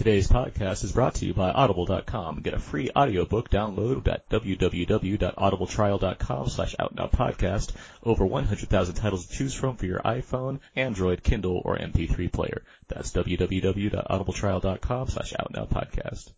[0.00, 2.40] Today's podcast is brought to you by Audible.com.
[2.40, 7.72] Get a free audiobook download at www.audibletrial.com slash outnowpodcast.
[8.02, 12.62] Over 100,000 titles to choose from for your iPhone, Android, Kindle, or MP3 player.
[12.88, 16.32] That's www.audibletrial.com slash outnowpodcast.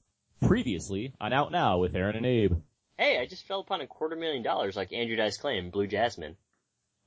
[0.44, 2.54] Previously on Out Now with Aaron and Abe.
[2.98, 5.86] Hey, I just fell upon a quarter million dollars like Andrew Dice Clay in, Blue
[5.86, 6.36] Jasmine.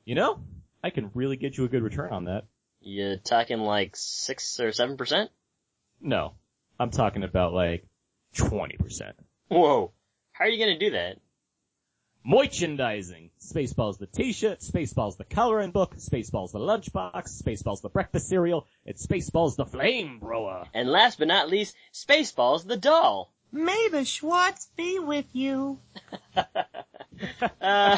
[0.05, 0.39] You know,
[0.81, 2.45] I can really get you a good return on that.
[2.79, 5.31] You talking like six or seven percent?
[5.99, 6.35] No.
[6.79, 7.85] I'm talking about like
[8.35, 9.13] 20%.
[9.49, 9.93] Whoa.
[10.33, 11.19] How are you gonna do that?
[12.25, 13.29] Merchandising.
[13.39, 19.05] Spaceballs the t-shirt, Spaceballs the coloring book, Spaceballs the lunchbox, Spaceballs the breakfast cereal, it's
[19.05, 20.65] Spaceballs the flamethrower.
[20.73, 23.31] And last but not least, Spaceballs the doll.
[23.51, 25.79] May the Schwartz be with you.
[26.35, 26.43] uh,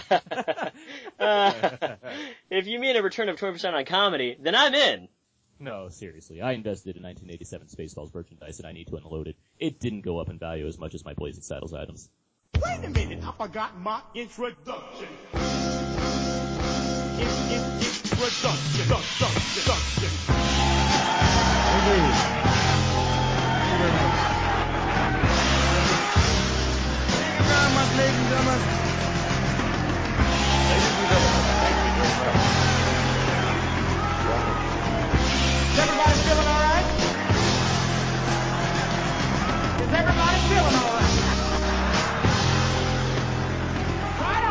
[1.20, 1.52] uh,
[2.52, 5.08] if you mean a return of 20% on comedy, then I'm in.
[5.60, 6.42] No, seriously.
[6.42, 9.36] I invested in 1987 Spaceballs merchandise and I need to unload it.
[9.60, 12.10] It didn't go up in value as much as my Blazing Saddles items.
[12.56, 15.08] Wait a minute, I forgot my introduction.
[17.18, 20.10] In, in, introduction, introduction, introduction.
[21.68, 21.86] Thank
[27.34, 28.62] you very much, ladies and gentlemen.
[30.70, 32.87] ladies and gentlemen, thank you very much.
[35.78, 36.86] Is everybody feeling alright?
[39.80, 41.14] Is everybody feeling alright?
[44.20, 44.44] Right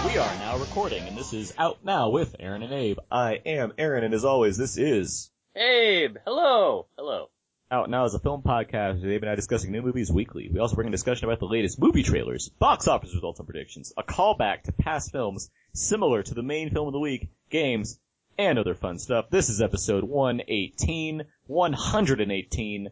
[0.00, 0.06] on.
[0.08, 3.00] We are now recording and this is Out Now with Aaron and Abe.
[3.10, 7.28] I am Aaron and as always this is Abe, hello, hello.
[7.70, 10.48] Out Now is a film podcast where Abe and I discussing new movies weekly.
[10.50, 13.92] We also bring a discussion about the latest movie trailers, box office results and predictions,
[13.98, 17.98] a callback to past films similar to the main film of the week, games,
[18.38, 19.30] and other fun stuff.
[19.30, 22.90] This is episode 118, 118.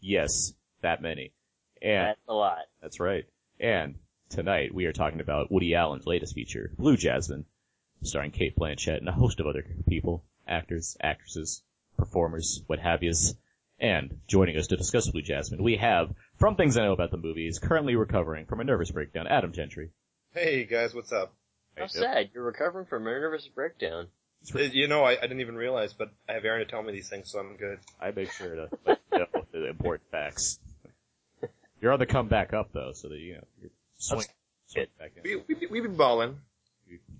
[0.00, 0.52] Yes,
[0.82, 1.32] that many.
[1.80, 2.58] And That's a lot.
[2.80, 3.24] that's right.
[3.60, 3.96] And
[4.28, 7.44] tonight we are talking about Woody Allen's latest feature, Blue Jasmine,
[8.02, 11.62] starring Cate Blanchett and a host of other people, actors, actresses,
[11.96, 13.34] performers, what have yous.
[13.78, 17.16] And joining us to discuss Blue Jasmine, we have, from things I know about the
[17.16, 19.90] movie, is currently recovering from a nervous breakdown, Adam Gentry.
[20.34, 21.34] Hey guys, what's up?
[21.76, 22.30] How sad.
[22.32, 24.06] You're recovering from a nervous breakdown.
[24.44, 27.08] You know, I, I didn't even realize, but I have Aaron to tell me these
[27.08, 27.78] things, so I'm good.
[28.00, 30.58] I make sure to let you know the important facts.
[31.80, 34.24] You're on the come back up though, so that you know you're swing,
[34.66, 35.22] swing back in.
[35.48, 36.38] We, we, we've been balling.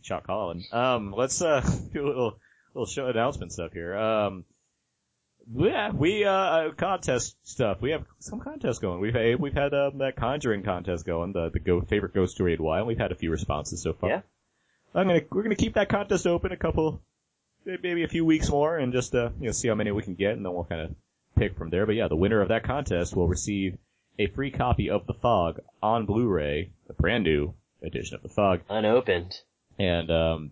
[0.03, 0.65] Chuck Holland.
[0.73, 1.61] Um, let's uh
[1.93, 2.39] do a little
[2.75, 3.97] little show announcement stuff here.
[3.97, 4.45] Um,
[5.53, 7.81] yeah, we uh uh, contest stuff.
[7.81, 9.01] We have some contests going.
[9.01, 12.55] We've had, we've had um, that Conjuring contest going, the the go favorite ghost story
[12.55, 14.11] in why, and we've had a few responses so far.
[14.11, 14.21] Yeah.
[14.95, 17.03] I'm gonna we're gonna keep that contest open a couple,
[17.65, 20.15] maybe a few weeks more, and just uh you know see how many we can
[20.15, 20.95] get, and then we'll kind of
[21.39, 21.87] pick from there.
[21.87, 23.79] But yeah, the winner of that contest will receive
[24.19, 28.61] a free copy of The Fog on Blu-ray, the brand new edition of The Fog.
[28.69, 29.35] Unopened.
[29.79, 30.51] And um,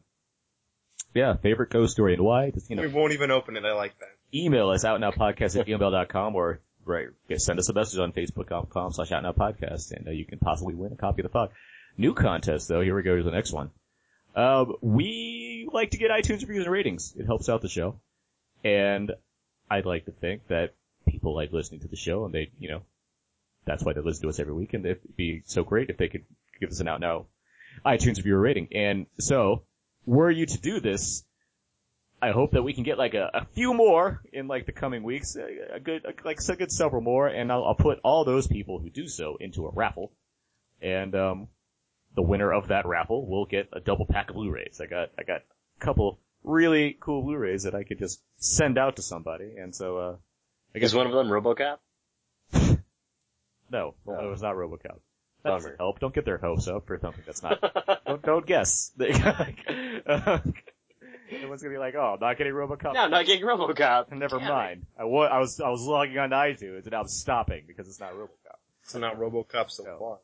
[1.14, 2.50] yeah, favorite ghost story and why?
[2.50, 3.64] Just, you know, We won't even open it.
[3.64, 4.08] I like that.
[4.34, 9.92] email us outnowpodcast at gmail.com or right, send us a message on facebook.com slash outnowpodcast
[9.92, 11.50] and uh, you can possibly win a copy of the fog.
[11.98, 13.70] New contest though, here we go to the next one.
[14.34, 17.14] Um, we like to get iTunes reviews and ratings.
[17.16, 18.00] It helps out the show.
[18.64, 19.12] And
[19.70, 20.74] I'd like to think that
[21.08, 22.82] people like listening to the show and they, you know,
[23.64, 26.08] that's why they listen to us every week and it'd be so great if they
[26.08, 26.24] could
[26.60, 27.26] give us an out now
[27.84, 28.68] iTunes review rating.
[28.72, 29.64] And so,
[30.06, 31.24] were you to do this,
[32.22, 35.02] I hope that we can get like a, a few more in like the coming
[35.02, 38.24] weeks, a, a good, a, like a good several more, and I'll, I'll put all
[38.24, 40.12] those people who do so into a raffle,
[40.82, 41.48] and um,
[42.14, 44.80] the winner of that raffle will get a double pack of Blu-rays.
[44.82, 45.42] I got, I got
[45.80, 49.98] a couple really cool Blu-rays that I could just send out to somebody, and so
[49.98, 50.16] uh,
[50.74, 51.78] I guess Is one of them RoboCop?
[53.70, 54.20] no, No.
[54.20, 54.98] it was not RoboCop.
[55.42, 56.00] That doesn't help.
[56.00, 57.60] Don't get their hopes up for something that's not.
[58.06, 58.92] don't, don't guess.
[59.00, 59.54] Everyone's
[61.62, 64.12] gonna be like, "Oh, I'm not getting RoboCop." No, I'm not getting RoboCop.
[64.12, 64.86] Never Damn mind.
[64.98, 67.88] I wa- I was I was logging on to iTunes and now I'm stopping because
[67.88, 68.58] it's not RoboCop.
[68.82, 69.98] It's not RoboCop so No.
[69.98, 70.18] far.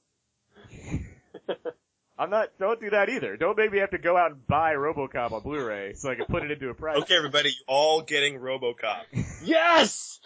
[2.18, 2.48] I'm not.
[2.58, 3.36] Don't do that either.
[3.36, 6.24] Don't make me have to go out and buy RoboCop on Blu-ray so I can
[6.26, 6.96] put it into a price.
[7.02, 9.02] Okay, everybody, you all getting RoboCop.
[9.44, 10.18] Yes!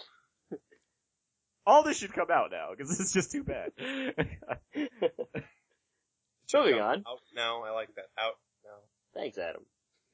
[1.66, 3.72] All this should come out now because this is just too bad.
[6.54, 7.04] Moving on.
[7.06, 7.62] Out now.
[7.64, 8.06] I like that.
[8.18, 8.34] Out
[8.64, 8.78] now.
[9.14, 9.62] Thanks, Adam.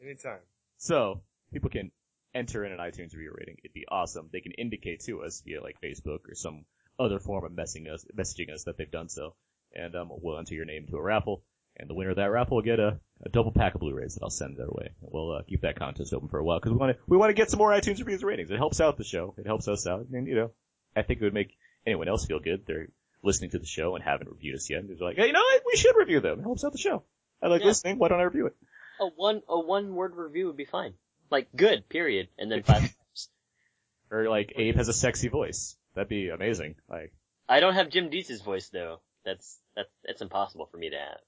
[0.02, 0.40] Anytime.
[0.76, 1.22] so
[1.52, 1.90] people can
[2.34, 3.56] enter in an iTunes review rating.
[3.64, 4.28] It'd be awesome.
[4.32, 6.66] They can indicate to us via like Facebook or some
[6.98, 9.34] other form of messaging us, messaging us that they've done so,
[9.74, 11.42] and um, we'll enter your name to a raffle.
[11.78, 14.22] And the winner of that raffle will get a, a double pack of Blu-rays that
[14.22, 14.90] I'll send their way.
[15.00, 17.30] We'll uh, keep that contest open for a while because we want to we want
[17.30, 18.50] to get some more iTunes reviews and ratings.
[18.50, 19.34] It helps out the show.
[19.36, 20.50] It helps us out, and you know,
[20.96, 21.56] I think it would make
[21.86, 22.64] anyone else feel good.
[22.66, 22.88] They're
[23.22, 24.82] listening to the show and haven't reviewed us yet.
[24.86, 25.62] They're like, hey, you know what?
[25.66, 26.38] We should review them.
[26.40, 27.02] It helps out the show.
[27.42, 27.68] I like Yeah.
[27.68, 27.98] listening.
[27.98, 28.56] Why don't I review it?
[29.00, 30.94] A one a one word review would be fine.
[31.30, 32.94] Like good, period, and then five.
[34.10, 35.76] Or like Abe has a sexy voice.
[35.94, 36.76] That'd be amazing.
[36.88, 37.12] Like,
[37.48, 39.00] I don't have Jim Dietz's voice though.
[39.24, 41.18] That's that's that's impossible for me to have.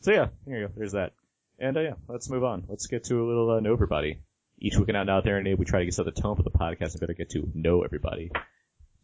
[0.00, 0.72] So yeah, here you go.
[0.76, 1.12] There's that.
[1.58, 2.64] And uh, yeah, let's move on.
[2.68, 4.20] Let's get to a little uh, know everybody.
[4.58, 6.10] Each week and out and out there, and Abe, we try to get set the
[6.10, 8.30] tone for the podcast and better get to know everybody.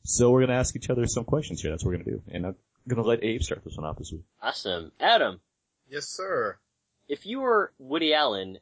[0.05, 1.71] So we're gonna ask each other some questions here.
[1.71, 2.23] That's what we're gonna do.
[2.31, 2.57] And I'm
[2.87, 4.25] gonna let Abe start this one off this week.
[4.43, 5.41] Awesome, Adam.
[5.89, 6.59] Yes, sir.
[7.09, 8.59] If you were Woody Allen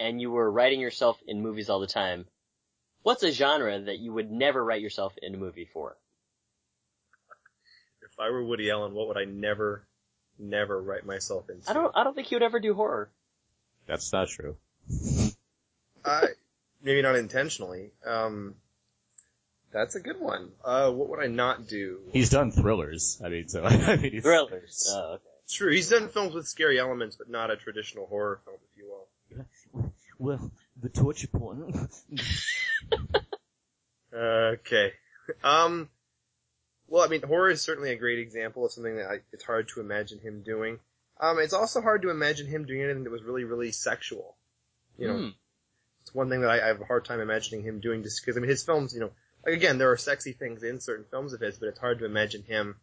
[0.00, 2.26] and you were writing yourself in movies all the time,
[3.02, 5.96] what's a genre that you would never write yourself in a movie for?
[8.02, 9.86] If I were Woody Allen, what would I never,
[10.42, 11.68] never write myself into?
[11.70, 13.10] I don't I don't think he would ever do horror.
[13.86, 14.56] That's not true.
[16.04, 16.28] I,
[16.82, 17.90] maybe not intentionally.
[18.04, 18.54] Um,
[19.72, 20.50] that's a good one.
[20.64, 22.00] Uh, what would I not do?
[22.12, 23.20] He's done thrillers.
[23.24, 24.88] I mean, so I mean, he's, Thrillers.
[24.90, 25.24] Oh, okay.
[25.48, 28.88] True, he's done films with scary elements, but not a traditional horror film, if you
[28.88, 29.92] will.
[30.18, 31.88] Well, the torture porn.
[34.14, 34.92] Okay.
[35.42, 35.88] Um,
[36.92, 39.68] well, I mean, horror is certainly a great example of something that I, it's hard
[39.68, 40.78] to imagine him doing.
[41.18, 44.36] Um, it's also hard to imagine him doing anything that was really, really sexual.
[44.98, 45.28] You know, Hmm.
[46.02, 48.36] it's one thing that I, I have a hard time imagining him doing just because,
[48.36, 49.10] I mean, his films, you know,
[49.46, 52.04] like again, there are sexy things in certain films of his, but it's hard to
[52.04, 52.76] imagine him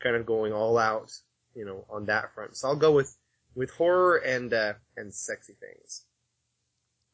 [0.00, 1.12] kind of going all out,
[1.54, 2.56] you know, on that front.
[2.56, 3.16] So I'll go with,
[3.54, 6.02] with horror and, uh, and sexy things.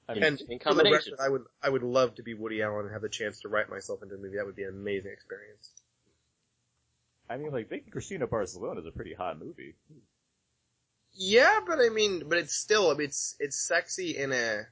[0.08, 1.12] I mean, And in combination.
[1.12, 3.48] record, I would, I would love to be Woody Allen and have the chance to
[3.48, 4.38] write myself into a movie.
[4.38, 5.70] That would be an amazing experience.
[7.30, 9.76] I mean, like, Vicky Cristina Barcelona is a pretty hot movie.
[11.12, 14.66] Yeah, but I mean, but it's still, I mean, it's, it's sexy in a,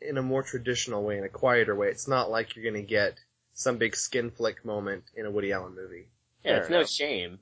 [0.00, 1.88] in a more traditional way, in a quieter way.
[1.88, 3.18] It's not like you're gonna get
[3.54, 6.08] some big skin flick moment in a Woody Allen movie.
[6.44, 7.38] Yeah, Fair it's no shame.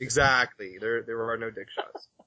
[0.00, 0.78] Exactly.
[0.80, 2.08] There, there are no dick shots.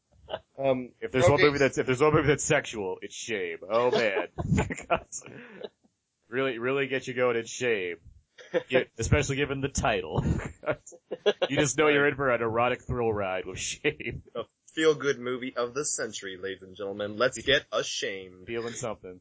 [0.60, 3.60] Um, If there's one movie that's if there's one movie that's sexual, it's Shame.
[3.68, 4.28] Oh man,
[6.30, 7.96] really, really get you going in Shame.
[8.70, 10.24] Get- especially given the title.
[11.50, 14.24] you just know you're in for an erotic thrill ride with Shame.
[14.36, 14.44] A
[14.74, 17.18] feel good movie of the century, ladies and gentlemen.
[17.18, 18.46] Let's get ashamed.
[18.48, 19.20] Feeling something.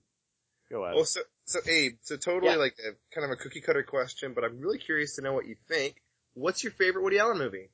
[0.70, 1.06] Go at Well, it.
[1.08, 2.58] so, so Abe, so totally Yeah.
[2.58, 5.46] like a, kind of a cookie cutter question, but I'm really curious to know what
[5.46, 6.02] you think.
[6.34, 7.70] What's your favorite Woody Allen movie?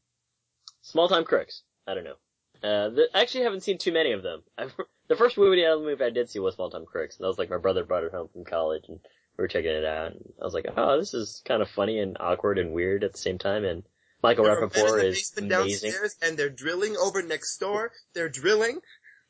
[0.82, 1.62] Small time crooks.
[1.86, 2.14] I don't know.
[2.62, 4.42] Uh, the, I actually haven't seen too many of them.
[4.56, 4.72] I've,
[5.08, 7.38] the first Woody Allen movie I did see was Small Time Crooks, and that was
[7.38, 9.00] like my brother brought it home from college, and
[9.36, 11.98] we were checking it out, and I was like, oh, this is kind of funny
[11.98, 13.82] and awkward and weird at the same time, and
[14.22, 15.48] Michael There are men in Rappaport the is amazing.
[15.90, 17.92] downstairs, and they're drilling over next door.
[18.14, 18.80] They're drilling.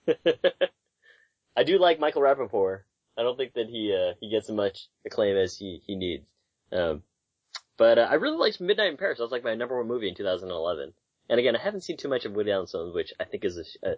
[1.56, 2.80] I do like Michael Rappaport.
[3.16, 6.26] I don't think that he uh, he gets as much acclaim as he he needs.
[6.72, 7.02] Um,
[7.76, 9.18] but uh, I really liked Midnight in Paris.
[9.18, 10.92] That was like my number one movie in 2011.
[11.28, 13.56] And again, I haven't seen too much of Woody Allen's films, which I think is
[13.56, 13.90] a, sh- uh,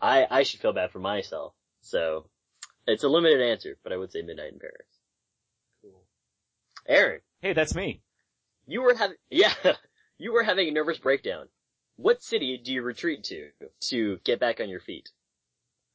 [0.00, 1.54] I I should feel bad for myself.
[1.80, 2.26] So
[2.86, 4.86] it's a limited answer, but I would say Midnight in Paris.
[6.86, 8.00] Aaron, Hey, that's me.
[8.66, 9.54] you were having yeah,
[10.18, 11.48] you were having a nervous breakdown.
[11.96, 13.50] What city do you retreat to
[13.88, 15.10] to get back on your feet?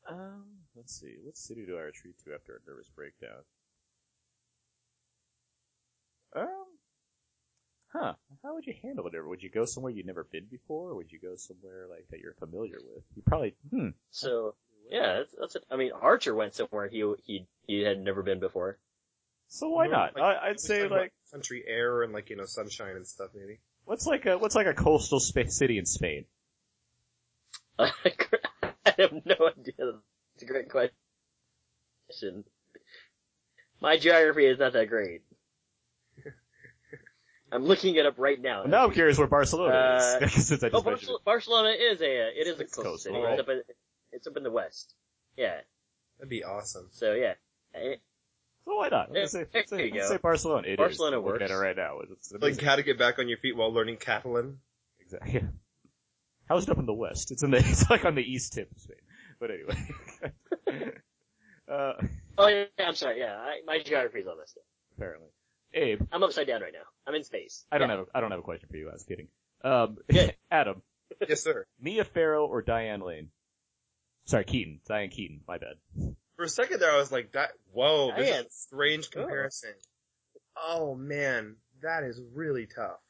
[0.08, 1.16] Um, let's see.
[1.24, 3.44] What city do I retreat to after a nervous breakdown?
[6.36, 6.66] Um,
[7.92, 8.14] huh.
[8.44, 9.14] How would you handle it?
[9.28, 12.20] Would you go somewhere you'd never been before, or would you go somewhere like that
[12.20, 13.04] you're familiar with?
[13.16, 13.90] You probably, hmm.
[14.12, 14.56] So
[14.90, 15.64] yeah, that's, that's it.
[15.70, 18.78] I mean, Archer went somewhere he he he had never been before.
[19.50, 20.16] So why not?
[20.16, 23.60] Like, I, I'd say like, country air and like you know sunshine and stuff maybe.
[23.86, 26.26] what's like a what's like a coastal spa- city in Spain?
[27.80, 27.92] I
[28.98, 29.94] have no idea.
[30.36, 32.44] It's a great question.
[33.82, 35.22] My geography is not that great.
[37.52, 38.64] I'm looking it up right now.
[38.64, 40.48] Now I'm curious where Barcelona Uh, is.
[40.48, 43.14] Since I Oh, just mentioned Barcelona, Barcelona is a uh, it is a coastal coastal,
[43.14, 43.24] city.
[43.24, 43.32] right?
[43.34, 43.62] It's up in
[44.12, 44.94] it's up in the west.
[45.38, 45.62] Yeah.
[46.20, 46.90] That'd be awesome.
[46.92, 47.34] So yeah.
[47.74, 48.02] It.
[48.66, 49.10] So why not?
[49.14, 50.68] Yeah, Let's say, there say, let's say Barcelona.
[50.68, 50.78] It is.
[50.78, 51.44] Barcelona looking works.
[51.44, 52.00] at it right now.
[52.12, 54.60] It's like how to get back on your feet while learning Catalan.
[55.00, 55.44] Exactly.
[56.50, 57.32] How's it up in the west?
[57.32, 58.98] It's in the it's like on the east tip of Spain.
[59.40, 60.92] But anyway.
[61.72, 61.94] uh
[62.38, 63.20] Oh yeah, I'm sorry.
[63.20, 64.64] Yeah, I, my geography is all messed up.
[64.98, 65.28] apparently.
[65.74, 66.86] Abe, I'm upside down right now.
[67.08, 67.66] I'm in space.
[67.72, 67.98] I don't Yeah.
[67.98, 69.28] have a, I don't have a question for you, I was kidding.
[69.64, 70.36] Um Good.
[70.50, 70.82] Adam,
[71.28, 71.66] yes, sir.
[71.80, 73.30] Mia Farrow or Diane Lane?
[74.26, 74.80] Sorry, Keaton.
[74.88, 75.76] Diane Keaton, my bad.
[76.40, 79.74] For a second there, I was like, "That whoa, this is a strange comparison."
[80.56, 83.02] Oh man, that is really tough.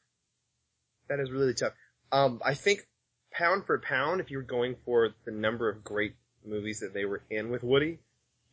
[1.06, 1.72] That is really tough.
[2.10, 2.88] Um, I think
[3.30, 7.22] pound for pound, if you're going for the number of great movies that they were
[7.30, 8.00] in with Woody,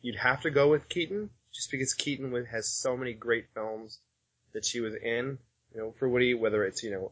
[0.00, 3.98] you'd have to go with Keaton, just because Keaton has so many great films
[4.52, 5.38] that she was in.
[5.74, 7.10] You know, for Woody, whether it's you know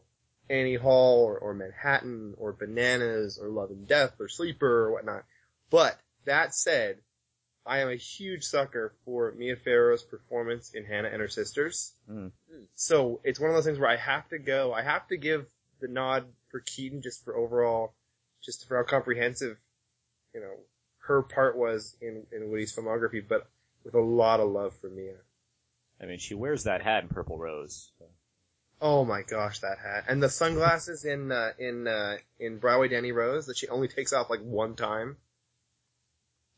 [0.49, 5.25] Annie Hall or, or Manhattan or Bananas or Love and Death or Sleeper or whatnot.
[5.69, 6.99] But that said,
[7.67, 11.93] I am a huge sucker for Mia Farrow's performance in Hannah and Her Sisters.
[12.09, 12.31] Mm.
[12.75, 15.45] So it's one of those things where I have to go, I have to give
[15.79, 17.93] the nod for Keaton just for overall,
[18.41, 19.57] just for how comprehensive,
[20.33, 20.53] you know,
[20.99, 23.47] her part was in, in Woody's filmography, but
[23.83, 25.15] with a lot of love for Mia.
[26.01, 27.91] I mean, she wears that hat in Purple Rose.
[27.97, 28.05] so.
[28.79, 30.05] Oh my gosh, that hat.
[30.07, 34.13] And the sunglasses in, uh, in, uh, in Broadway Danny Rose that she only takes
[34.13, 35.17] off like one time.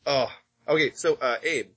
[0.06, 0.28] Oh,
[0.70, 1.68] okay, so, uh, Abe.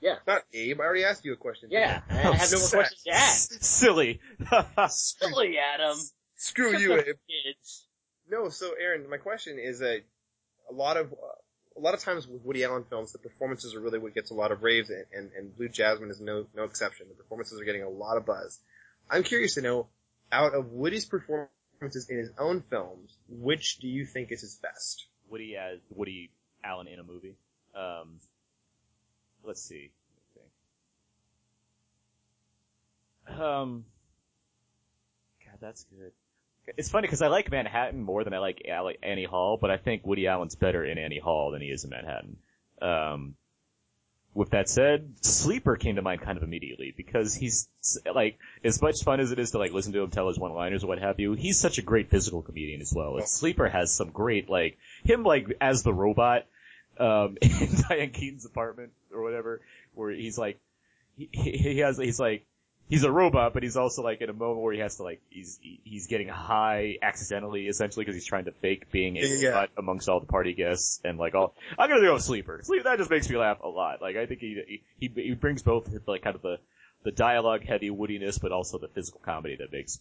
[0.00, 0.16] Yeah.
[0.26, 1.68] Not Abe, I already asked you a question.
[1.70, 2.14] Yeah, I?
[2.14, 2.76] I have no more sad.
[2.76, 3.52] questions to ask.
[3.62, 4.20] Silly.
[4.88, 5.96] Silly Adam.
[6.36, 7.04] Screw you, Abe.
[7.04, 7.86] Kids.
[8.28, 10.00] No, so Aaron, my question is that
[10.68, 13.80] a lot of, uh, a lot of times with Woody Allen films, the performances are
[13.80, 16.64] really what gets a lot of raves and, and, and Blue Jasmine is no, no
[16.64, 17.06] exception.
[17.08, 18.58] The performances are getting a lot of buzz.
[19.10, 19.86] I'm curious to know,
[20.32, 25.06] out of Woody's performances in his own films, which do you think is his best?
[25.30, 26.30] Woody as Woody
[26.64, 27.36] Allen in a movie.
[27.74, 28.20] Um,
[29.44, 29.90] let's see.
[33.28, 33.84] Um,
[35.44, 36.12] God, that's good.
[36.76, 38.62] It's funny because I like Manhattan more than I like
[39.02, 41.90] Annie Hall, but I think Woody Allen's better in Annie Hall than he is in
[41.90, 42.36] Manhattan.
[42.80, 43.34] Um,
[44.34, 47.68] with that said, Sleeper came to mind kind of immediately because he's
[48.14, 50.84] like as much fun as it is to like listen to him tell his one-liners
[50.84, 51.34] or what have you.
[51.34, 53.16] He's such a great physical comedian as well.
[53.16, 56.46] And Sleeper has some great like him like as the robot
[56.98, 59.60] um, in Diane Keaton's apartment or whatever,
[59.94, 60.58] where he's like
[61.16, 62.46] he, he has he's like
[62.88, 65.20] he's a robot, but he's also like in a moment where he has to like
[65.30, 69.48] he's he's getting high accidentally, essentially, because he's trying to fake being a Yeah.
[69.48, 71.54] robot amongst all the party guests and like all.
[71.78, 72.60] I'm gonna go sleeper.
[72.62, 74.02] Sleep that just makes me laugh a lot.
[74.02, 76.58] Like I think he he he brings both like kind of the
[77.04, 79.98] the dialogue heavy woodiness, but also the physical comedy that makes.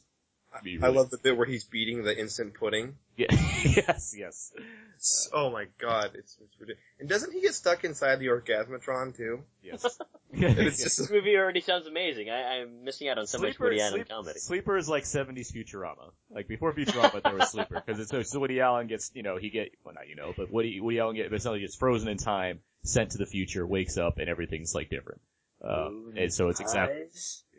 [0.63, 2.95] Me I love the bit where he's beating the instant pudding.
[3.17, 4.51] Yeah, yes, yes.
[4.55, 6.83] It's- oh my god, it's, it's ridiculous.
[6.99, 9.41] And doesn't he get stuck inside the orgasmatron too?
[9.63, 9.85] Yes.
[10.33, 12.29] It's just, This movie already sounds amazing.
[12.29, 14.39] I, I'm missing out on so much Woody Allen Sleep- comedy.
[14.39, 16.11] Sleeper is like 70s Futurama.
[16.29, 19.35] Like before Futurama, there was Sleeper because it's so, so Woody Allen gets, you know,
[19.35, 22.15] he get well not you know, but Woody Woody Allen get essentially gets frozen in
[22.17, 25.19] time, sent to the future, wakes up, and everything's like different.
[25.63, 27.03] Um, and so it's exactly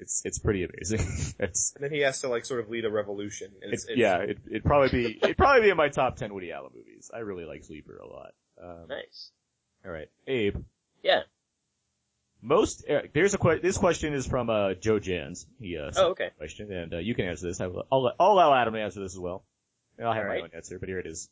[0.00, 1.00] it's it's pretty amazing.
[1.38, 3.52] it's, and then he has to like sort of lead a revolution.
[3.62, 6.16] And it's it's, it's, yeah, it, it'd probably be it'd probably be in my top
[6.16, 7.10] 10 Woody Allen movies.
[7.14, 8.32] I really like Sleeper a lot.
[8.60, 9.30] Um, Nice.
[9.84, 10.56] all right, Abe.
[11.02, 11.20] Yeah.
[12.44, 15.46] Most uh, there's a que- this question is from uh, Joe Jans.
[15.60, 16.30] He uh, sent Oh, okay.
[16.38, 17.60] question, and uh, you can answer this.
[17.60, 19.44] I will, I'll, I'll allow Adam to answer this as well.
[19.96, 20.42] And I'll have All my right.
[20.42, 21.28] own answer, but here it is.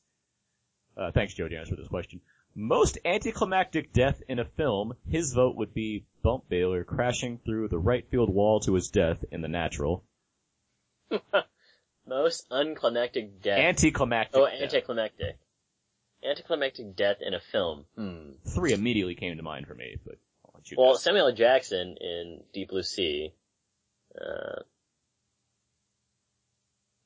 [0.96, 2.20] Uh, thanks, Joe Jans, for this question.
[2.54, 7.78] Most anticlimactic death in a film, his vote would be Bump Bailey crashing through the
[7.78, 10.04] right field wall to his death in The Natural.
[12.06, 13.58] Most unclimactic death.
[13.58, 14.36] Anticlimactic.
[14.40, 14.62] oh, death.
[14.62, 15.38] anticlimactic.
[16.24, 17.84] Anticlimactic death in a film.
[17.96, 18.32] Hmm.
[18.46, 21.02] Three immediately came to mind for me, but I'll let you Well, guess.
[21.02, 21.32] Samuel.
[21.32, 23.32] Jackson in Deep Blue Sea.
[24.20, 24.62] Uh,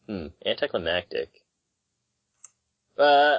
[0.08, 0.26] hmm.
[0.44, 1.30] Anticlimactic.
[2.98, 3.38] Uh,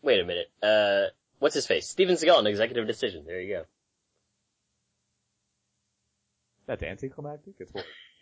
[0.00, 0.50] wait a minute.
[0.62, 1.10] Uh,
[1.42, 1.88] what's his face?
[1.88, 3.24] Steven Seagal in Executive Decision.
[3.26, 3.64] There you go.
[6.66, 7.54] That's anticlimactic?
[7.58, 7.72] It's,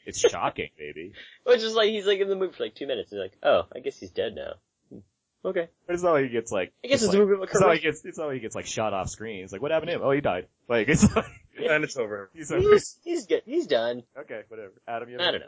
[0.06, 1.12] it's shocking, baby.
[1.44, 3.10] Which is like, he's like in the movie for like two minutes.
[3.10, 4.54] He's like, oh, I guess he's dead now.
[4.90, 5.48] Hmm.
[5.48, 5.68] Okay.
[5.86, 7.60] But it's not like he gets like, I guess it's like, a movie about It's
[7.60, 7.92] not like career.
[7.92, 9.44] he gets, it's not like he gets like shot off screen.
[9.44, 10.02] It's like, what happened to him?
[10.02, 10.46] Oh, he died.
[10.66, 11.26] Like, it's like,
[11.58, 12.30] and it's over.
[12.32, 12.62] he's okay.
[12.62, 13.42] He's, he's good.
[13.44, 14.02] He's done.
[14.18, 14.72] Okay, whatever.
[14.88, 15.46] Adam, you have I don't know.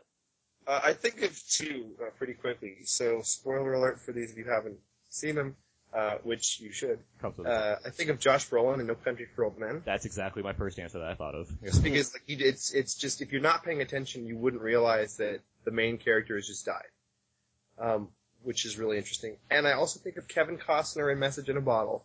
[0.67, 2.77] Uh, I think of two uh, pretty quickly.
[2.85, 4.77] So spoiler alert for these of you who haven't
[5.09, 5.57] seen them,
[5.95, 6.99] uh, which you should.
[7.23, 9.83] Uh, I think of Josh Brolin in No Country for Old Men.
[9.85, 11.49] That's exactly my first answer that I thought of.
[11.63, 15.41] Just because like it's it's just if you're not paying attention, you wouldn't realize that
[15.65, 16.83] the main character has just died,
[17.79, 18.09] um,
[18.43, 19.37] which is really interesting.
[19.51, 22.05] And I also think of Kevin Costner in Message in a Bottle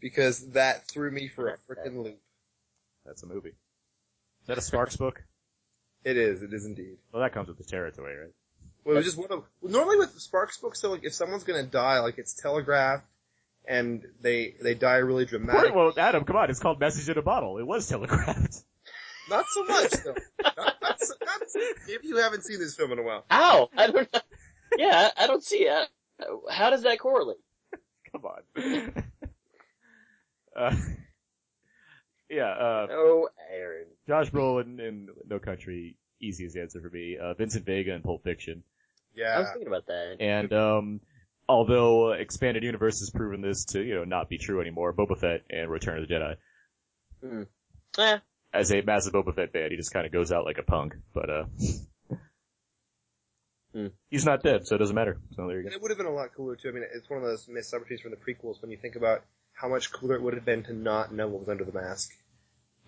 [0.00, 2.18] because that threw me for a freaking loop.
[3.06, 3.50] That's a movie.
[4.42, 5.22] Is that a Sparks book?
[6.04, 6.98] It is, it is indeed.
[7.12, 8.32] Well, that comes with the territory, right?
[8.84, 11.62] Well, it was just one of normally with Sparks books, so like if someone's gonna
[11.62, 13.04] die, like it's telegraphed,
[13.66, 15.74] and they they die really dramatic.
[15.74, 17.58] Well, Adam, come on, it's called Message in a Bottle.
[17.58, 18.56] It was telegraphed.
[19.30, 20.14] Not so much though.
[20.42, 23.24] not, not, so, not so, maybe you haven't seen this film in a while.
[23.30, 23.70] Ow!
[23.76, 24.20] I don't know.
[24.76, 25.88] Yeah, I don't see it.
[26.50, 27.38] How does that correlate?
[28.12, 28.42] Come on.
[30.56, 30.76] uh,
[32.28, 33.86] Yeah, uh, Oh, Aaron.
[34.08, 37.16] Josh Brolin in No Country, easiest answer for me.
[37.16, 38.64] Uh, Vincent Vega in Pulp Fiction.
[39.18, 40.16] I was thinking about that.
[40.20, 41.00] And, um,
[41.48, 45.18] although uh, Expanded Universe has proven this to, you know, not be true anymore, Boba
[45.18, 46.36] Fett and Return of the Jedi.
[47.22, 47.42] Hmm.
[47.98, 48.18] Eh,
[48.52, 50.94] As a massive Boba Fett fan, he just kind of goes out like a punk,
[51.14, 51.44] but, uh,
[53.74, 53.86] Hmm.
[54.10, 55.18] he's not dead, so it doesn't matter.
[55.34, 55.76] So there you And go.
[55.76, 56.68] it would have been a lot cooler too.
[56.68, 59.22] I mean, it's one of those missed opportunities from the prequels when you think about
[59.54, 62.10] how much cooler it would have been to not know what was under the mask.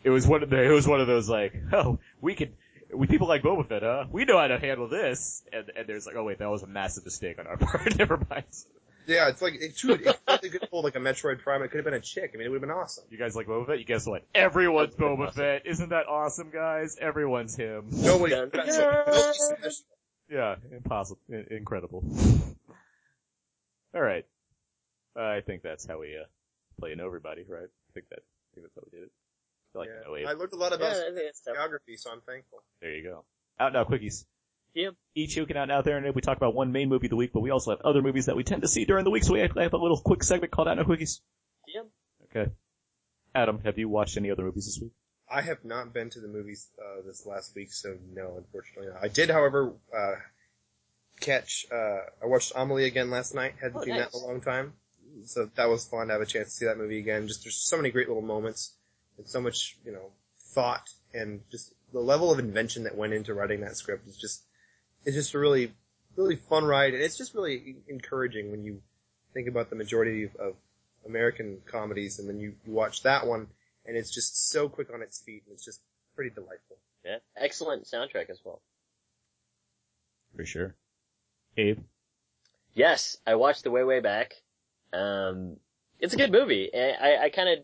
[0.02, 2.52] It was one of the, it was one of those like, oh, we could,
[2.92, 4.04] we people like Boba Fett, huh?
[4.10, 5.42] We know how to handle this.
[5.52, 7.96] And, and there's like, oh wait, that was a massive mistake on our part.
[7.98, 8.44] Never mind.
[9.06, 10.00] Yeah, it's like it should.
[10.00, 12.30] If they could pull like a Metroid Prime, it could have been a chick.
[12.34, 13.04] I mean, it would have been awesome.
[13.10, 13.78] You guys like Boba Fett?
[13.78, 14.24] You guess what?
[14.34, 15.66] Everyone's Boba Fett.
[15.66, 16.96] Isn't that awesome, guys?
[16.98, 17.88] Everyone's him.
[17.90, 18.34] Nobody.
[18.34, 18.80] Dun, dun, special.
[18.82, 19.04] dun.
[19.06, 19.84] Nobody special.
[20.30, 22.02] Yeah, impossible, I- incredible.
[23.94, 24.24] All right,
[25.14, 26.24] I think that's how we uh,
[26.80, 27.68] play and know everybody, right?
[27.68, 29.12] I think that, I think that's how we did it.
[29.74, 30.28] I feel like I know Yeah.
[30.30, 31.54] I learned a lot about I think that's tough.
[31.54, 32.62] geography, so I'm thankful.
[32.80, 33.24] There you go.
[33.58, 34.24] Out now, quickies.
[34.74, 34.94] Yep.
[35.14, 37.16] Each who can out out there, and we talk about one main movie of the
[37.16, 39.22] week, but we also have other movies that we tend to see during the week.
[39.24, 41.20] So we have a little quick segment called Out Now Quickies.
[41.72, 41.86] Yep.
[42.30, 42.50] Okay.
[43.34, 44.92] Adam, have you watched any other movies this week?
[45.30, 49.02] I have not been to the movies uh, this last week, so no, unfortunately not.
[49.02, 50.14] I did, however, uh,
[51.20, 51.66] catch.
[51.72, 53.54] Uh, I watched Amelie again last night.
[53.60, 54.74] Hadn't Oh, seen that in a long time,
[55.24, 57.26] so that was fun to have a chance to see that movie again.
[57.28, 58.72] Just there's so many great little moments
[59.18, 60.10] and so much you know
[60.54, 64.42] thought and just the level of invention that went into writing that script is just
[65.04, 65.72] it's just a really
[66.16, 68.80] really fun ride, and it's just really encouraging when you
[69.32, 70.54] think about the majority of, of
[71.06, 73.48] American comedies, and then you, you watch that one,
[73.86, 75.80] and it's just so quick on its feet, and it's just
[76.14, 76.76] pretty delightful.
[77.04, 77.18] Yeah.
[77.36, 78.62] Excellent soundtrack as well.
[80.36, 80.74] For sure.
[81.56, 81.80] Abe?
[82.74, 84.34] Yes, I watched the way way back.
[84.92, 85.58] Um,
[86.00, 86.70] it's a good movie.
[86.74, 87.58] I I, I kind of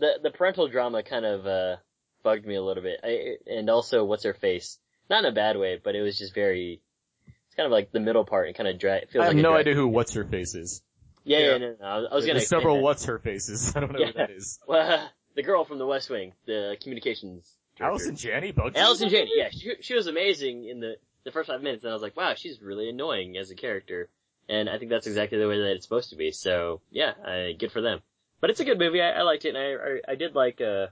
[0.00, 1.76] the the parental drama kind of uh
[2.22, 3.00] bugged me a little bit.
[3.04, 4.78] I, and also what's her face?
[5.08, 6.80] Not in a bad way, but it was just very.
[7.26, 9.10] It's kind of like the middle part and kind of drag.
[9.10, 10.82] Feels like I have like no idea who What's Her Face is.
[11.24, 11.58] Yeah, yeah, Yeah.
[11.58, 12.38] no, no, I was, I was gonna.
[12.38, 12.80] There's several.
[12.80, 13.72] What's Her Faces.
[13.76, 14.06] I don't know Yeah.
[14.06, 14.58] who that is.
[14.68, 17.50] Well, the girl from The West Wing, the communications.
[17.76, 17.90] director.
[17.90, 18.52] Allison Janney?
[18.52, 18.76] Bugsy?
[18.76, 21.94] Allison Janney, yeah, she, she was amazing in the, the first five minutes, and I
[21.94, 24.08] was like, wow, she's really annoying as a character.
[24.48, 27.54] And I think that's exactly the way that it's supposed to be, so, yeah, I,
[27.58, 28.00] good for them.
[28.40, 30.60] But it's a good movie, I, I liked it, and I, I, I did like,
[30.60, 30.86] uh,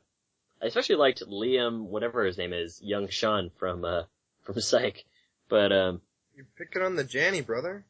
[0.63, 4.03] I especially liked Liam, whatever his name is, young Sean from, uh,
[4.43, 5.05] from Psych.
[5.49, 6.01] But, um,
[6.37, 7.85] You're picking on the Janney, brother.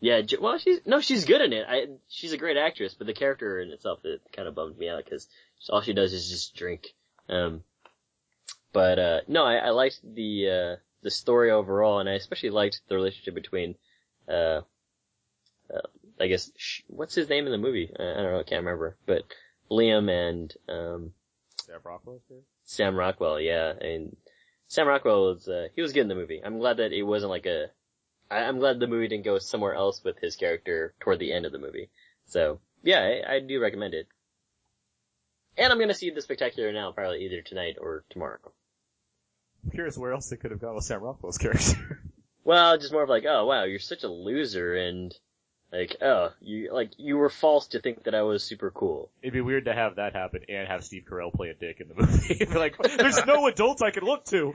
[0.00, 1.64] yeah, well, she's, no, she's good in it.
[1.66, 4.88] I, she's a great actress, but the character in itself, it kind of bummed me
[4.88, 5.26] out, cause
[5.70, 6.88] all she does is just drink.
[7.28, 7.62] Um,
[8.72, 12.82] but, uh, no, I, I liked the, uh, the story overall, and I especially liked
[12.88, 13.76] the relationship between,
[14.28, 14.60] uh,
[15.72, 15.86] uh
[16.20, 17.90] I guess, sh- what's his name in the movie?
[17.98, 19.22] I, I don't know, I can't remember, but
[19.70, 21.12] Liam and, um,
[21.64, 22.20] Sam Rockwell?
[22.64, 24.16] Sam Rockwell, yeah, and
[24.68, 26.40] Sam Rockwell was, uh, he was good in the movie.
[26.44, 27.66] I'm glad that it wasn't like a,
[28.30, 31.46] I, I'm glad the movie didn't go somewhere else with his character toward the end
[31.46, 31.90] of the movie.
[32.26, 34.06] So, yeah, I, I do recommend it.
[35.58, 38.38] And I'm gonna see The Spectacular now, probably either tonight or tomorrow.
[39.64, 42.00] I'm curious where else they could have gone with Sam Rockwell's character.
[42.42, 45.14] Well, just more of like, oh wow, you're such a loser and,
[45.72, 49.10] like, oh, you, like, you were false to think that I was super cool.
[49.22, 51.88] It'd be weird to have that happen and have Steve Carell play a dick in
[51.88, 52.46] the movie.
[52.58, 54.52] Like, there's no adults I can look to.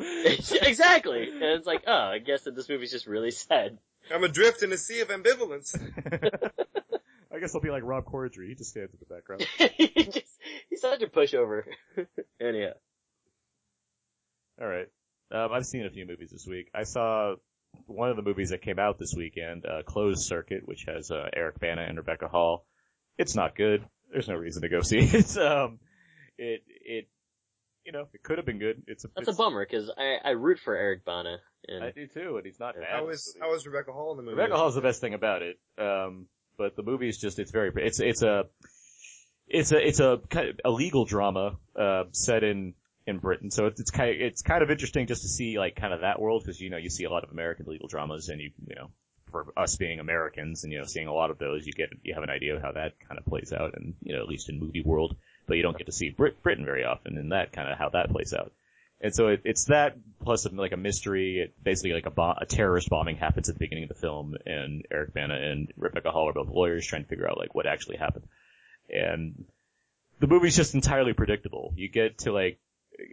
[0.62, 1.30] exactly!
[1.30, 3.78] And it's like, oh, I guess that this movie's just really sad.
[4.14, 5.76] I'm adrift in a sea of ambivalence.
[7.34, 8.50] I guess I'll be like Rob Corddry.
[8.50, 9.46] He just stands in the background.
[9.78, 11.64] he just, he's such a pushover.
[12.40, 12.72] Anyhow.
[14.62, 14.88] Alright.
[15.32, 16.70] Um, I've seen a few movies this week.
[16.74, 17.36] I saw
[17.88, 21.30] one of the movies that came out this weekend, uh, Closed Circuit, which has, uh,
[21.34, 22.66] Eric Bana and Rebecca Hall.
[23.18, 23.86] It's not good.
[24.12, 25.38] There's no reason to go see it.
[25.38, 25.80] Um,
[26.38, 27.08] it, it,
[27.86, 28.84] you know, it could have been good.
[28.88, 31.38] It's a, That's a bummer, cause I, I root for Eric Bana.
[31.68, 32.86] And I do too, and he's not bad.
[32.90, 33.58] How in is this how movie.
[33.58, 34.36] is Rebecca Hall in the movie?
[34.36, 35.58] Rebecca Hall's the best thing about it.
[35.78, 38.46] Um, but the movie is just, it's very, it's, it's a,
[39.48, 42.74] it's a, it's a kind of a legal drama, uh, set in,
[43.08, 43.52] in Britain.
[43.52, 46.02] So it's, it's kind of, it's kind of interesting just to see like kind of
[46.02, 48.52] that world because, you know, you see a lot of American legal dramas and you,
[48.68, 48.90] you know,
[49.32, 52.14] for us being Americans and, you know, seeing a lot of those, you get, you
[52.14, 54.50] have an idea of how that kind of plays out and, you know, at least
[54.50, 55.16] in movie world,
[55.48, 57.90] but you don't get to see Brit- Britain very often and that kind of how
[57.90, 58.52] that plays out.
[59.02, 61.40] And so it, it's that plus like a mystery.
[61.40, 64.36] It, basically, like a, bo- a terrorist bombing happens at the beginning of the film,
[64.46, 67.68] and Eric Bana and Rebecca Hall are both lawyers trying to figure out like what
[67.68, 68.26] actually happened.
[68.90, 69.46] And
[70.20, 71.74] the movie's just entirely predictable.
[71.76, 72.58] You get to like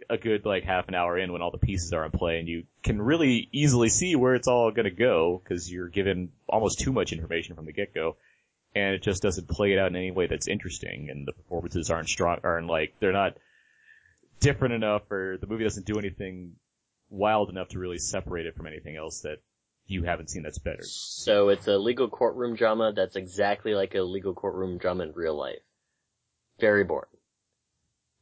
[0.09, 2.47] a good like half an hour in when all the pieces are in play, and
[2.47, 6.79] you can really easily see where it's all going to go because you're given almost
[6.79, 8.17] too much information from the get go.
[8.75, 11.91] And it just doesn't play it out in any way that's interesting, and the performances
[11.91, 13.37] aren't strong, aren't like, they're not,
[14.43, 16.51] different enough or the movie doesn't do anything
[17.09, 19.37] wild enough to really separate it from anything else that
[19.87, 20.83] you haven't seen that's better.
[20.83, 25.37] So it's a legal courtroom drama that's exactly like a legal courtroom drama in real
[25.37, 25.61] life.
[26.59, 27.09] Very boring.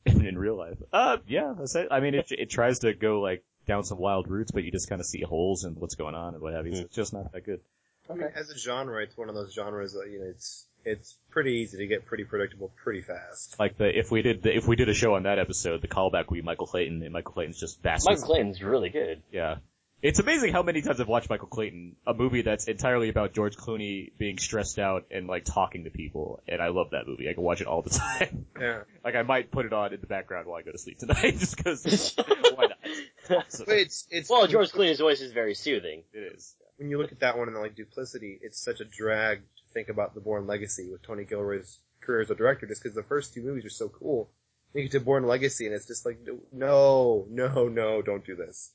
[0.06, 0.78] in real life.
[0.92, 1.88] Uh, yeah, that's it.
[1.92, 4.90] I mean, it, it tries to go like down some wild routes, but you just
[4.90, 6.76] kind of see holes in what's going on and what have you.
[6.76, 7.62] So it's just not that good.
[8.10, 11.18] I mean, as a genre, it's one of those genres that you know it's it's
[11.30, 13.60] pretty easy to get pretty predictable pretty fast.
[13.60, 15.88] Like the if we did the, if we did a show on that episode, the
[15.88, 18.14] callback would be Michael Clayton, and Michael Clayton's just vastly.
[18.14, 19.22] Michael Clayton's really good.
[19.32, 19.58] Yeah.
[20.02, 23.56] It's amazing how many times I've watched Michael Clayton, a movie that's entirely about George
[23.56, 27.30] Clooney being stressed out and like talking to people, and I love that movie.
[27.30, 28.48] I can watch it all the time.
[28.60, 30.98] Yeah, like I might put it on in the background while I go to sleep
[30.98, 32.16] tonight, just because.
[32.56, 33.46] why not?
[33.46, 33.66] Awesome.
[33.70, 36.04] it's it's Well, George Clooney's voice is very soothing.
[36.14, 36.56] It is.
[36.78, 39.90] when you look at that one and like Duplicity, it's such a drag to think
[39.90, 43.36] about the Bourne Legacy with Tony Gilroy's career as a director, just because the first
[43.36, 44.32] two movies are so cool.
[44.74, 46.20] You get to Bourne Legacy and it's just like,
[46.52, 48.72] no, no, no, don't do this.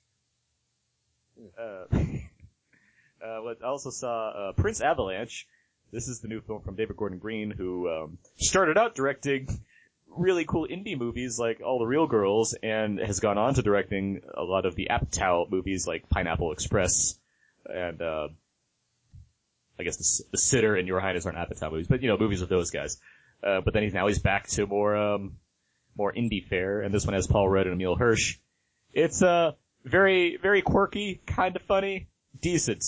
[1.38, 1.85] Uh,
[3.25, 5.46] uh, I also saw uh, Prince Avalanche.
[5.92, 9.49] This is the new film from David Gordon Green, who um, started out directing
[10.09, 14.22] really cool indie movies like All the Real Girls, and has gone on to directing
[14.35, 17.18] a lot of the Apatow movies like Pineapple Express,
[17.66, 18.29] and uh,
[19.79, 22.40] I guess the, the Sitter and Your Highness aren't Apatow movies, but you know movies
[22.40, 22.99] with those guys.
[23.42, 25.37] Uh, but then he's now he's back to more um,
[25.96, 28.38] more indie fare, and this one has Paul Rudd and Emile Hirsch.
[28.92, 29.53] It's uh
[29.87, 32.09] very very quirky, kind of funny,
[32.40, 32.85] decent.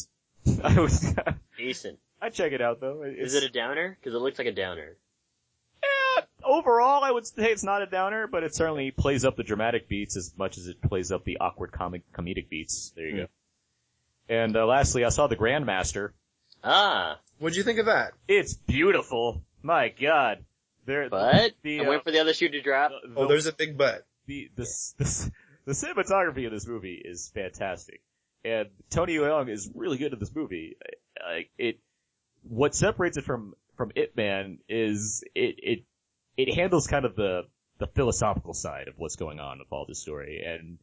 [0.63, 1.15] I was
[1.57, 1.99] Decent.
[2.21, 3.03] I check it out though.
[3.03, 3.97] It's, Is it a downer?
[4.01, 4.97] Because it looks like a downer.
[5.83, 7.05] eh, overall?
[7.05, 10.17] I would say it's not a downer, but it certainly plays up the dramatic beats
[10.17, 12.93] as much as it plays up the awkward comic comedic beats.
[12.97, 13.27] There you go.
[14.29, 16.11] And uh, lastly, I saw the Grandmaster.
[16.65, 18.13] Ah, What'd you think of that?
[18.27, 19.43] It's beautiful.
[19.63, 20.45] My God.
[20.87, 22.91] There, but the, I'm uh, waiting for the other shoe to drop.
[22.91, 24.07] the, Oh, there's a big butt.
[24.27, 24.65] the, the,
[24.97, 25.31] the,
[25.69, 28.01] the cinematography of this movie is fantastic.
[28.43, 30.79] And Tony Leung is really good in this movie.
[31.23, 31.79] Like, it,
[32.43, 35.85] what separates it from, from Ip Man is it, it,
[36.39, 37.43] it handles kind of the,
[37.77, 40.43] the philosophical side of what's going on with all this story.
[40.43, 40.79] And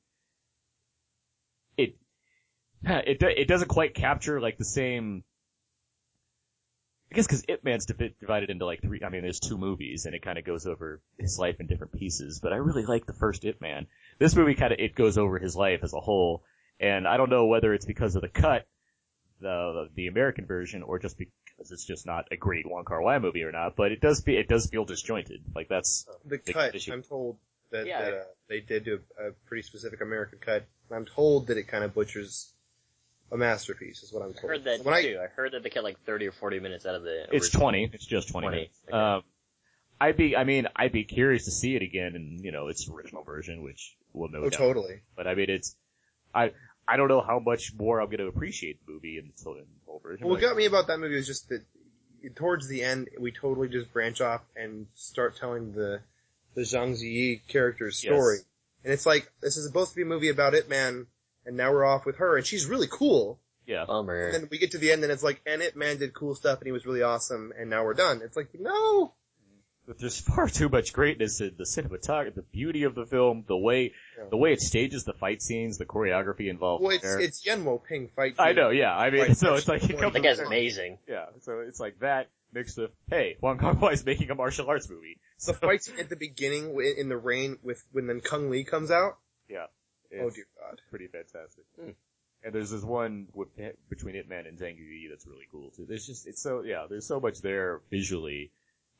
[1.77, 1.95] it,
[2.83, 5.23] it, it doesn't quite capture like the same,
[7.15, 9.01] I guess because Ip Man's divi- divided into like three.
[9.01, 11.93] I mean, there's two movies, and it kind of goes over his life in different
[11.93, 12.41] pieces.
[12.43, 13.87] But I really like the first Ip Man.
[14.19, 16.43] This movie kind of it goes over his life as a whole,
[16.77, 18.67] and I don't know whether it's because of the cut,
[19.39, 23.17] the the American version, or just because it's just not a great Wong Kar Wai
[23.19, 23.77] movie or not.
[23.77, 25.41] But it does be it does feel disjointed.
[25.55, 26.91] Like that's The Big cut, issue.
[26.91, 27.37] I'm told
[27.71, 28.01] that, Yeah.
[28.03, 30.65] that uh, they did do a, a pretty specific American cut.
[30.91, 32.51] I'm told that it kind of butchers
[33.31, 34.51] a masterpiece, is what I'm I told.
[34.51, 35.19] heard that when I, too.
[35.21, 37.25] I heard that they cut like 30 or 40 minutes out of the.
[37.31, 37.89] it's twenty.
[37.91, 38.47] It's just twenty.
[38.47, 38.79] 20, minutes.
[38.87, 38.97] okay.
[38.97, 39.23] Um,
[39.99, 42.89] I'd be I mean I'd be curious to see it again in you know its
[42.89, 45.01] original version, which will no oh, doubt totally.
[45.15, 45.75] But I mean, it's
[46.33, 46.51] I
[46.87, 49.65] I don't know how much more I'm going to appreciate the movie until in the
[49.85, 50.25] whole version.
[50.25, 51.63] Well, what but- got me about that movie was just that
[52.35, 56.01] towards the end, we totally just branch off and start telling the
[56.55, 58.13] the Zhang Ziyi character's Yes.
[58.13, 58.37] story.
[58.83, 61.07] And it's like, this is supposed to be a movie about Ip Man,
[61.45, 63.39] and now we're off with her, and she's really cool.
[63.65, 64.25] yeah, Bummer.
[64.25, 66.35] And then we get to the end, and it's like, and Ip Man did cool
[66.35, 68.21] stuff, and he was really awesome, and now we're done.
[68.23, 69.13] It's like, no!
[69.87, 73.55] but there's far too much greatness in the cinematography, the beauty of the film, the
[73.55, 74.23] way Yeah.
[74.31, 76.83] the way it stages the fight scenes, the choreography involved.
[76.83, 77.19] Well, it's, there.
[77.19, 78.33] it's Yuen Woo-ping fight.
[78.39, 78.95] I know, yeah.
[78.97, 80.97] I mean, Right, so it's like it comes that guy's amazing.
[81.07, 81.25] yeah.
[81.41, 84.89] So it's like that mixed with hey, Wong Kar Wai is making a martial arts
[84.89, 85.19] movie.
[85.45, 88.63] The So fight scene at the beginning in the rain with, when then Kung Lee
[88.63, 89.19] comes out.
[89.47, 89.67] yeah,
[90.21, 90.81] Oh dear God.
[90.89, 91.63] pretty fantastic.
[91.79, 91.91] Hmm.
[92.43, 93.47] And there's this one with,
[93.89, 95.85] between Ip Man and Zhang Yi that's really cool too.
[95.87, 98.51] There's just, it's so, yeah, there's so much there visually.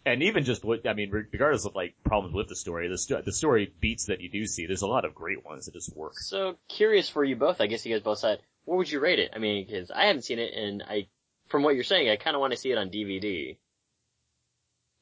[0.03, 3.21] And even just what, I mean, regardless of like problems with the story, the, sto-
[3.21, 5.95] the story beats that you do see, there's a lot of great ones that just
[5.95, 6.17] work.
[6.17, 7.61] So curious for you both.
[7.61, 9.31] I guess you guys both said, what would you rate it?
[9.35, 11.07] I mean, because I haven't seen it, and I,
[11.47, 13.57] from what you're saying, I kind of want to see it on DVD.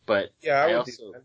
[0.06, 1.24] But Yeah, I, I would also- do that.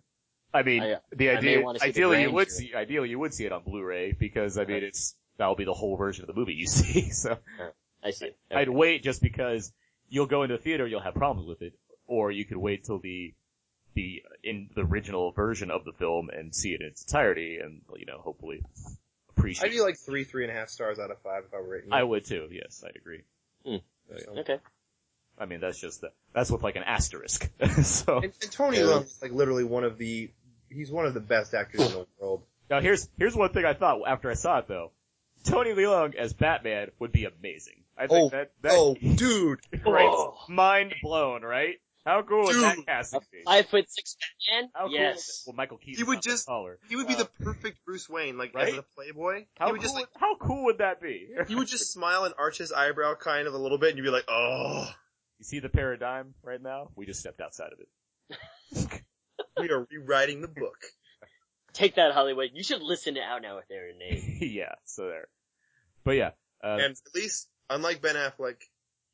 [0.55, 3.09] I mean, I- uh, the I idea, wanna see the ideally you would see, ideally
[3.11, 6.23] you would see it on Blu-ray because I mean it's, that'll be the whole version
[6.25, 7.39] of the movie you see, so.
[8.03, 8.31] I see.
[8.51, 9.73] I'd wait just because
[10.09, 11.75] you'll go into the theater, you'll have problems with it,
[12.07, 13.35] or you could wait till the
[13.95, 17.81] the in the original version of the film and see it in its entirety, and
[17.97, 18.63] you know, hopefully
[19.37, 19.67] appreciate.
[19.67, 21.69] I'd be like three, three and a half stars out of five if I were
[21.69, 21.93] rating.
[21.93, 22.49] I would too.
[22.51, 23.23] Yes, I'd agree.
[23.67, 23.77] Hmm.
[24.13, 24.59] Oh, so- Okay.
[25.41, 27.49] I mean, that's just the, that's with like an asterisk.
[27.83, 28.85] so And, and Tony Yeah.
[28.85, 30.31] Leung is like literally one of the,
[30.71, 32.43] he's one of the best actors in the world.
[32.71, 34.93] now here's here's one thing I thought after I saw it though.
[35.45, 37.85] Tony Leung as Batman would be amazing.
[37.97, 39.61] I think Oh, that that oh, dude!
[39.87, 40.37] right, Oh.
[40.49, 41.77] mind blown, right?
[42.05, 43.43] How cool would that casting be?
[43.45, 44.17] five foot six
[44.49, 44.71] Batman?
[44.75, 45.43] How yes.
[45.47, 46.79] Would, well, Michael Keaton He would just- taller.
[46.89, 48.69] He would be Uh, the perfect Bruce Wayne, like right?
[48.73, 49.45] as a playboy.
[49.59, 51.29] How he would cool, just like how cool would that be?
[51.49, 54.05] he would just smile and arch his eyebrow kind of a little bit, and you'd
[54.05, 54.89] be like, oh,
[55.39, 56.91] You see the paradigm right now?
[56.97, 57.89] We just stepped outside of it.
[59.61, 60.85] we are rewriting the book.
[61.73, 62.51] Take that, Hollywood.
[62.55, 64.25] You should listen to Out Now with Aaron Nate.
[64.41, 65.29] yeah, so there.
[66.05, 66.31] But yeah,
[66.63, 68.57] uh, And at least, unlike Ben Affleck,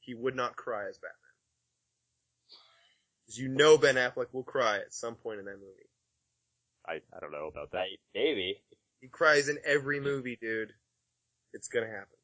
[0.00, 1.10] he would not cry as Batman.
[3.26, 5.88] Because you know Ben Affleck will cry at some point in that movie.
[6.86, 7.78] I, I don't know about that.
[7.78, 8.60] Right, maybe.
[9.00, 10.72] He cries in every movie, dude.
[11.52, 12.18] It's gonna happen.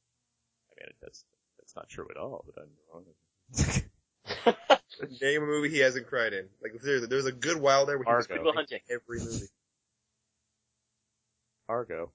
[0.70, 1.24] I mean, that's,
[1.58, 4.70] that's not true at all, but I'm wrong.
[5.20, 6.48] Name a movie he hasn't cried in.
[6.62, 8.42] Like seriously, there was a good while there where he was Argo.
[8.42, 8.80] crying Good hunting.
[8.90, 9.46] every movie.
[11.68, 12.12] Argo.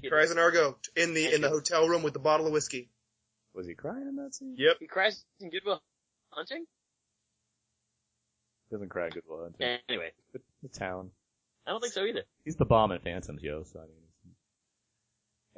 [0.00, 2.90] He cries in Argo in the in the hotel room with the bottle of whiskey.
[3.54, 4.54] Was he crying in that scene?
[4.58, 4.76] Yep.
[4.80, 5.82] He cries in Goodwill
[6.30, 6.64] Hunting?
[8.70, 9.78] He Doesn't cry in Good Will Hunting.
[9.88, 11.10] Anyway, The, the town.
[11.66, 12.22] I don't think so either.
[12.44, 14.34] He's the bomb in Phantoms, yo, so I mean.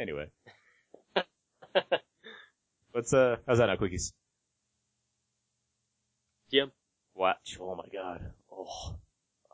[0.01, 0.27] Anyway.
[2.93, 4.13] What's, uh, how's that now, Quickies?
[6.53, 6.73] Jim?
[7.15, 7.59] Watch.
[7.61, 8.33] Oh my god.
[8.53, 8.97] Oh.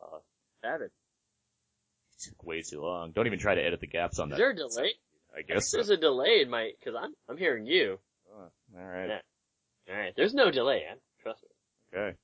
[0.00, 0.18] Uh,
[0.62, 0.90] Savage.
[0.90, 3.12] it took way too long.
[3.12, 4.37] Don't even try to edit the gaps on Is that.
[4.38, 4.92] there a delay?
[5.37, 5.76] I guess so.
[5.76, 7.98] There's a delay in my, cause I'm, I'm hearing you.
[8.33, 9.09] Oh, Alright.
[9.09, 9.92] Yeah.
[9.94, 10.96] Alright, there's no delay, man.
[11.22, 11.98] Trust me.
[11.98, 12.16] Okay.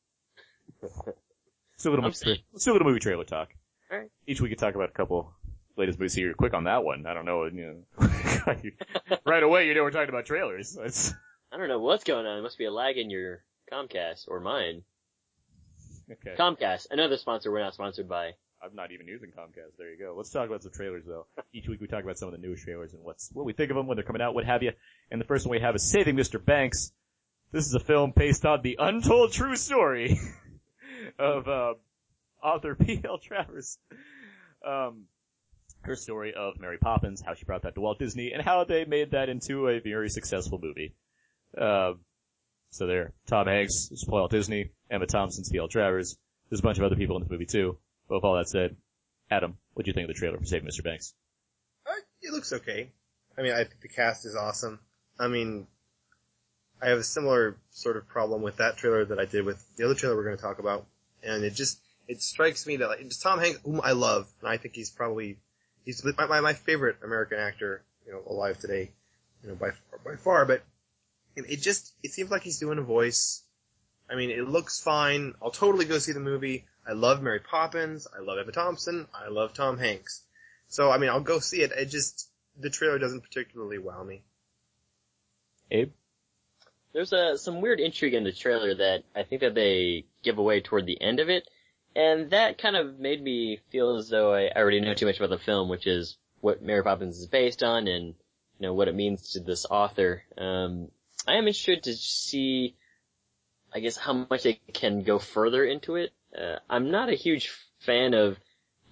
[1.77, 3.51] Still a little, movie still a little movie trailer talk.
[3.93, 4.09] Alright.
[4.27, 5.33] Each week we talk about a couple
[5.77, 6.33] latest movies here.
[6.33, 7.05] Quick on that one.
[7.07, 8.09] I don't know, you know.
[9.27, 10.77] right away you know we're talking about trailers.
[10.81, 11.13] It's,
[11.53, 12.37] I don't know what's going on.
[12.37, 14.83] There must be a lag in your Comcast or mine.
[16.11, 16.37] okay.
[16.39, 18.33] Comcast, another sponsor we're not sponsored by.
[18.63, 19.77] I'm not even using Comcast.
[19.79, 20.15] There you go.
[20.17, 21.27] Let's talk about some trailers though.
[21.53, 23.71] Each week we talk about some of the newest trailers and what's what we think
[23.71, 24.73] of them when they're coming out, what have you.
[25.11, 26.43] And the first one we have is Saving Mr.
[26.43, 26.93] Banks.
[27.53, 30.19] This is a film based on the untold true story
[31.19, 31.75] of uh,
[32.43, 33.19] author P.L.
[33.19, 33.79] Travers.
[34.67, 35.05] Um,
[35.83, 38.85] her story of Mary Poppins, how she brought that to Walt Disney, and how they
[38.85, 40.95] made that into a very successful movie.
[41.57, 41.93] Uh,
[42.77, 45.69] so there, Tom Hanks is Walt Disney, Emma Thompson's P.L.
[45.69, 46.17] Travers.
[46.51, 47.79] There's a bunch of other people in this movie too.
[48.09, 48.77] But with all that said,
[49.31, 50.85] Adam, what do you think of the trailer for Saving Mr.
[50.85, 51.15] Banks?
[51.87, 52.91] Uh, it looks okay.
[53.37, 54.79] I mean, I think the cast is awesome.
[55.19, 55.67] I mean,
[56.81, 59.85] I have a similar sort of problem with that trailer that I did with the
[59.85, 60.87] other trailer we're going to talk about,
[61.23, 64.49] and it just it strikes me that like it's Tom Hanks, whom I love, and
[64.51, 65.39] I think he's probably
[65.85, 68.91] he's my my, my favorite American actor, you know, alive today,
[69.43, 70.45] you know, by far by far.
[70.45, 70.63] But
[71.37, 73.43] it, it just it seems like he's doing a voice.
[74.11, 75.35] I mean, it looks fine.
[75.43, 76.67] I'll totally go see the movie.
[76.87, 78.07] I love Mary Poppins.
[78.17, 79.07] I love Emma Thompson.
[79.15, 80.23] I love Tom Hanks.
[80.69, 81.73] So I mean, I'll go see it.
[81.73, 84.23] It just the trailer doesn't particularly wow me.
[85.71, 85.93] Abe?
[86.93, 90.61] There's a, some weird intrigue in the trailer that I think that they give away
[90.63, 91.47] toward the end of it,
[91.95, 95.31] and that kind of made me feel as though I already know too much about
[95.31, 98.15] the film, which is what Mary Poppins is based on and, you
[98.61, 100.23] know, what it means to this author.
[100.39, 100.89] Um,
[101.27, 102.77] I am interested to see,
[103.75, 106.13] I guess, how much they can go further into it.
[106.37, 108.39] Uh, I'm not a huge fan of,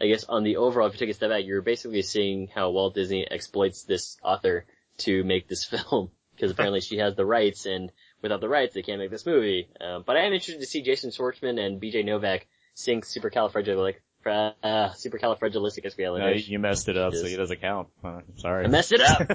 [0.01, 2.70] I guess, on the overall, if you take a step back, you're basically seeing how
[2.70, 4.66] Walt Disney exploits this author
[4.99, 8.83] to make this film because apparently she has the rights, and without the rights, they
[8.83, 9.68] can't make this movie.
[9.81, 12.03] Um, but I am interested to see Jason Schwartzman and B.J.
[12.03, 16.18] Novak sing Supercalifragilistic, uh, Supercalifragilisticexpialidocious.
[16.18, 17.88] No, you, messed it up, so it doesn't count.
[18.03, 18.64] Uh, sorry.
[18.64, 19.29] I messed it up.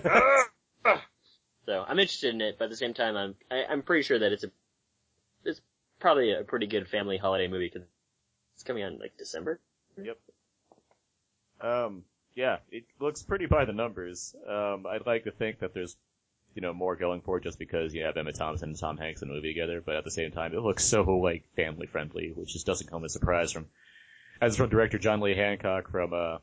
[1.69, 4.17] so I'm interested in it, but at the same time, I'm I, I'm pretty sure
[4.17, 4.49] that it's a
[5.45, 5.61] it's
[5.99, 7.87] probably a pretty good family holiday movie because
[8.55, 9.59] it's coming out in like December.
[10.01, 10.17] Yep.
[11.61, 12.03] Um,
[12.33, 14.33] yeah, it looks pretty by the numbers.
[14.47, 15.95] Um, I'd like to think that there's,
[16.55, 19.21] you know, more going for it just because you have Emma Thompson and Tom Hanks
[19.21, 22.31] in the movie together, but at the same time, it looks so, like, family friendly,
[22.33, 23.67] which just doesn't come as a surprise from,
[24.41, 26.37] as from director John Lee Hancock from, uh,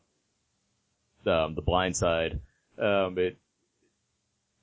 [1.29, 2.41] um, The Blind Side.
[2.79, 3.39] Um, it,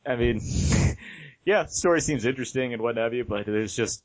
[0.06, 0.42] I mean,
[1.46, 4.04] yeah, story seems interesting and what have you, but there's just,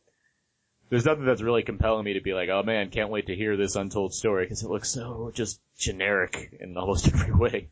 [0.91, 3.57] there's nothing that's really compelling me to be like, oh man, can't wait to hear
[3.57, 7.69] this untold story because it looks so just generic in almost every way.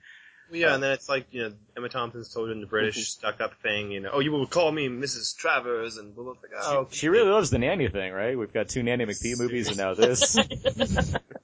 [0.50, 3.02] Well, yeah, and then it's like, you know, Emma Thompson's told in the British mm-hmm.
[3.02, 5.36] stuck up thing, you know, oh, you will call me Mrs.
[5.36, 6.58] Travers, and blah, blah, blah.
[6.58, 6.94] Like, oh, okay.
[6.94, 8.38] She really loves the nanny thing, right?
[8.38, 10.38] We've got two Nanny McPhee movies and now this.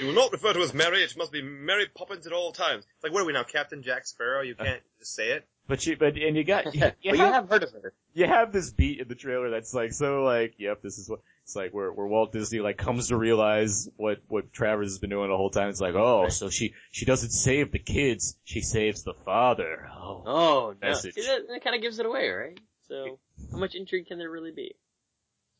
[0.00, 2.84] You will not refer to as Mary, it must be Mary Poppins at all times.
[2.94, 4.42] It's like, what are we now, Captain Jack Sparrow?
[4.42, 4.64] You uh.
[4.64, 5.46] can't just say it?
[5.68, 7.92] but you, but, and you got, you, but you, you have, have heard of her.
[8.14, 11.20] you have this beat in the trailer that's like, so like, yep, this is what,
[11.44, 15.10] it's like where, where Walt Disney like comes to realize what, what Travers has been
[15.10, 15.68] doing the whole time.
[15.68, 19.88] It's like, oh, so she, she doesn't save the kids, she saves the father.
[19.94, 20.22] Oh.
[20.26, 20.88] Oh, no.
[20.88, 21.14] Message.
[21.14, 22.58] See, that, that kind of gives it away, right?
[22.88, 23.18] So,
[23.52, 24.74] how much intrigue can there really be?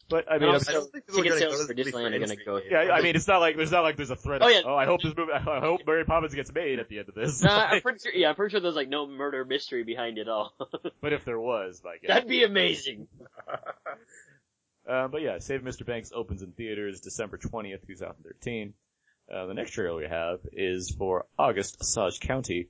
[0.08, 2.56] But I mean, also, I don't think ticket sales go for Disneyland are gonna go.
[2.56, 2.70] industry.
[2.70, 4.40] yeah, I mean, it's not like there's not like there's a threat.
[4.42, 4.60] Oh, of, yeah.
[4.64, 7.14] oh, I hope this movie, I hope Mary Poppins gets made at the end of
[7.14, 7.42] this.
[7.42, 8.12] Nah, I'm pretty sure.
[8.14, 10.54] Yeah, I'm pretty sure there's like no murder mystery behind it all.
[11.02, 12.08] but if there was, guess.
[12.08, 13.08] That'd be amazing.
[14.88, 15.84] Uh, but yeah, Save Mr.
[15.84, 18.72] Banks opens in theaters December 20th, 2013.
[19.30, 22.68] Uh, the next trailer we have is for August, Osage County.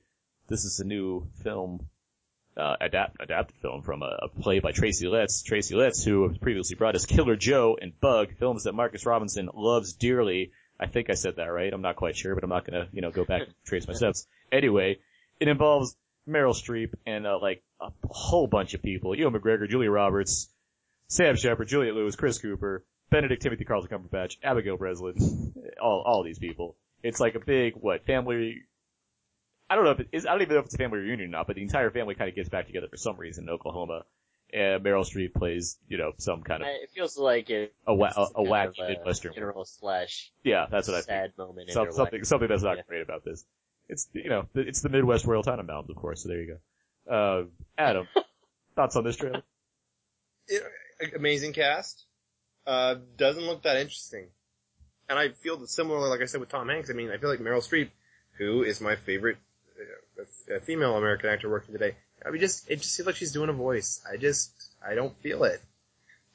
[0.49, 1.87] This is a new film,
[2.59, 5.43] uh, adapt, adapted film from a, a play by Tracy Letts.
[5.43, 9.49] Tracy Letts, who was previously brought us Killer Joe and Bug, films that Marcus Robinson
[9.53, 10.51] loves dearly.
[10.79, 11.73] I think I said that right.
[11.73, 13.93] I'm not quite sure, but I'm not gonna, you know, go back and trace my
[13.93, 14.27] steps.
[14.51, 14.99] Anyway,
[15.39, 15.95] it involves
[16.27, 19.15] Meryl Streep and, uh, like, a whole bunch of people.
[19.15, 20.49] Ewan McGregor, Julia Roberts,
[21.07, 25.15] Sam Shepard, Juliette Lewis, Chris Cooper, Benedict Timothy Carlton Cumberbatch, Abigail Breslin,
[25.81, 26.75] all all these people.
[27.01, 28.57] It's like a big what family.
[29.69, 30.25] I don't know if it is.
[30.25, 32.15] I don't even know if it's a family reunion or not, but the entire family
[32.15, 34.03] kind of gets back together for some reason in Oklahoma.
[34.51, 37.75] And Meryl Streep plays, you know, some kind of I- It feels like it.
[37.85, 39.33] a, wa- a, a kind wacky of a Midwestern.
[39.33, 41.07] funeral slash Yeah, that's what I think.
[41.07, 42.25] sad moment in Some, something life.
[42.27, 42.83] something that's not Yeah.
[42.87, 43.45] great about this.
[43.89, 46.23] It's you know the- it's the Midwest Royal Tenenbaums, of course.
[46.23, 46.57] So there you
[47.07, 47.13] go.
[47.13, 47.43] Uh,
[47.77, 48.07] Adam,
[48.75, 49.43] thoughts on this trailer?
[50.47, 50.63] it,
[51.15, 52.05] amazing cast.
[52.65, 54.27] Uh, doesn't look that interesting.
[55.07, 57.29] And I feel that similarly, like I said with Tom Hanks, I mean, I feel
[57.29, 57.89] like Meryl Streep,
[58.37, 59.37] who is my favorite
[60.53, 63.49] uh, female American actor working today, I mean, just, it just seems like she's doing
[63.49, 64.01] a voice.
[64.11, 64.51] I just,
[64.85, 65.61] I don't feel it.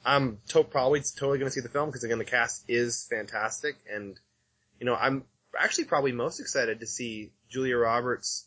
[0.05, 4.19] I'm to- probably totally gonna see the film because again, the cast is fantastic and,
[4.79, 5.23] you know, I'm
[5.57, 8.45] actually probably most excited to see Julia Roberts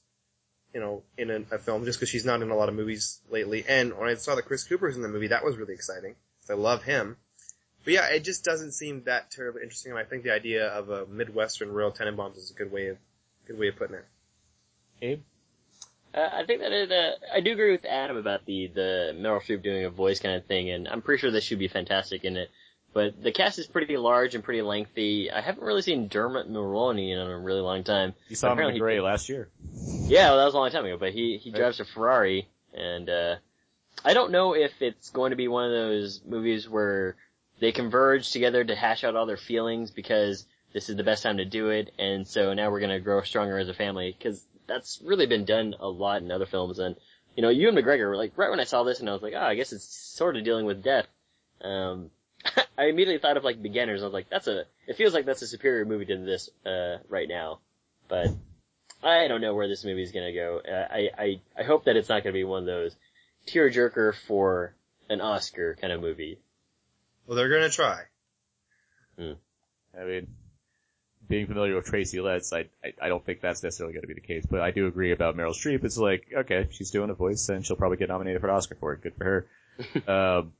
[0.74, 3.20] you know, in a, a film just because she's not in a lot of movies
[3.30, 3.64] lately.
[3.66, 6.14] And when I saw that Chris Cooper's in the movie, that was really exciting.
[6.50, 7.16] I love him.
[7.84, 9.92] But yeah, it just doesn't seem that terribly interesting.
[9.92, 12.98] And I think the idea of a Midwestern Royal Tenenbaums is a good way of
[13.46, 14.04] good way of putting it.
[15.00, 15.22] Abe?
[16.14, 19.42] Uh, I think that it, uh, I do agree with Adam about the, the Meryl
[19.42, 22.24] Streep doing a voice kind of thing, and I'm pretty sure this should be fantastic
[22.24, 22.50] in it.
[22.94, 25.30] But the cast is pretty large and pretty lengthy.
[25.30, 28.14] I haven't really seen Dermot Mulroney in a really long time.
[28.28, 29.48] You saw him in the Grey last year.
[30.08, 31.58] Yeah, well, that was a long time ago, but he, he Right.
[31.58, 33.36] drives a Ferrari, and, uh,
[34.04, 37.16] I don't know if it's going to be one of those movies where
[37.60, 41.36] they converge together to hash out all their feelings because this is the best time
[41.38, 45.00] to do it, and so now we're gonna grow stronger as a family, cause that's
[45.04, 46.96] really been done a lot in other films, and,
[47.36, 49.34] you know, Ewan McGregor, were like, right when I saw this and I was like,
[49.36, 49.84] oh, I guess it's
[50.16, 51.06] sort of dealing with death,
[51.62, 52.10] um,
[52.78, 55.42] I immediately thought of like Beginners, I was like, that's a, it feels like that's
[55.42, 57.58] a superior movie to this, uh, right now,
[58.08, 58.28] but,
[59.02, 60.60] I don't know where this movie is gonna go.
[60.66, 62.96] Uh, I, I, I hope that it's not gonna be one of those
[63.46, 64.74] tearjerker for
[65.08, 66.38] an Oscar kind of movie.
[67.26, 68.02] Well, they're gonna try.
[69.16, 69.32] Hmm.
[69.98, 70.26] I mean,
[71.28, 74.14] being familiar with Tracy Letts, I, I, I don't think that's necessarily going to be
[74.14, 75.84] the case, but I do agree about Meryl Streep.
[75.84, 78.76] It's like, okay, she's doing a voice and she'll probably get nominated for an Oscar
[78.76, 79.02] for it.
[79.02, 80.06] Good for her.
[80.40, 80.52] um,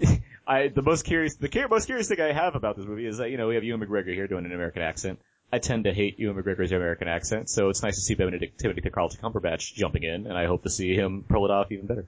[0.46, 3.30] I, the most curious, the most curious thing I have about this movie is that,
[3.30, 5.18] you know, we have Ewan McGregor here doing an American accent.
[5.52, 8.80] I tend to hate Ewan McGregor's American accent, so it's nice to see Benedict Timothy
[8.90, 12.06] Carlton Cumberbatch jumping in, and I hope to see him pull it off even better.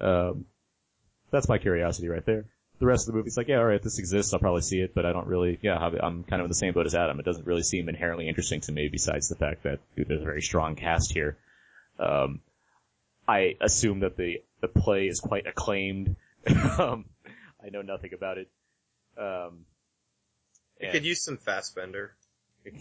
[0.00, 0.46] Um,
[1.30, 2.46] that's my curiosity right there.
[2.80, 5.06] The rest of the movie's like, yeah, alright, this exists, I'll probably see it, but
[5.06, 7.20] I don't really, yeah, I'm kind of in the same boat as Adam.
[7.20, 10.42] It doesn't really seem inherently interesting to me besides the fact that there's a very
[10.42, 11.36] strong cast here.
[12.00, 12.40] Um,
[13.28, 16.16] I assume that the, the play is quite acclaimed.
[16.78, 17.04] um,
[17.64, 18.48] I know nothing about it.
[19.16, 19.66] Um,
[20.80, 22.14] You and- could use some Fassbender.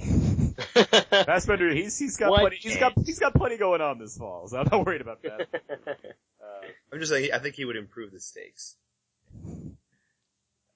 [1.10, 4.48] Fassbender, he's, he's got What plenty, he's got, he's got plenty going on this fall,
[4.48, 5.48] so I'm not worried about that.
[6.44, 8.76] Uh, I'm just saying, I think he would improve the stakes.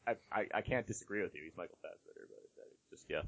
[0.08, 1.42] I, I, I can't disagree with you.
[1.44, 3.24] He's Michael Fassbender, but uh, just yeah.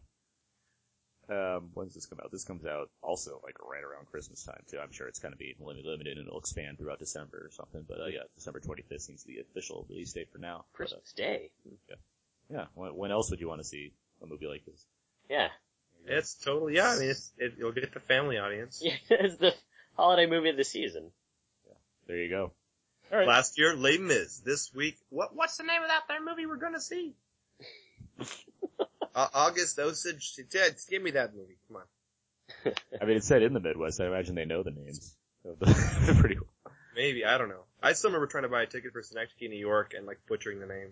[1.29, 2.31] Um, when does this come out?
[2.31, 4.79] This comes out also like right around Christmas time too.
[4.79, 7.85] I'm sure it's going to be limited, limited and it'll expand throughout December or something.
[7.87, 10.65] But uh, yeah, December 25th seems the official release date for now.
[10.75, 11.51] But, uh, Christmas Day.
[12.49, 12.65] yeah.
[12.73, 13.91] When, when else would you want to see
[14.23, 14.83] a movie like this?
[15.29, 15.49] Yeah.
[16.07, 18.81] It's totally, yeah, I mean, it's, it, it'll get the family audience.
[18.83, 19.53] Yeah, it's the
[19.95, 21.11] holiday movie of the season.
[21.67, 21.73] Yeah,
[22.07, 22.51] there you go.
[23.11, 23.27] All right.
[23.27, 24.39] Last year, Les Mis.
[24.45, 27.13] This week, what, what's the name of that there movie we're gonna see?
[29.15, 32.73] uh, August Osage, Ted, give me that movie, come on.
[33.01, 33.99] I mean, it's set in the Midwest.
[33.99, 35.15] I imagine they know the names.
[36.19, 36.73] Pretty well.
[36.95, 37.63] Maybe, I don't know.
[37.81, 40.59] I still remember trying to buy a ticket for Synecdoche, New York, and like butchering
[40.59, 40.91] the name.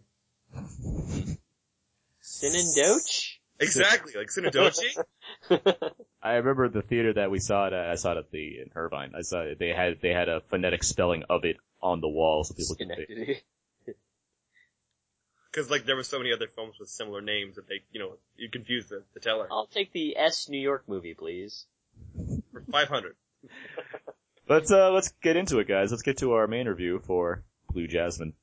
[2.23, 3.37] Synendoche?
[3.59, 4.95] Exactly, like Synodochi.
[6.21, 7.89] I remember the theater that we saw it at.
[7.89, 9.13] I saw it at the in Irvine.
[9.17, 12.43] I saw it, they had they had a phonetic spelling of it on the wall
[12.43, 13.41] so people can Schenectady.
[15.53, 18.17] Cause like there were so many other films with similar names that they, you know,
[18.35, 19.47] you confuse the, the teller.
[19.49, 21.65] I'll take the S New York movie, please.
[22.51, 23.15] For 500.
[24.49, 25.91] Let's uh let's get into it, guys.
[25.91, 28.33] Let's get to our main review for Blue Jasmine.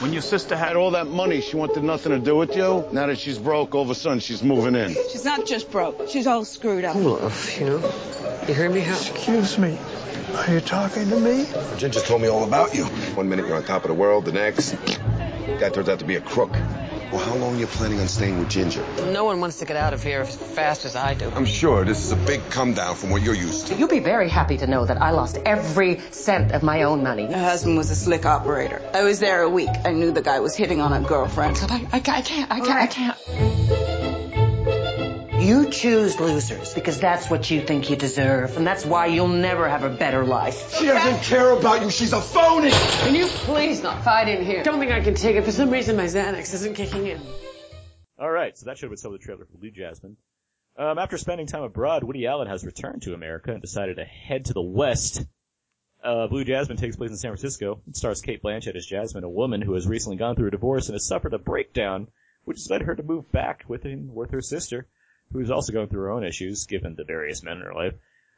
[0.00, 2.84] When your sister had all that money, she wanted nothing to do with you.
[2.92, 4.94] Now that she's broke, all of a sudden she's moving in.
[5.10, 6.08] She's not just broke.
[6.10, 6.92] She's all screwed up.
[6.92, 7.76] Cool off, you know?
[8.46, 8.80] You hear me?
[8.80, 8.92] How?
[8.92, 9.78] Excuse me.
[10.34, 11.46] Are you talking to me?
[11.78, 12.84] Ginger told me all about you.
[13.14, 14.76] One minute you're on top of the world, the next,
[15.58, 16.54] guy turns out to be a crook.
[17.12, 18.84] Well, how long are you planning on staying with Ginger?
[19.12, 21.30] No one wants to get out of here as fast as I do.
[21.30, 23.76] I'm sure this is a big come down from what you're used to.
[23.76, 27.26] You'll be very happy to know that I lost every cent of my own money.
[27.26, 28.82] Her husband was a slick operator.
[28.92, 29.70] I was there a week.
[29.84, 31.58] I knew the guy was hitting on a girlfriend.
[31.62, 33.95] I, I, I can't, I can't, I can't.
[35.46, 39.68] You choose losers because that's what you think you deserve, and that's why you'll never
[39.68, 40.74] have a better life.
[40.74, 41.90] She doesn't care about you.
[41.92, 42.72] She's a phony.
[42.72, 44.64] Can you please not fight in here?
[44.64, 45.44] Don't think I can take it.
[45.44, 47.20] For some reason, my Xanax isn't kicking in.
[48.20, 50.16] Alright, so that should have been some of the trailer for Blue Jasmine.
[50.76, 54.46] Um, after spending time abroad, Woody Allen has returned to America and decided to head
[54.46, 55.24] to the West.
[56.02, 57.82] Uh, Blue Jasmine takes place in San Francisco.
[57.86, 60.88] It stars Cate Blanchett as Jasmine, a woman who has recently gone through a divorce
[60.88, 62.08] and has suffered a breakdown,
[62.42, 64.88] which has led her to move back with, him, with her sister
[65.32, 67.94] who's also going through her own issues, given the various men in her life.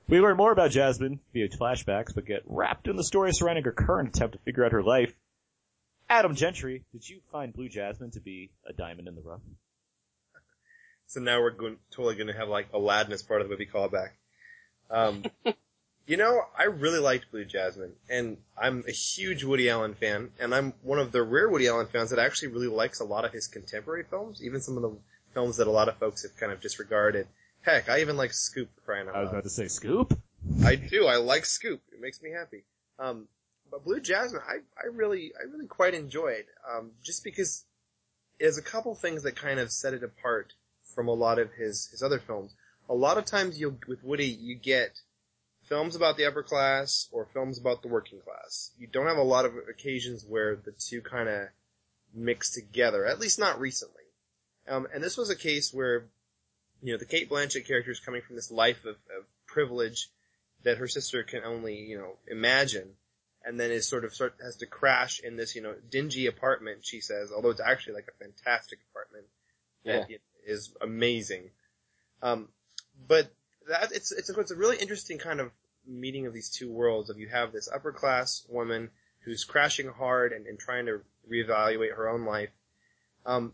[0.09, 3.72] We learn more about Jasmine via flashbacks, but get wrapped in the story surrounding her
[3.72, 5.14] current attempt to figure out her life.
[6.09, 9.43] Adam Gentry, did you find Blue Jasmine to be a diamond in the rough?
[11.09, 13.66] So now we're going, totally going to have like Aladdin as part of the movie
[13.66, 14.11] callback.
[14.91, 15.24] Um,
[16.07, 20.55] you know, I really liked Blue Jasmine, and I'm a huge Woody Allen fan, and
[20.55, 23.32] I'm one of the rare Woody Allen fans that actually really likes a lot of
[23.32, 24.97] his contemporary films, even some of the
[25.34, 27.26] films that a lot of folks have kind of disregarded.
[27.62, 30.18] Heck, I even like Scoop for crying out I was about to say Scoop.
[30.64, 31.06] I do.
[31.06, 31.82] I like Scoop.
[31.92, 32.64] It makes me happy.
[32.98, 33.28] Um,
[33.70, 36.44] but Blue Jasmine, I, I really, I really quite enjoyed.
[36.68, 37.64] Um, just because
[38.40, 40.52] there's a couple things that kind of set it apart
[40.94, 42.54] from a lot of his, his other films.
[42.88, 44.98] A lot of times you with Woody, you get
[45.68, 48.70] films about the upper class or films about the working class.
[48.78, 51.48] You don't have a lot of occasions where the two kind of
[52.14, 54.02] mix together, at least not recently.
[54.68, 56.04] Um, and this was a case where,
[56.82, 60.08] you know, the Cate Blanchett character is coming from this life of, of privilege
[60.64, 62.88] that her sister can only, you know, imagine,
[63.44, 66.84] and then is sort of sort has to crash in this, you know, dingy apartment.
[66.84, 69.26] She says, although it's actually like a fantastic apartment
[69.84, 70.16] that Yeah.
[70.46, 71.50] is amazing.
[72.22, 72.48] Um,
[73.06, 73.30] but
[73.68, 75.52] that it's it's a, it's a really interesting kind of
[75.86, 77.10] meeting of these two worlds.
[77.10, 78.90] Of you have this upper class woman
[79.20, 81.00] who's crashing hard and, and trying to
[81.30, 82.50] reevaluate her own life.
[83.24, 83.52] Um,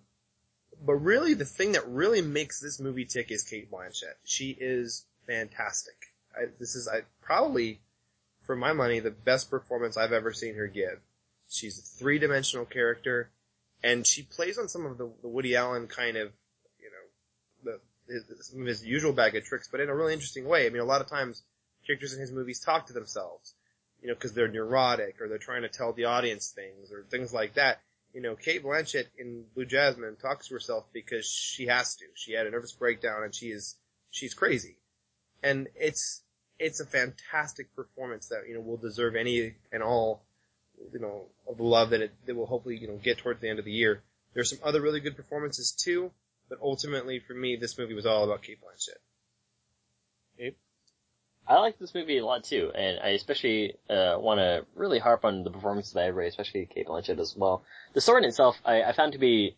[0.85, 4.15] but really, the thing that really makes this movie tick is Cate Blanchett.
[4.25, 5.95] She is fantastic.
[6.37, 7.81] I, this is I, probably,
[8.47, 10.99] for my money, the best performance I've ever seen her give.
[11.49, 13.31] She's a three-dimensional character,
[13.83, 16.33] and she plays on some of the, the Woody Allen kind of,
[16.81, 20.13] you know, the, his, some of his usual bag of tricks, but in a really
[20.13, 20.67] interesting way.
[20.67, 21.43] I mean, a lot of times,
[21.87, 23.55] characters in his movies talk to themselves,
[24.03, 27.33] you know, because they're neurotic or they're trying to tell the audience things or things
[27.33, 27.81] like that
[28.15, 32.05] you know, Cate Blanchett in Blue Jasmine talks to herself because she has to.
[32.15, 33.77] She had a nervous breakdown and she is,
[34.11, 34.77] she's crazy.
[35.43, 36.23] And it's,
[36.59, 40.23] it's a fantastic performance that, you know, will deserve any and all,
[40.93, 43.51] you know, of the love that it, that will hopefully, you know, get towards the
[43.51, 44.01] end of the year.
[44.33, 46.13] There's some other really good performances too,
[46.49, 50.55] but ultimately for me, this movie was all about Kate Blanchett.
[51.47, 55.25] I like this movie a lot too, and I especially uh, want to really harp
[55.25, 57.63] on the performances by everybody, especially Cate Blanchett as well.
[57.93, 59.57] The story in itself, I, I found to be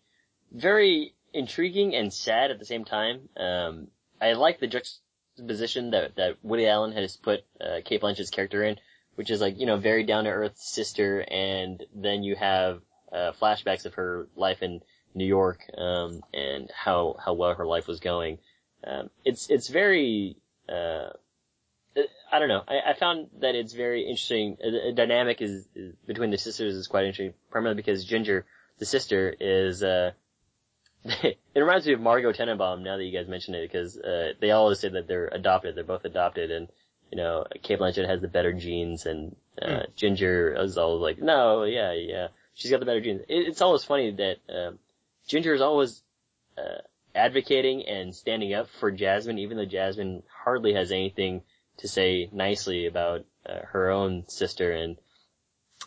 [0.53, 3.29] very intriguing and sad at the same time.
[3.37, 3.89] Um,
[4.21, 8.79] I like the juxtaposition that that Woody Allen has put uh, Cate Blanchett's character in,
[9.15, 12.81] which is like you know very down to earth sister, and then you have
[13.13, 14.81] uh, flashbacks of her life in
[15.15, 18.39] New York um, and how how well her life was going.
[18.85, 20.37] Um, it's it's very
[20.69, 21.11] uh,
[22.31, 22.63] I don't know.
[22.67, 24.57] I, I found that it's very interesting.
[24.61, 28.47] The dynamic is, is between the sisters is quite interesting, primarily because Ginger,
[28.79, 29.83] the sister, is.
[29.83, 30.13] uh
[31.23, 32.83] It reminds me of Margot Tenenbaum.
[32.83, 35.75] Now that you guys mention it, because uh, they always say that they're adopted.
[35.75, 36.69] They're both adopted, and
[37.11, 41.63] you know, Cate Blanchett has the better genes, and uh, Ginger is always like, no,
[41.63, 43.23] yeah, yeah, she's got the better genes.
[43.29, 44.79] It, it's always funny that um,
[45.29, 46.03] Ginger is always
[46.59, 46.83] uh,
[47.15, 51.43] advocating and standing up for Jasmine, even though Jasmine hardly has anything
[51.79, 54.73] to say nicely about uh, her own sister.
[54.73, 54.97] And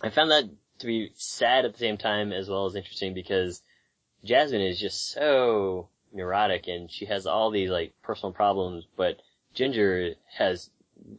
[0.01, 3.61] I found that to be sad at the same time as well as interesting because
[4.23, 9.21] Jasmine is just so neurotic and she has all these like personal problems but
[9.53, 10.69] Ginger has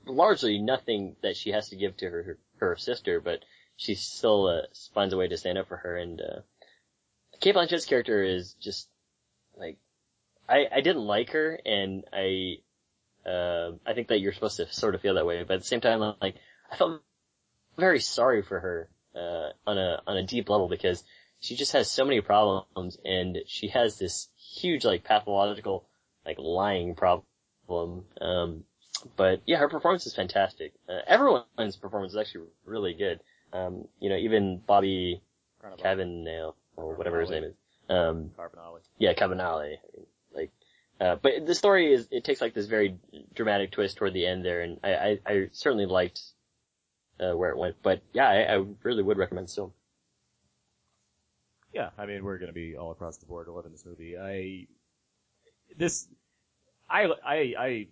[0.06, 3.44] largely nothing that she has to give to her her sister but
[3.76, 4.62] she still uh,
[4.92, 5.96] finds a way to stand up for her.
[5.96, 6.40] And uh
[7.40, 8.88] Cate Blanchett's character is just
[9.56, 9.78] like
[10.48, 12.58] I I didn't like her and I
[13.26, 15.66] uh, I think that you're supposed to sort of feel that way, but at the
[15.66, 16.36] same time, like
[16.70, 17.02] I felt
[17.78, 21.02] very sorry for her uh, on a on a deep level because
[21.40, 25.86] she just has so many problems, and she has this huge like pathological
[26.24, 27.24] like lying problem.
[28.20, 28.64] Um,
[29.16, 30.72] but yeah, her performance is fantastic.
[30.88, 33.20] Uh, everyone's performance is actually really good.
[33.52, 35.22] Um, you know, even Bobby
[35.62, 37.54] Cannavale or whatever his name is.
[37.88, 38.80] Um, Carbonale.
[38.98, 39.78] yeah, Carbonale.
[41.00, 42.98] Uh, but the story is, it takes like this very
[43.34, 46.20] dramatic twist toward the end there, and I, I, I certainly liked,
[47.18, 47.76] uh, where it went.
[47.82, 49.74] But yeah, I, I really would recommend still.
[51.72, 54.18] Yeah, I mean, we're gonna be all across the board loving this movie.
[54.18, 54.66] I,
[55.78, 56.06] this,
[56.88, 57.86] I, I, I,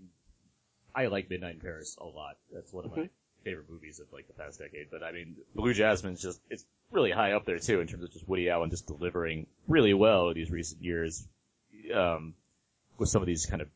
[0.94, 2.36] I like Midnight in Paris a lot.
[2.52, 3.08] That's one of my
[3.44, 4.88] favorite movies of like the past decade.
[4.90, 8.12] But I mean, Blue Jasmine's just, it's really high up there too in terms of
[8.12, 11.26] just Woody Allen just delivering really well these recent years,
[11.94, 12.34] um,
[12.98, 13.68] with some of these kind of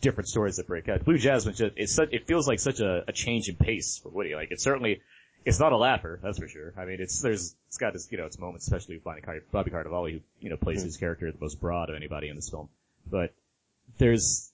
[0.00, 1.04] different stories that break out.
[1.04, 4.08] Blue Jasmine just, it's such, it feels like such a, a change in pace for
[4.08, 4.34] Woody.
[4.34, 5.02] Like it's certainly,
[5.44, 6.74] it's not a laugher, that's for sure.
[6.76, 9.42] I mean, it's, there's, it's got its, you know, its moments, especially with Bobby, Car-
[9.50, 10.86] Bobby Cannavale, who, you know, plays mm-hmm.
[10.86, 12.68] his character the most broad of anybody in this film.
[13.10, 13.32] But
[13.98, 14.50] there's,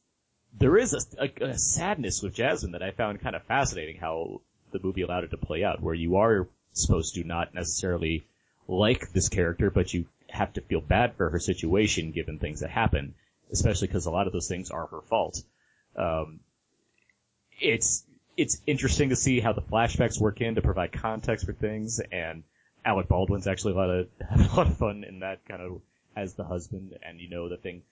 [0.58, 4.40] there is a, a, a sadness with Jasmine that I found kind of fascinating how
[4.72, 8.24] the movie allowed it to play out, where you are supposed to not necessarily
[8.68, 12.70] like this character, but you have to feel bad for her situation given things that
[12.70, 13.14] happen,
[13.52, 15.42] especially because a lot of those things are her fault.
[15.96, 16.40] Um,
[17.58, 18.04] it's
[18.36, 22.42] it's interesting to see how the flashbacks work in to provide context for things, and
[22.84, 25.80] Alec Baldwin's actually a lot of a lot of fun in that kind of
[26.14, 27.82] as the husband, and you know the thing.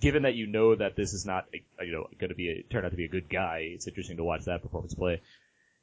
[0.00, 2.62] Given that you know that this is not a, you know going to be a,
[2.62, 5.20] turn out to be a good guy, it's interesting to watch that performance play.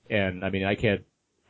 [0.10, 1.04] And I mean, I can't,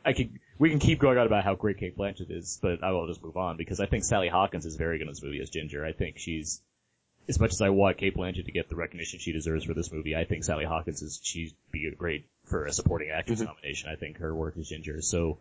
[0.04, 2.90] I can, we can keep going on about how great Cate Blanchett is, but I
[2.92, 5.40] will just move on because I think Sally Hawkins is very good in this movie
[5.40, 5.84] as Ginger.
[5.84, 6.60] I think she's,
[7.30, 9.90] as much as I want Cate Blanchett to get the recognition she deserves for this
[9.90, 13.48] movie, I think Sally Hawkins is, she'd be great for a supporting actress mm-hmm.
[13.48, 13.88] nomination.
[13.88, 15.38] I think her work as Ginger is so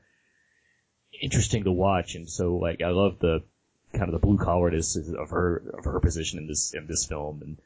[1.20, 3.44] interesting to watch and so like, I love the,
[3.92, 7.42] kind of the blue collarness of her, of her position in this, in this film
[7.42, 7.58] and,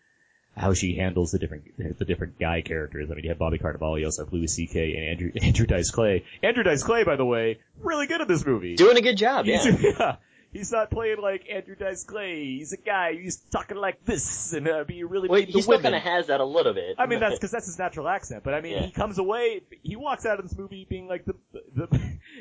[0.56, 1.64] how she handles the different
[1.98, 3.10] the different guy characters.
[3.10, 4.96] I mean, you have Bobby Cannavale, you also have Louis C.K.
[4.96, 6.26] and Andrew Andrew Dice Clay.
[6.44, 8.76] Andrew Dice Clay, by the way, really good at this movie.
[8.76, 9.64] Doing a good job, yeah.
[9.80, 10.16] yeah.
[10.54, 12.46] He's not playing like Andrew Dice Clay.
[12.58, 13.14] He's a guy.
[13.14, 16.28] He's talking like this and uh, be really Well, mean he still kind of has
[16.28, 16.96] that a little bit.
[17.00, 18.44] I mean, that's because that's his natural accent.
[18.44, 18.86] But I mean, Yeah.
[18.86, 19.62] he comes away.
[19.82, 21.34] He walks out of this movie being like the
[21.76, 22.00] the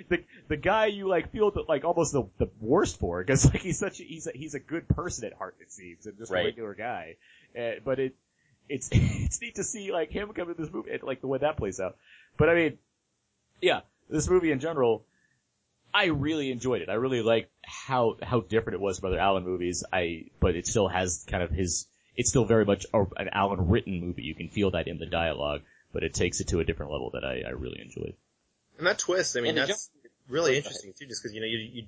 [0.08, 3.62] the, the guy you like feel the, like almost the the worst for because like
[3.62, 6.30] he's such a, he's a, he's a good person at heart it seems and just
[6.30, 7.16] a regular guy.
[7.58, 8.14] Uh, but it
[8.68, 11.38] it's it's neat to see like him come to this movie and, like the way
[11.38, 11.96] that plays out.
[12.36, 12.78] But I mean,
[13.60, 15.04] yeah, this movie in general.
[15.94, 16.88] I really enjoyed it.
[16.88, 17.50] I really like
[17.86, 19.84] how how different it was from other Allen movies.
[19.92, 21.86] I but it still has kind of his.
[22.16, 24.22] It's still very much a, an Allen written movie.
[24.22, 25.62] You can feel that in the dialogue,
[25.92, 28.14] but it takes it to a different level that I, I really enjoyed.
[28.78, 29.90] And that twist, I mean, And did that's
[30.28, 31.82] really interesting too, just because you know you, you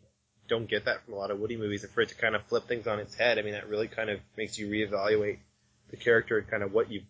[0.49, 1.85] don't get that from a lot of Woody movies.
[1.85, 3.89] And for it to kind of flip things on its head, I mean, that really
[3.89, 5.39] kind of makes you reevaluate
[5.91, 7.05] the character and kind of what you've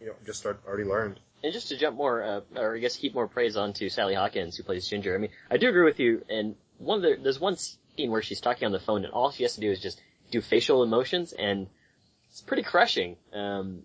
[0.00, 1.20] you know just start, already learned.
[1.42, 4.56] And just to jump more, uh, or I guess heap more praise onto Sally Hawkins,
[4.56, 5.14] who plays Ginger.
[5.14, 6.22] I mean, I do agree with you.
[6.28, 7.56] And one of the, there's one
[8.00, 10.00] scene where she's talking on the phone, and all she has to do is just
[10.30, 11.66] do facial emotions, and
[12.30, 13.16] it's pretty crushing.
[13.32, 13.82] Um,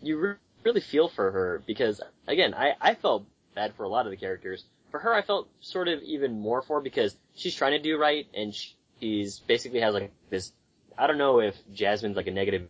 [0.00, 0.34] you re-
[0.64, 4.16] really feel for her because, again, I I felt bad for a lot of the
[4.16, 4.64] characters.
[4.90, 8.26] For her, I felt sort of even more for because she's trying to do right,
[8.34, 8.54] and
[9.00, 10.52] she's basically has like this.
[10.96, 12.68] I don't know if Jasmine's like a negative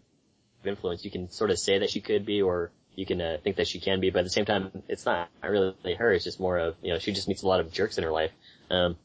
[0.65, 1.05] influence.
[1.05, 3.67] You can sort of say that she could be, or you can uh, think that
[3.67, 6.13] she can be, but at the same time, it's not really her.
[6.13, 8.13] It's just more of you know she just meets a lot of jerks in her
[8.13, 8.33] life.
[8.71, 8.97] Um,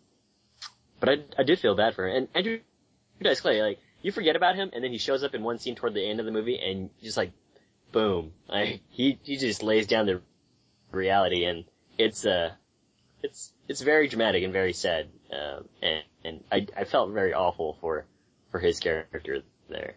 [0.99, 2.09] but I I did feel bad for her.
[2.09, 2.59] And Andrew
[3.21, 5.75] Dice Clay, like you forget about him, and then he shows up in one scene
[5.75, 7.31] toward the end of the movie, and just like
[7.91, 10.21] boom, like he he just lays down the
[10.91, 11.65] reality, and
[11.97, 12.51] it's uh
[13.23, 15.07] it's it's very dramatic and very sad.
[15.31, 18.05] Um, and and I I felt very awful for
[18.51, 19.95] for his character there.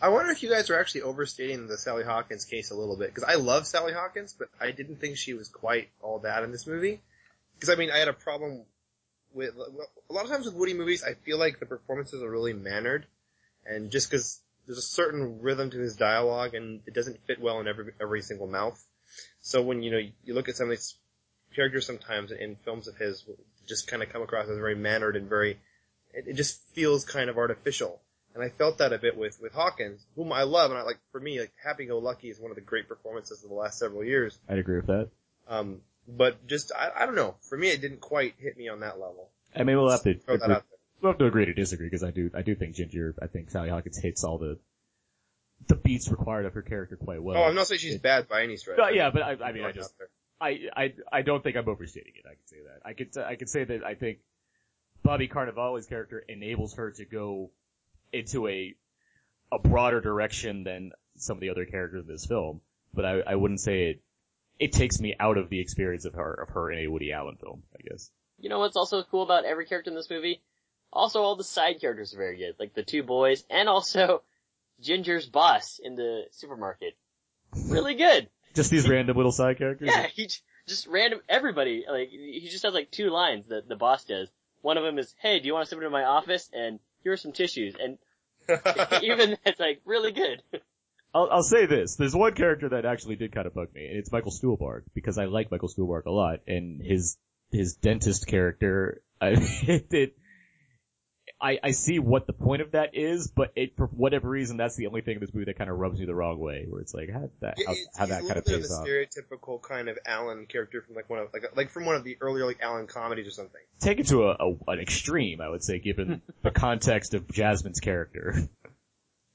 [0.00, 3.14] I wonder if you guys are actually overstating the Sally Hawkins case a little bit
[3.14, 6.50] because I love Sally Hawkins, but I didn't think she was quite all that in
[6.50, 7.00] this movie.
[7.54, 8.64] Because I mean, I had a problem
[9.34, 11.02] with a lot of times with Woody movies.
[11.02, 13.06] I feel like the performances are really mannered,
[13.66, 17.60] and just because there's a certain rhythm to his dialogue, and it doesn't fit well
[17.60, 18.82] in every every single mouth.
[19.40, 20.94] So when you know you look at some of these
[21.54, 23.24] characters sometimes in films of his,
[23.66, 25.58] just kind of come across as very mannered and very,
[26.14, 28.00] it, it just feels kind of artificial.
[28.34, 30.98] And I felt that a bit with, with Hawkins, whom I love, and I like,
[31.10, 33.78] for me, like, Happy Go Lucky is one of the great performances of the last
[33.78, 34.38] several years.
[34.48, 35.10] I'd agree with that.
[35.46, 38.80] Um, but just, I, I don't know, for me it didn't quite hit me on
[38.80, 39.30] that level.
[39.54, 40.78] I mean, we'll have to Throw that agree, out there.
[41.00, 43.50] we'll have to agree to disagree because I do I do think Ginger I think
[43.50, 44.58] Sally Hawkins hits all the
[45.68, 47.36] the beats required of her character quite well.
[47.36, 48.78] oh, I'm not saying she's bad by any stretch.
[48.78, 49.92] No, yeah, but I, I mean, I just.
[50.40, 52.24] I, I I don't think I'm overstating it.
[52.26, 52.80] I could say that.
[52.84, 54.18] I could I could say that I think
[55.04, 57.50] Bobby Cannavale's character enables her to go
[58.12, 58.74] into a
[59.52, 62.60] a broader direction than some of the other characters in this film.
[62.92, 64.02] But I, I wouldn't say it.
[64.62, 67.36] It takes me out of the experience of her of her in a Woody Allen
[67.36, 67.64] film.
[67.74, 68.10] I guess.
[68.38, 70.40] You know what's also cool about every character in this movie?
[70.92, 74.22] Also, all the side characters are very good, like the two boys, and also
[74.80, 76.96] Ginger's boss in the supermarket.
[77.68, 78.28] Really good.
[78.54, 79.88] Just these random little side characters.
[79.90, 80.28] Yeah, he
[80.68, 81.84] just random everybody.
[81.90, 84.28] Like he just has like two lines that the boss does.
[84.60, 87.12] One of them is, "Hey, do you want to step into my office?" and here
[87.12, 87.74] are some tissues.
[87.80, 87.98] And
[89.02, 90.42] even that's like really good.
[91.14, 91.96] I'll, I'll say this.
[91.96, 95.18] There's one character that actually did kind of bug me, and it's Michael Stuhlbarg, because
[95.18, 97.18] I like Michael Stuhlbarg a lot, and his,
[97.50, 100.16] his dentist character, I, it, it,
[101.40, 104.76] I, I see what the point of that is, but it, for whatever reason, that's
[104.76, 106.80] the only thing in this movie that kind of rubs me the wrong way, where
[106.80, 108.70] it's like, how that, how, It's- how he's that a kind of little bit pays
[108.70, 108.86] of a off.
[108.86, 112.16] stereotypical kind of Allen character from like one of like like from one of the
[112.20, 113.60] earlier like Allen comedies or something.
[113.80, 117.80] Take it to a, a, an extreme, I would say, given the context of Jasmine's
[117.80, 118.34] character.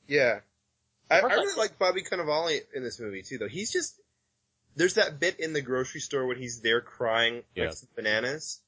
[0.07, 0.39] Yeah.
[1.09, 3.47] I, I really like Bobby Cannavale in this movie too, though.
[3.47, 3.99] He's just
[4.75, 7.65] there's that bit in the grocery store when he's there crying Yeah.
[7.65, 8.61] next to bananas,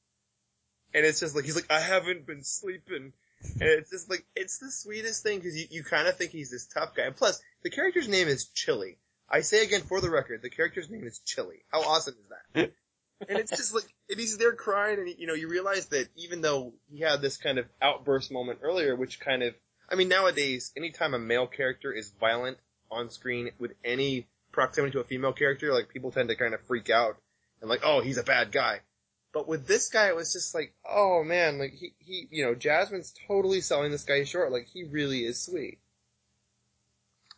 [0.94, 3.12] and it's just like he's like, I haven't been sleeping,
[3.42, 6.50] and it's just like it's the sweetest thing because you, you kind of think he's
[6.50, 7.04] this tough guy.
[7.04, 8.98] And plus, the character's name is Chili.
[9.28, 11.62] I say again for the record, the character's name is Chili.
[11.70, 12.72] How awesome is that?
[13.28, 16.40] and it's just like, and he's there crying, and you know, you realize that even
[16.40, 19.54] though he had this kind of outburst moment earlier, which kind of,
[19.90, 22.58] I mean, nowadays, anytime a male character is violent
[22.90, 26.60] on screen with any proximity to a female character, like people tend to kind of
[26.66, 27.16] freak out
[27.60, 28.80] and like, oh, he's a bad guy.
[29.32, 32.54] But with this guy, it was just like, oh man, like he, he, you know,
[32.54, 34.50] Jasmine's totally selling this guy short.
[34.50, 35.78] Like he really is sweet.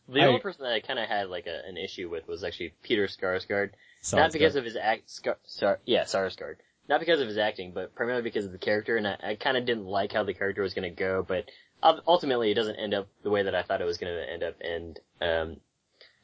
[0.09, 2.45] The I- only person that I kind of had like a, an issue with was
[2.45, 3.71] actually Peter Skarsgård.
[4.03, 4.17] Sarsgaard.
[4.17, 6.57] Not because of his act, Skar, Sar, yeah, Sarsgaard.
[6.89, 9.57] Not because of his acting, but primarily because of the character, and I, I kind
[9.57, 11.45] of didn't like how the character was going to go, but ul-
[11.83, 14.43] ultimately it doesn't end up the way that I thought it was going to end
[14.43, 15.57] up, and um,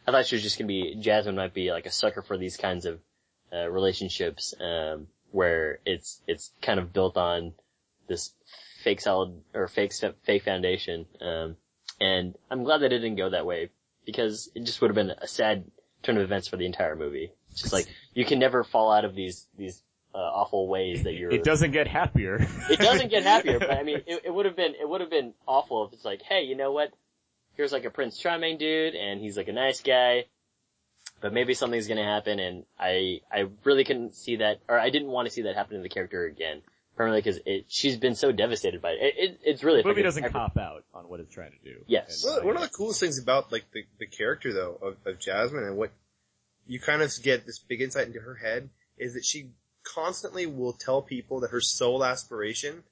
[0.06, 2.38] I thought she was just going to be, Jasmine might be like a sucker for
[2.38, 3.00] these kinds of
[3.52, 7.54] uh, relationships, um, where it's, it's kind of built on
[8.08, 8.32] this
[8.82, 9.92] fake solid, or fake,
[10.24, 11.56] fake foundation, um,
[12.00, 13.70] and I'm glad that it didn't go that way,
[14.06, 15.64] because it just would have been a sad
[16.02, 17.32] turn of events for the entire movie.
[17.50, 19.82] It's just like, you can never fall out of these, these,
[20.14, 21.30] uh, awful ways that you're.
[21.30, 22.46] It doesn't get happier.
[22.70, 25.10] It doesn't get happier, but I mean, it, it would have been, it would have
[25.10, 26.92] been awful if it's like, hey, you know what?
[27.54, 30.26] Here's like a Prince Charming dude, and he's like a nice guy,
[31.20, 35.08] but maybe something's gonna happen, and I, I really couldn't see that, or I didn't
[35.08, 36.62] want to see that happen to the character again.
[36.96, 38.98] Primarily because it, she's been so devastated by it.
[39.00, 41.20] it, it it's really, The movie if I could doesn't ever- cop out on what
[41.20, 41.76] it's trying to do.
[41.86, 42.24] Yes.
[42.24, 45.62] Well, one of the coolest things about like the, the character though of, of Jasmine
[45.62, 45.92] and what
[46.66, 49.50] you kind of get this big insight into her head is that she
[49.94, 52.82] constantly will tell people that her sole aspiration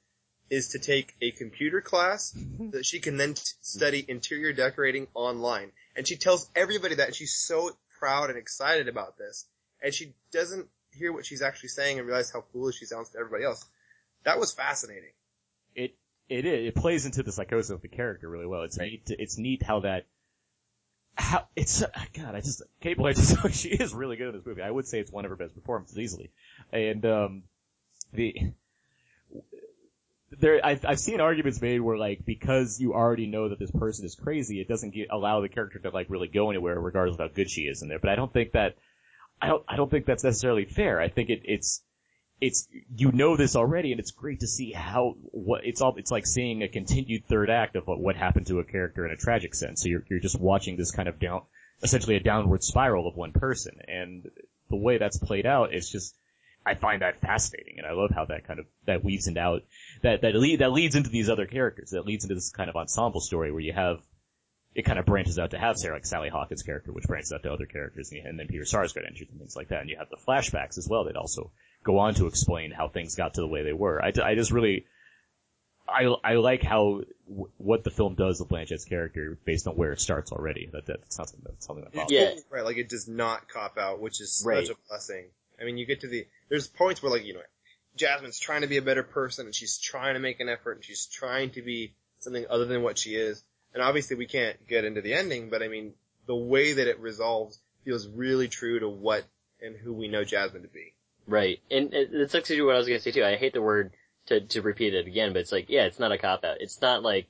[0.49, 2.71] is to take a computer class mm-hmm.
[2.71, 5.73] that she can then t- study interior decorating online.
[5.97, 9.47] And she tells everybody that and she's so proud and excited about this.
[9.83, 13.19] And she doesn't hear what she's actually saying and realize how foolish she sounds to
[13.19, 13.65] everybody else.
[14.25, 15.11] That was fascinating.
[15.75, 15.95] it
[16.29, 16.69] it is.
[16.69, 18.63] It plays into the psychosis of the character really well.
[18.63, 19.07] It's neat.
[19.07, 20.07] To, it's neat how that.
[21.17, 22.35] How it's God.
[22.35, 23.53] I just Cate Blanchett.
[23.55, 24.63] She is really good in this movie.
[24.63, 26.31] I would say it's one of her best performances easily.
[26.73, 27.43] And um,
[28.13, 28.53] the
[30.39, 34.05] there I've I've seen arguments made where like because you already know that this person
[34.05, 37.21] is crazy, it doesn't get, allow the character to like really go anywhere regardless of
[37.21, 37.99] how good she is in there.
[37.99, 38.77] But I don't think that
[39.41, 41.01] I don't I don't think that's necessarily fair.
[41.01, 41.83] I think it it's
[42.41, 45.95] it's you know this already, and it's great to see how what it's all.
[45.97, 49.13] It's like seeing a continued third act of what, what happened to a character in
[49.13, 49.83] a tragic sense.
[49.83, 51.43] So you're you're just watching this kind of down,
[51.83, 54.31] essentially a downward spiral of one person, and
[54.69, 56.15] the way that's played out, it's just
[56.67, 59.63] I find that fascinating, and I love how that kind of that weaves into out
[60.03, 61.91] that that lead that leads into these other characters.
[61.91, 64.01] That leads into this kind of ensemble story where you have
[64.75, 67.45] it kind of branches out to have Sarah, like Sally Hawkins' character, which branches out
[67.45, 69.81] to other characters, and, and then Peter Sarsgaard enters and things like that.
[69.81, 71.51] And you have the flashbacks as well that also
[71.87, 74.03] go on to explain how things got to the way they were.
[74.03, 74.85] I, I just really,
[75.89, 79.93] I, I like how, w- what the film does with Blanchett's character based on where
[79.93, 80.69] it starts already.
[80.73, 82.17] That, that's not something, that's something that bothers me.
[82.17, 82.35] Yeah.
[82.51, 84.67] Right, like it does not cop out, which is Right.
[84.67, 85.27] such a blessing.
[85.61, 87.41] I mean, you get to the, there's points where like, you know,
[87.97, 90.85] Jasmine's trying to be a better person and she's trying to make an effort and
[90.85, 93.43] she's trying to be something other than what she is.
[93.73, 95.95] And obviously we can't get into the ending, but I mean,
[96.27, 99.25] the way that it resolves feels really true to what
[99.63, 100.93] and who we know Jasmine to be.
[101.27, 101.61] Right.
[101.71, 103.25] And it, it's actually what I was gonna say too.
[103.25, 103.93] I hate the word
[104.27, 106.61] to, to repeat it again, but it's like, yeah, it's not a cop out.
[106.61, 107.29] It's not like,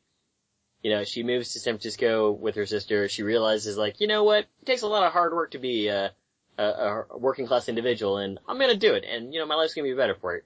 [0.83, 3.09] you know, she moves to San Francisco with her sister.
[3.09, 4.47] She realizes like, you know what?
[4.61, 6.13] It takes a lot of hard work to be a,
[6.59, 6.65] a,
[7.11, 9.05] a working class individual and I'm gonna do it.
[9.05, 10.45] And, you know, my life's gonna be better for it.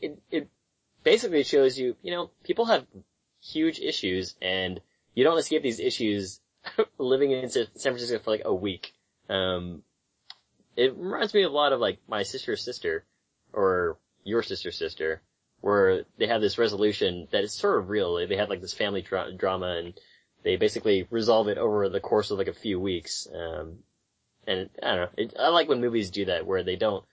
[0.00, 0.48] It, it,
[1.04, 2.86] basically shows you, you know, people have
[3.40, 4.80] huge issues and
[5.14, 6.40] you don't escape these issues
[6.98, 8.94] living in San Francisco for like a week.
[9.28, 9.82] Um,
[10.76, 13.04] it reminds me a lot of like my sister's sister
[13.52, 15.22] or your sister's sister
[15.60, 18.26] where they have this resolution that is sort of real.
[18.26, 19.94] They have like this family dra- drama and
[20.42, 23.26] they basically resolve it over the course of like a few weeks.
[23.34, 23.78] Um,
[24.46, 25.08] and I don't know.
[25.16, 27.04] It, I like when movies do that where they don't,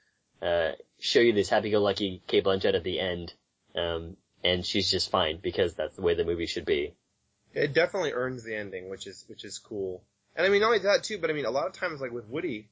[0.41, 3.33] uh, show you this happy-go-lucky Cate Blanchett at the end.
[3.73, 6.93] Um, and she's just fine because that's the way the movie should be.
[7.53, 10.03] It definitely earns the ending, which is, which is cool.
[10.35, 12.11] And I mean, not only that too, but I mean, a lot of times like
[12.11, 12.67] with Woody,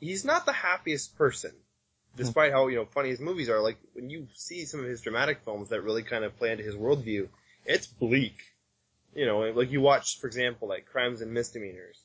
[0.00, 1.52] he's not the happiest person.
[1.52, 2.16] Hmm.
[2.16, 5.00] Despite how, you know, funny his movies are, like, when you see some of his
[5.00, 7.28] dramatic films that really kind of play into his worldview,
[7.64, 8.36] it's bleak.
[9.14, 12.00] You know, like you watch, for example, like Crimes and Misdemeanors,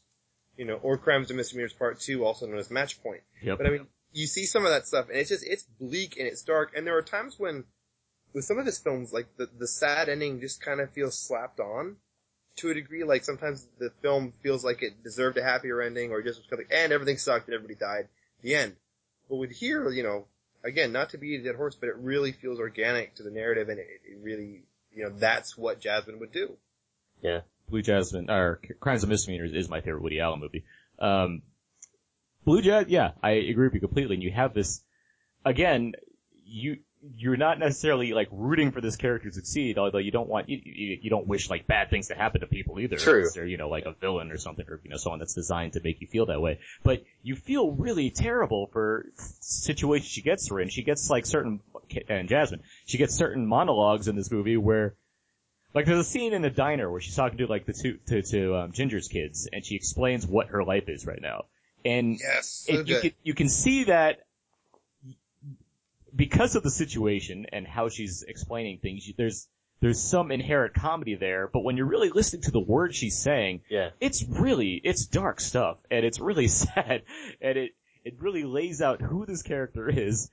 [0.58, 3.22] you know, or Crimes and Misdemeanors Part 2, also known as Match Point.
[3.44, 3.58] Yep.
[3.60, 6.28] But I mean, you see some of that stuff, and it's just, it's bleak and
[6.28, 7.64] it's dark, and there are times when,
[8.34, 11.60] with some of his films, like, the, the sad ending just kind of feels slapped
[11.60, 11.98] on
[12.58, 16.22] to a degree, like sometimes the film feels like it deserved a happier ending, or
[16.22, 18.08] just was like, and everything sucked and everybody died.
[18.42, 18.76] The end.
[19.30, 20.26] But with here, you know,
[20.64, 23.70] again, not to be a dead horse, but it really feels organic to the narrative,
[23.70, 26.58] and it, it really, you know, that's what Jasmine would do.
[27.22, 27.42] Yeah.
[27.68, 30.66] Blue Jasmine, or Crimes and Misdemeanors is my favorite Woody Allen movie.
[31.00, 31.42] Um,
[32.46, 34.16] Blue Jazz, yeah, I agree with you completely.
[34.16, 34.82] And you have this,
[35.44, 35.94] again,
[36.46, 36.78] you,
[37.18, 40.60] you're not necessarily like rooting for this character to succeed, although you don't want, you,
[40.64, 42.98] you, you don't wish like bad things to happen to people either.
[42.98, 43.30] True.
[43.34, 45.82] They're, you know, like a villain or something, or, you know, someone that's designed to
[45.84, 46.60] make you feel that way.
[46.84, 50.70] But you feel really terrible for situations she gets her in.
[50.70, 51.60] She gets like certain,
[52.10, 54.96] and Jasmine, she gets certain monologues in this movie where,
[55.74, 58.22] like there's a scene in a diner where she's talking to like the two, to,
[58.22, 61.46] to, um, Ginger's kids, and she explains what her life is right now.
[61.84, 64.22] And Yes, so it, you can, you can see that
[66.16, 69.48] because of the situation and how she's explaining things, you- there's
[69.82, 73.62] there's some inherent comedy there, but when you're really listening to the words she's saying,
[73.70, 73.90] Yeah.
[74.00, 77.04] it's really it's dark stuff and it's really sad
[77.42, 77.72] and it
[78.06, 80.30] it really lays out who this character is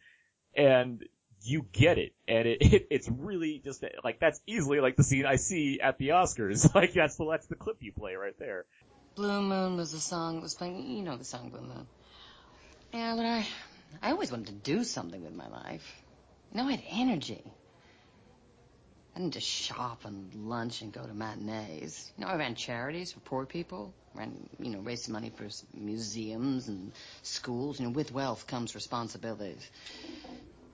[0.57, 1.03] and
[1.45, 5.27] you get it and it, it it's really just like that's easily like the scene
[5.27, 8.65] I see at the Oscars like that's the that's the clip you play right there.
[9.17, 10.87] Blue Moon was the song that was playing.
[10.89, 11.87] You know the song Blue Moon.
[12.95, 13.47] Yeah, but I,
[14.01, 16.03] I always wanted to do something with my life.
[16.53, 17.43] You know, I had energy.
[19.15, 22.13] I didn't just shop and lunch and go to matinees.
[22.17, 23.95] You know, I ran charities for poor people.
[24.15, 27.79] Ran, you know, raised money for museums and schools.
[27.79, 29.71] You know, with wealth comes responsibilities.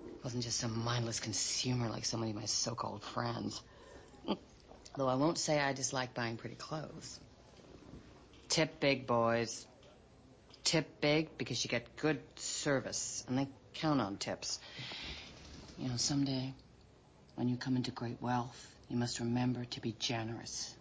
[0.06, 3.60] I Wasn't just some mindless consumer like so many of my so-called friends.
[4.96, 7.18] Though I won't say I dislike buying pretty clothes.
[8.48, 9.66] Tip big, boys.
[10.68, 14.60] Tip big because you get good service, and they count on tips.
[15.78, 16.52] You know, someday,
[17.36, 20.74] when you come into great wealth, you must remember to be generous.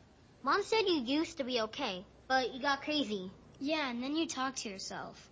[0.43, 3.31] Mom said you used to be okay, but you got crazy.
[3.61, 5.29] Yeah, and then you talk to yourself.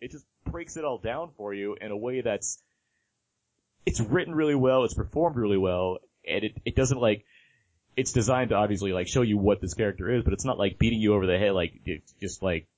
[0.00, 2.62] it just breaks it all down for you in a way that's
[3.84, 7.24] it's written really well, it's performed really well, and it it doesn't like
[7.96, 10.78] it's designed to obviously like show you what this character is, but it's not like
[10.78, 12.68] beating you over the head like it's just like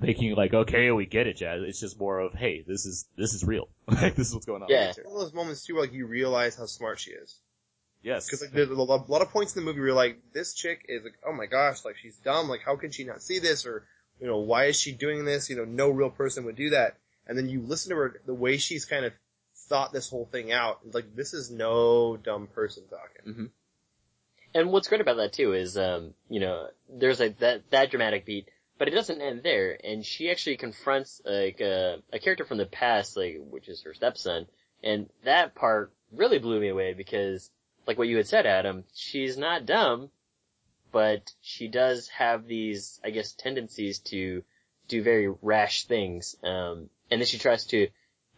[0.00, 1.62] making you like okay we get it, Jazz.
[1.62, 4.62] It's just more of hey this is this is real, like this is what's going
[4.62, 4.68] on.
[4.68, 7.36] Yeah, one of those moments too where like you realize how smart she is.
[8.04, 8.26] Yes.
[8.26, 10.84] Because like there's a lot, of points in the movie where you're like, this chick
[10.90, 12.50] is like, oh my gosh, like she's dumb.
[12.50, 13.64] Like how can she not see this?
[13.64, 13.86] Or
[14.20, 15.48] you know, why is she doing this?
[15.48, 16.98] You know, no real person would do that.
[17.26, 19.14] And then you listen to her, the way she's kind of
[19.68, 20.80] thought this whole thing out.
[20.92, 23.32] Like this is no dumb person talking.
[23.32, 23.46] Mm-hmm.
[24.56, 28.26] And what's great about that too is, um, you know, there's like that, that dramatic
[28.26, 28.48] beat,
[28.78, 29.78] but it doesn't end there.
[29.82, 33.94] And she actually confronts like a, a character from the past, like, which is her
[33.94, 34.46] stepson.
[34.82, 37.50] And that part really blew me away because,
[37.86, 40.10] like what you had said, Adam, she's not dumb,
[40.92, 44.44] but she does have these, I guess, tendencies to
[44.88, 46.36] do very rash things.
[46.42, 47.88] Um, and then she tries to,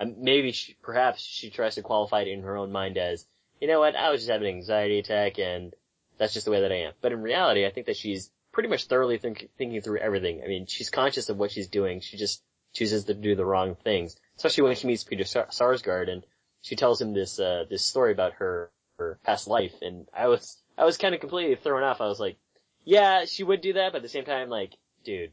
[0.01, 3.26] um, maybe she, perhaps she tries to qualify it in her own mind as,
[3.61, 5.74] you know what, I was just having an anxiety attack and
[6.18, 6.93] that's just the way that I am.
[7.01, 10.40] But in reality, I think that she's pretty much thoroughly think, thinking through everything.
[10.42, 12.00] I mean, she's conscious of what she's doing.
[12.00, 12.42] She just
[12.72, 14.16] chooses to do the wrong things.
[14.38, 16.24] Especially when she meets Peter Sar- Sarsgaard and
[16.62, 19.74] she tells him this, uh, this story about her, her past life.
[19.82, 22.00] And I was, I was kind of completely thrown off.
[22.00, 22.38] I was like,
[22.82, 24.72] yeah, she would do that, but at the same time, like,
[25.04, 25.32] dude,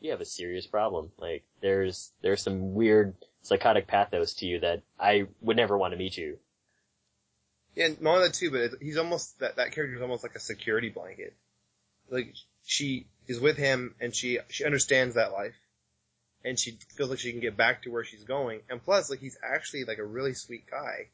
[0.00, 1.12] you have a serious problem.
[1.18, 5.98] Like, there's, there's some weird psychotic pathos to you that I would never want to
[5.98, 6.38] meet you.
[7.74, 10.34] Yeah, and not only that too, but he's almost that that character is almost like
[10.34, 11.34] a security blanket.
[12.08, 12.32] Like
[12.64, 15.54] she is with him, and she she understands that life,
[16.44, 18.60] and she feels like she can get back to where she's going.
[18.68, 21.08] And plus, like he's actually like a really sweet guy.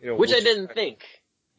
[0.00, 1.04] You know, Which I didn't think.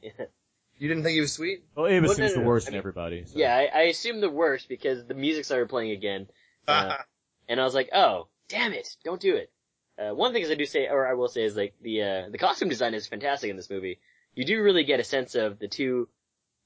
[0.02, 1.64] You didn't think he was sweet?
[1.76, 3.26] Well, Amos Well, no, seems no, the worst I in mean- everybody.
[3.26, 3.38] So.
[3.38, 6.28] Yeah, I, I assumed the worst because the music started playing again.
[6.68, 6.98] Uh,
[7.50, 9.52] and I was like, oh, damn it, don't do it.
[9.98, 12.30] Uh, one thing is I do say, or I will say is like, the, uh,
[12.32, 14.00] the costume design is fantastic in this movie.
[14.36, 16.08] You do really get a sense of the two,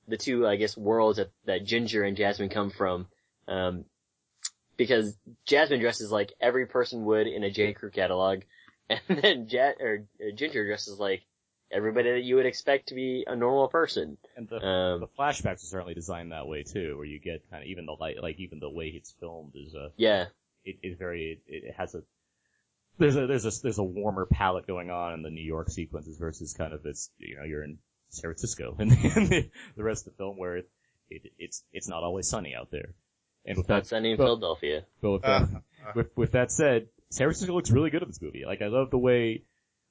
[0.07, 3.07] the two, I guess, worlds that, that Ginger and Jasmine come from.
[3.47, 3.85] Um,
[4.77, 7.73] because Jasmine dresses like every person would in a J.
[7.73, 8.41] Crew catalog,
[8.89, 11.21] and then ja- or, uh, Ginger dresses like
[11.71, 14.17] everybody that you would expect to be a normal person.
[14.35, 17.63] And the, Um, the flashbacks are certainly designed that way too, where you get kind
[17.63, 20.25] of even the light, like even the way it's filmed is uh, Yeah.
[20.65, 22.03] it is very, it, it has a,
[22.99, 26.17] there's a, there's a, there's a warmer palette going on in the New York sequences
[26.17, 27.79] versus kind of it's, you know, you're in
[28.13, 30.69] San Francisco and the, the rest of the film where it,
[31.09, 32.93] it, it's, it's not always sunny out there.
[33.45, 34.85] And with Not that, sunny in but- Philadelphia.
[35.01, 35.91] but with, that, uh-huh.
[35.95, 38.43] with, with that said, San Francisco looks really good in this movie.
[38.45, 39.43] Like I love the way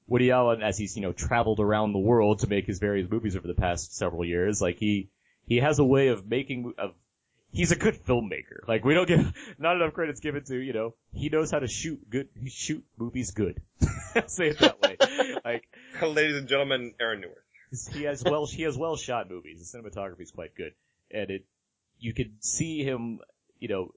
[0.07, 3.35] Woody Allen, as he's you know traveled around the world to make his various movies
[3.37, 5.09] over the past several years, like he
[5.47, 6.91] he has a way of making of
[7.53, 8.67] he's a good filmmaker.
[8.67, 9.23] Like we don't get
[9.59, 13.31] not enough credits given to you know he knows how to shoot good shoot movies
[13.31, 13.61] good.
[14.15, 14.97] I'll say it that way.
[15.45, 15.63] like
[16.01, 17.42] Ladies and gentlemen, Aaron Neuwirth.
[17.93, 19.71] He has well he has well shot movies.
[19.71, 20.73] The cinematography is quite good,
[21.11, 21.45] and it
[21.99, 23.19] you could see him
[23.59, 23.91] you know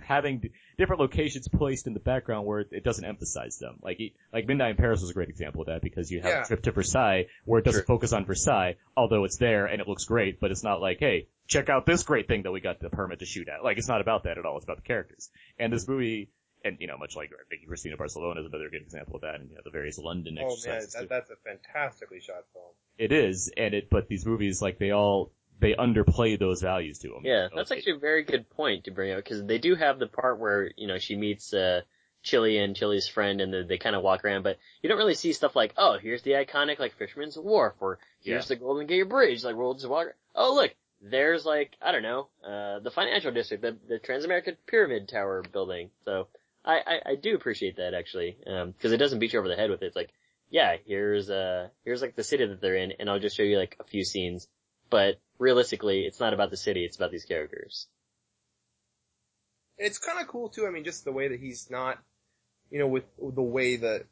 [0.00, 3.78] having d- different locations placed in the background where it doesn't emphasize them.
[3.82, 6.30] Like he, like Midnight in Paris was a great example of that because you have
[6.30, 6.42] Yeah.
[6.42, 9.88] a trip to Versailles where it doesn't focus on Versailles, although it's there and it
[9.88, 12.80] looks great, but it's not like, hey, check out this great thing that we got
[12.80, 13.62] the permit to shoot at.
[13.64, 14.56] Like it's not about that at all.
[14.56, 15.28] It's about the characters.
[15.58, 16.30] And this movie,
[16.64, 19.50] and you know, much like Vicky Cristina Barcelona is another good example of that, and
[19.50, 22.72] you know, the various London Oh man, that, that's a fantastically shot film.
[22.98, 27.08] It is, and it, but these movies, like they all, they underplay those values to
[27.08, 27.20] them.
[27.24, 30.06] Yeah, that's actually a very good point to bring up because they do have the
[30.06, 31.82] part where you know she meets uh,
[32.22, 35.14] Chili and Chili's friend, and they, they kind of walk around, but you don't really
[35.14, 38.56] see stuff like, oh, here's the iconic like Fisherman's Wharf, or here's Yeah.
[38.56, 40.08] the Golden Gate Bridge, like we'll just walk.
[40.34, 45.08] Oh, look, there's like I don't know, uh, the financial district, the the Transamerica Pyramid
[45.08, 45.90] Tower building.
[46.04, 46.28] So
[46.64, 49.56] I I, I do appreciate that actually, um, because it doesn't beat you over the
[49.56, 49.86] head with it.
[49.86, 50.10] It's like,
[50.50, 53.58] yeah, here's uh here's like the city that they're in, and I'll just show you
[53.58, 54.48] like a few scenes,
[54.90, 57.86] but realistically, it's not about the city, it's about these characters.
[59.78, 60.66] It's kind of cool too.
[60.66, 61.98] I mean, just the way that he's not,
[62.70, 64.04] you know, with the way that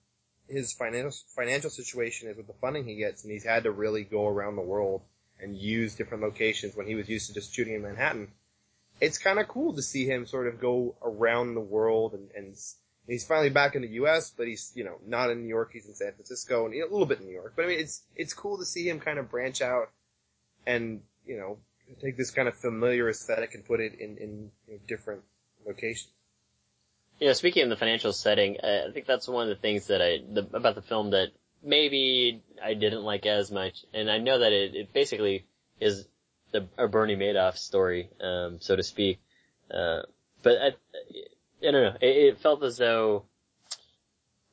[0.48, 4.04] his financial financial situation is with the funding he gets, and he's had to really
[4.04, 5.02] go around the world
[5.40, 8.28] and use different locations when he was used to just shooting in Manhattan.
[9.00, 12.56] It's kind of cool to see him sort of go around the world, and, and
[13.06, 15.70] he's finally back in the U.S., but he's you know not in New York.
[15.72, 17.54] He's in San Francisco and a little bit in New York.
[17.56, 19.90] But I mean, it's it's cool to see him kind of branch out
[20.66, 21.58] and you know
[22.02, 25.22] take this kind of familiar aesthetic and put it in in you know, different
[25.66, 26.12] locations.
[27.18, 30.00] You know, speaking of the financial setting, I think that's one of the things that
[30.00, 31.28] I the, about the film that
[31.62, 35.44] maybe I didn't like as much, and I know that it, it basically
[35.80, 36.06] is
[36.52, 39.20] the a Bernie Madoff story, um, so to speak.
[39.72, 40.02] Uh,
[40.42, 41.96] but I, I don't know.
[42.00, 43.24] It, it felt as though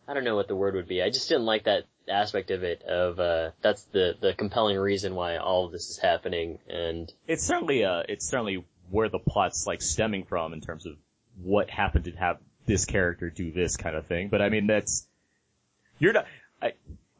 [0.07, 1.01] I don't know what the word would be.
[1.01, 2.83] I just didn't like that aspect of it.
[2.83, 7.43] Of uh, that's the the compelling reason why all of this is happening, and it's
[7.43, 10.93] certainly uh it's certainly where the plot's like stemming from in terms of
[11.41, 14.29] what happened to have this character do this kind of thing.
[14.29, 15.07] But I mean that's
[15.99, 16.25] you're not
[16.61, 16.73] I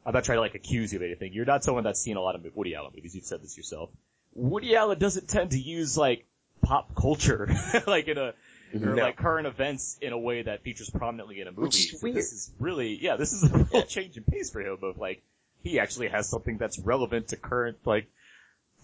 [0.06, 1.32] I'm not trying to like accuse you of anything.
[1.34, 3.14] You're not someone that's seen a lot of Woody Allen movies.
[3.14, 3.90] You've said this yourself.
[4.38, 6.24] Woody Allen doesn't tend to use like
[6.62, 7.48] pop culture
[7.86, 8.34] like in a
[8.74, 9.02] or No.
[9.02, 11.62] like current events in a way that features prominently in a movie.
[11.62, 12.16] Which is So weird.
[12.16, 15.22] This is really yeah, this is a real change in pace for him of like
[15.62, 18.08] he actually has something that's relevant to current like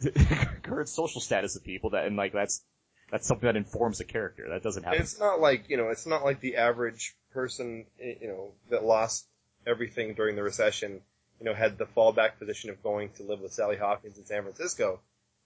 [0.62, 2.62] current social status of people that and like that's
[3.10, 4.48] that's something that informs a character.
[4.48, 5.00] That doesn't happen.
[5.02, 8.82] it's not like, you know, it's not like the average person, eh, you know, that
[8.84, 9.26] lost
[9.66, 11.00] everything during the recession,
[11.38, 14.42] you know, had the fallback position of going to live with Sally Hawkins in San
[14.42, 15.00] Francisco.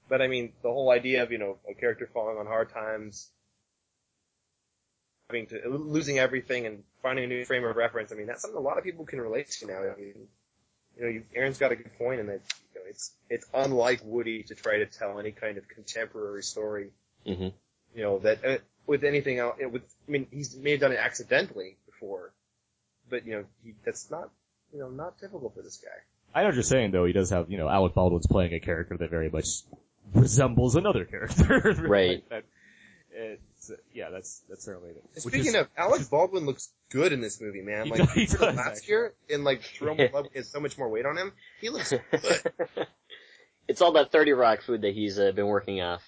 [0.09, 3.31] But I mean, the whole idea of, you know, a character falling on hard times,
[5.29, 8.59] having to, losing everything and finding a new frame of reference, I mean, that's something
[8.59, 9.81] a lot of people can relate to now.
[9.81, 10.15] I mean,
[10.97, 12.41] you know, you, Aaron's got a good point in that,
[12.75, 16.91] you know, it's, it's unlike Woody to try to tell any kind of contemporary story
[17.27, 17.53] Mhm.
[17.95, 20.99] you know, that uh, with anything else, with, I mean, he's may have done it
[20.99, 22.33] accidentally before,
[23.11, 24.31] but you know, he, that's not,
[24.73, 25.91] you know, not typical for this guy.
[26.35, 27.05] I know what you're saying though.
[27.05, 29.47] He does have you know Alec Baldwin's playing a character that very much
[30.15, 31.75] resembles another character.
[31.89, 32.11] Right.
[32.11, 32.45] Like that.
[33.11, 34.91] It's, yeah, that's that's certainly.
[34.93, 37.87] which Speaking is- of, Alec Baldwin looks good in this movie, man.
[37.87, 38.89] He Like does- he does, last actually.
[38.89, 41.33] year, in like Jerome Love has so much more weight on him.
[41.61, 42.03] He looks good.
[43.69, 46.03] it's all that Thirty Rock food that he's uh, been working off.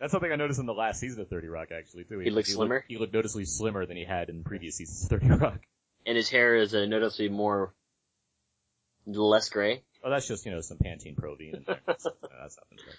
[0.00, 2.18] That's something I noticed in the last season of 30 Rock actually too.
[2.18, 2.76] He looks slimmer?
[2.76, 5.60] Looked, he looked noticeably slimmer than he had in previous seasons of 30 Rock.
[6.04, 7.72] And his hair is uh, noticeably more
[9.06, 9.82] less gray.
[10.02, 11.80] Oh, that's just, you know, some Pantene Provine in there.
[11.86, 12.78] that's, that's nothing.
[12.86, 12.94] But.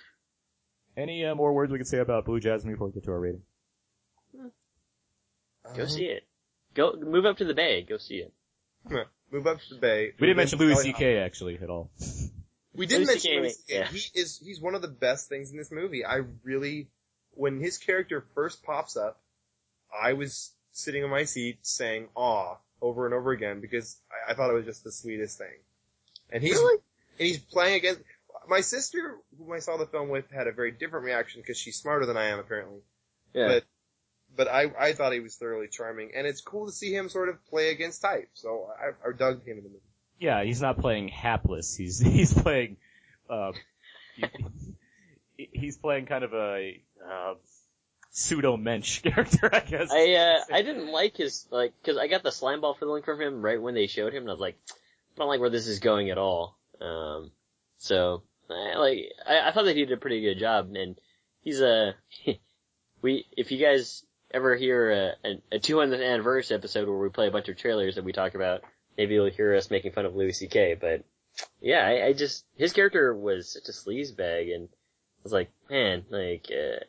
[0.97, 3.19] Any uh, more words we can say about Blue Jasmine before we get to our
[3.19, 3.41] rating?
[5.75, 6.23] Go see it.
[6.73, 7.81] Go move up to the bay.
[7.81, 8.33] Go see it.
[9.31, 10.11] Move up to the bay.
[10.19, 11.17] We didn't mention Louis Kelly C.K.
[11.17, 11.89] actually at all.
[12.75, 13.69] We did Louis mention CK, Louis CK.
[13.69, 13.87] yeah.
[13.87, 16.05] He is he's one of the best things in this movie.
[16.05, 16.87] I really
[17.31, 19.19] when his character first pops up,
[19.91, 24.35] I was sitting in my seat saying "aw" over and over again because I, I
[24.35, 25.47] thought it was just the sweetest thing.
[26.31, 26.77] And he's Really?
[27.19, 28.01] and he's playing against
[28.49, 31.77] my sister, whom I saw the film with, had a very different reaction because she's
[31.77, 32.79] smarter than I am apparently.
[33.33, 33.47] Yeah.
[33.47, 33.63] But
[34.37, 37.29] but I I thought he was thoroughly charming, and it's cool to see him sort
[37.29, 38.29] of play against type.
[38.33, 39.81] So I, I dug him in the movie.
[40.19, 41.75] Yeah, he's not playing hapless.
[41.75, 42.77] He's he's playing.
[43.29, 43.51] Uh,
[45.37, 47.33] he- he's playing kind of a uh,
[48.11, 49.89] pseudo mensch character, I guess.
[49.91, 53.21] I uh I didn't like his like because I got the slime ball feeling from
[53.21, 54.73] him right when they showed him, and I was like, I
[55.19, 56.57] don't like where this is going at all.
[56.81, 57.31] Um,
[57.77, 60.95] so I, like I, I thought that he did a pretty good job, and
[61.41, 61.95] he's a
[63.01, 67.27] we if you guys ever hear a, a, a 200th anniversary episode where we play
[67.27, 68.63] a bunch of trailers that we talk about,
[68.97, 70.77] maybe you'll hear us making fun of Louis C.K.
[70.79, 71.03] But
[71.61, 75.51] yeah, I, I just his character was such a sleaze bag, and I was like,
[75.69, 76.83] man, like uh,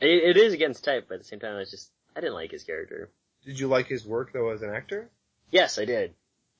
[0.00, 2.34] it, it is against type, but at the same time, I was just I didn't
[2.34, 3.10] like his character.
[3.44, 5.10] Did you like his work though as an actor?
[5.50, 6.14] Yes, I did.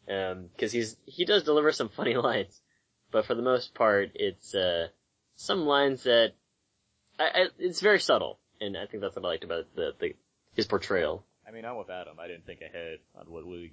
[0.09, 2.61] Um, cause he's, he does deliver some funny lines.
[3.11, 4.89] But for the most part, it's, uh,
[5.37, 6.33] some lines that,
[7.19, 8.39] I, I, it's very subtle.
[8.61, 10.15] And I think that's what I liked about the, the,
[10.55, 11.25] his portrayal.
[11.49, 12.19] I mean, I'm with Adam.
[12.21, 13.73] I didn't think ahead on what Louis,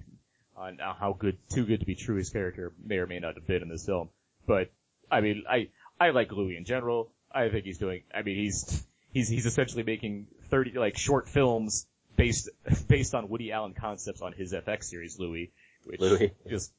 [0.56, 3.46] on how good, too good to be true his character may or may not have
[3.46, 4.08] been in this film.
[4.46, 4.72] But,
[5.10, 5.68] I mean, I,
[6.00, 7.12] I like Louis in general.
[7.30, 8.82] I think he's doing, I mean, he's,
[9.12, 11.86] he's, he's essentially making 30, like, short films
[12.16, 12.48] based,
[12.88, 15.52] based on Woody Allen concepts on his FX series, Louie,
[15.84, 16.32] which Louis.
[16.48, 16.72] just,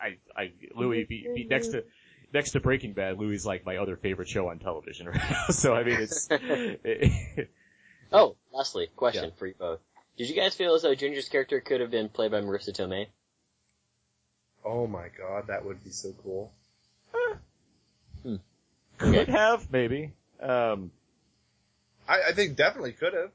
[0.00, 1.84] I, I, Louis, be, be next to,
[2.32, 5.44] next to Breaking Bad, Louie is like my other favorite show on television right now.
[5.50, 6.28] So I mean, it's,
[8.12, 9.38] Oh, lastly, question Yeah.
[9.38, 9.80] for you both.
[10.16, 13.06] Did you guys feel as though Ginger's character could have been played by Marisa Tomei?
[14.64, 16.52] Oh my god, that would be so cool.
[18.98, 20.12] could have, maybe.
[20.40, 20.90] Um,
[22.08, 23.30] I, I think definitely could have.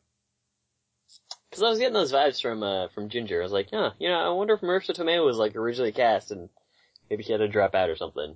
[1.54, 3.40] Cause I was getting those vibes from, uh, from Ginger.
[3.40, 6.32] I was like, huh, you know, I wonder if Marisa Tomei was like originally cast
[6.32, 6.50] and
[7.10, 8.36] maybe she had to drop out or something.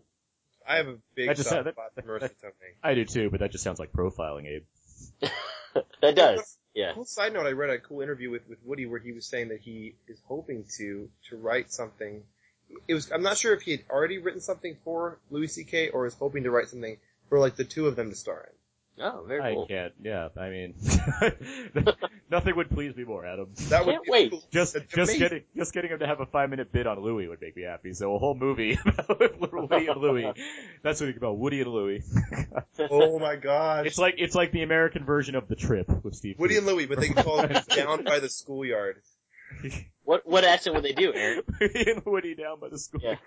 [0.68, 2.74] I have a big That just soft sound- spot for Marisa Tomei.
[2.84, 4.64] I do too, but that just sounds like profiling, Abe.
[6.02, 6.58] That does.
[6.74, 6.94] Yeah.
[6.96, 9.50] Cool side note, I read a cool interview with, with Woody where he was saying
[9.50, 12.24] that he is hoping to, to write something.
[12.88, 15.90] It was, I'm not sure if he had already written something for Louis C.K.
[15.90, 16.98] or is hoping to write something
[17.30, 18.56] for like the two of them to star in.
[19.00, 19.68] Oh, very I cool.
[19.68, 20.74] can't, yeah, I mean,
[22.32, 23.50] nothing would please me more, Adam.
[23.70, 24.32] That would Can't be wait.
[24.32, 24.44] cool.
[24.52, 25.20] Just, That's just amazing.
[25.20, 27.62] getting, just getting him to have a five minute bit on Louis would make me
[27.64, 27.94] happy.
[27.94, 30.34] So a whole movie about Woody and Louis.
[30.84, 32.04] That's what it's about, Woody and Louis.
[32.80, 33.86] Oh my gosh.
[33.86, 36.40] It's like, it's like the American version of The Trip with Steve.
[36.40, 36.68] Woody Coogan.
[36.70, 39.02] and Louie, but they can call him down by the schoolyard.
[40.04, 41.44] What, what accent would they do, Aaron?
[41.62, 43.20] Woody and Woody down by the schoolyard.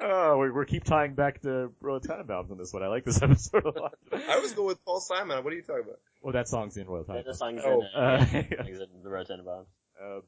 [0.00, 2.82] Oh, we, we keep tying back to Royal Tenenbaums on this one.
[2.82, 3.94] I like this episode a lot.
[4.12, 5.42] I was going with Paul Simon.
[5.42, 6.00] What are you talking about?
[6.22, 7.80] Well, that song's in Royal Yeah, the song's Oh.
[7.80, 9.66] in, uh, song's in the Road Tenenbaums.
[10.02, 10.20] uh,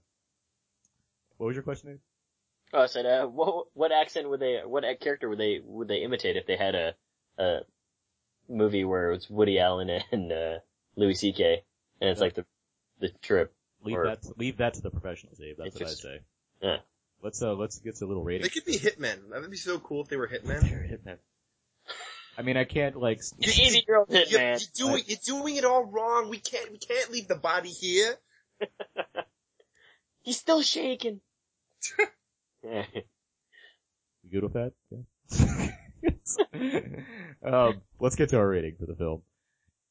[1.36, 1.90] what was your question?
[1.90, 1.98] Abe?
[2.74, 5.98] Oh, I said, uh, what, what accent would they, what character would they, would they
[6.02, 6.94] imitate if they had a,
[7.38, 7.60] a
[8.48, 10.58] movie where it was Woody Allen and, uh,
[10.96, 11.62] Louis C.K.
[12.00, 12.44] and it's like the,
[13.00, 13.52] the trip.
[13.84, 15.56] Leave Or- that, leave that to the professionals, Abe.
[15.58, 16.20] That's It's what I just- say.
[16.62, 16.76] Yeah.
[17.22, 18.42] Let's uh, let's get to a little rating.
[18.42, 19.30] They could be hitmen.
[19.30, 20.62] That would be so cool if they were hitmen.
[20.62, 21.18] Hitman.
[22.36, 23.18] I mean, I can't like.
[23.18, 24.66] s- An 80 year old You're, hitman.
[24.76, 26.28] you're doing you're doing it all wrong.
[26.30, 28.16] We can't we can't leave the body here.
[30.22, 31.20] He's still shaking.
[32.64, 32.84] Yeah.
[34.22, 34.72] You good with that?
[34.92, 35.72] Yeah.
[37.44, 39.22] um, let's get to our rating for the film.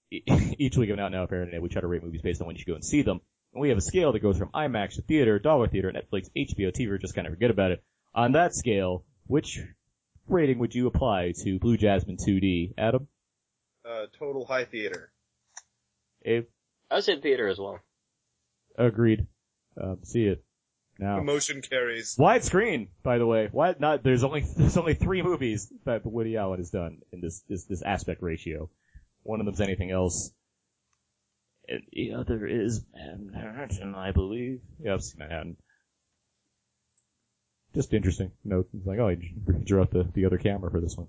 [0.10, 0.24] E-
[0.58, 2.60] Each week of Out Now Parent we try to rate movies based on when you
[2.62, 3.20] should go and see them.
[3.54, 6.72] And we have a scale that goes from IMAX to theater, dollar theater, Netflix, HBO,
[6.72, 7.84] TV, or just kind of forget about it.
[8.14, 9.60] On that scale, which
[10.28, 12.74] rating would you apply to Blue Jasmine 2D?
[12.78, 13.08] Adam?
[13.86, 15.12] Uh, total high theater.
[16.24, 16.46] Abe?
[16.90, 17.80] I would say theater as well.
[18.78, 19.28] Agreed.
[19.82, 20.44] Um, see it.
[21.00, 21.20] Now.
[21.20, 22.16] Emotion carries.
[22.16, 23.50] Widescreen, by the way.
[23.52, 24.04] Why not?
[24.04, 27.82] There's only there's only three movies that Woody Allen has done in this this this
[27.82, 28.70] aspect ratio.
[29.24, 30.32] One of them's anything else.
[31.68, 34.62] And the other is Manhattan, I believe.
[34.84, 35.58] Yeah, I've seen Manhattan.
[37.74, 38.68] Just interesting note.
[38.74, 39.34] It's like, oh, he
[39.64, 41.08] drew out the, the other camera for this one.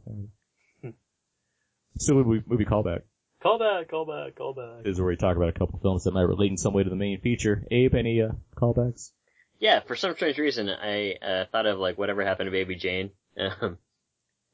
[1.99, 3.03] Still a movie, movie callback
[3.43, 4.87] Call back, call back, call back.
[4.87, 6.91] is where we talk about a couple films that might relate in some way to
[6.91, 7.67] the main feature.
[7.73, 9.11] Abe, any uh, callbacks?
[9.59, 13.11] yeah, for some strange reason, I uh, thought of like whatever happened to Baby Jane.
[13.63, 13.79] Um,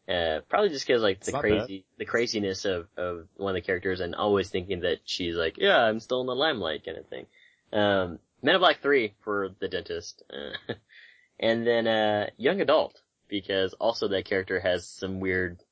[0.08, 3.66] uh, probably just because like the not crazy, the craziness of of one of the
[3.66, 7.06] characters, and always thinking that she's like, yeah, I'm still in the limelight kind of
[7.06, 7.26] thing.
[7.72, 10.72] Um, Men in Black Three for the dentist, uh,
[11.40, 15.62] and then uh, Young Adult because also that character has some weird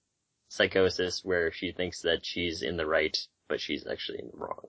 [0.48, 3.16] psychosis where she thinks that she's in the right,
[3.48, 4.66] but she's actually in the wrong.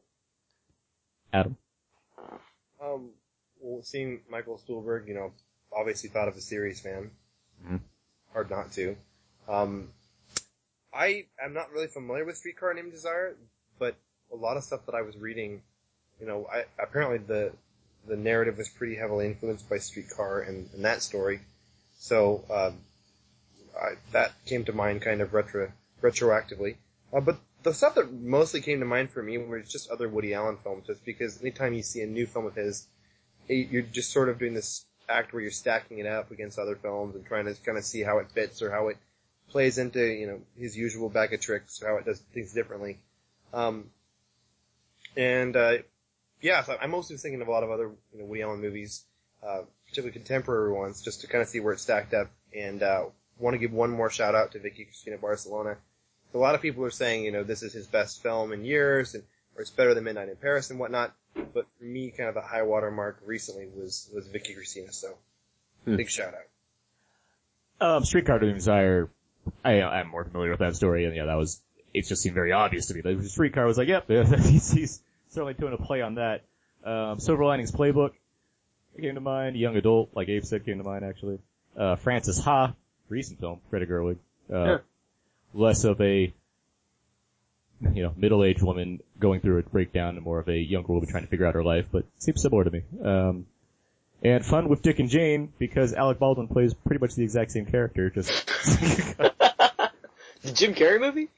[1.34, 1.58] Adam.
[2.82, 3.10] Um,
[3.60, 5.34] well, seeing Michael Stuhlbarg, you know,
[5.76, 7.12] obviously thought of a series fan.
[7.66, 7.82] Mhm.
[8.32, 8.96] Hard not to.
[9.48, 9.90] Um,
[10.94, 13.36] I am not really familiar with Streetcar Named Desire,
[13.80, 13.96] but
[14.32, 15.62] a lot of stuff that I was reading,
[16.20, 17.54] you know, I, apparently the
[18.08, 21.42] the narrative was pretty heavily influenced by Streetcar and, and that story.
[22.00, 22.78] So um,
[23.76, 25.72] I, that came to mind kind of retro
[26.02, 26.76] retroactively.
[27.14, 30.34] Uh, but the stuff that mostly came to mind for me was just other Woody
[30.34, 32.88] Allen films, just because anytime you see a new film of his,
[33.50, 36.76] it, you're just sort of doing this act where you're stacking it up against other
[36.76, 38.98] films and trying to kind of see how it fits or how it
[39.50, 43.00] plays into you know his usual bag of tricks how it does things differently.
[43.54, 43.90] Um,
[45.16, 45.78] and uh,
[46.42, 49.04] yeah, so I'm mostly thinking of a lot of other you know Woody Allen movies,
[49.46, 52.30] uh, particularly contemporary ones, just to kind of see where it stacked up.
[52.56, 53.06] And uh,
[53.40, 55.78] want to give one more shout out to Vicky Cristina Barcelona.
[56.34, 59.16] A lot of people are saying you know this is his best film in years,
[59.16, 59.24] and
[59.56, 61.14] or it's better than Midnight in Paris and whatnot.
[61.36, 64.92] But for me, kind of the high water mark recently was was Vicky Cristina.
[64.92, 65.16] So
[65.86, 65.96] Hmm.
[65.96, 66.42] big shout out.
[67.80, 69.10] Um, Streetcar Named Desire,
[69.64, 71.62] I, I'm more familiar with that story, and yeah, that was,
[71.94, 73.02] it just seemed very obvious to me.
[73.02, 76.44] The Streetcar was like, yep, he's, he's certainly doing a play on that.
[76.84, 78.12] Um, Silver Linings Playbook
[79.00, 79.56] came to mind.
[79.56, 81.40] Young Adult, like Abe said, came to mind actually.
[81.76, 82.74] Uh, Frances Ha,
[83.10, 84.18] recent film, Greta Gerwig.
[84.52, 84.78] Uh, Yeah.
[85.54, 86.34] less of a,
[87.94, 91.24] you know, middle-aged woman going through a breakdown and more of a younger woman trying
[91.24, 92.82] to figure out her life, but seems similar to me.
[93.04, 93.46] Um,
[94.24, 97.66] and fun with Dick and Jane because Alec Baldwin plays pretty much the exact same
[97.66, 99.92] character, just The
[100.54, 101.30] Jim Carrey movie?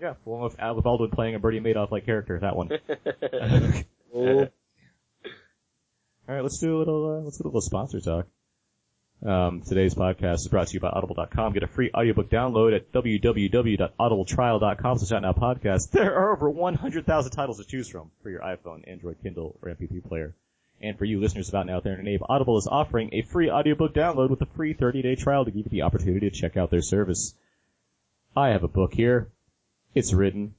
[0.00, 2.38] yeah, one with Alec Baldwin playing a Bernie Madoff like character.
[2.40, 2.70] That one.
[4.14, 4.48] Oh.
[6.28, 8.26] All right, let's do a little uh, let's do a little sponsor talk.
[9.24, 11.52] Um, today's podcast is brought to you by Audible.com.
[11.52, 15.90] Get a free audiobook download at www.audibletrial.com slash out now podcast.
[15.92, 20.02] There are over 100,000 titles to choose from for your iPhone, Android, Kindle, or MP3
[20.08, 20.34] player.
[20.82, 23.48] And for you listeners of Out Now There and Abe, Audible is offering a free
[23.48, 26.70] audiobook download with a free 30-day trial to give you the opportunity to check out
[26.70, 27.34] their service.
[28.36, 29.30] I have a book here.
[29.94, 30.54] It's written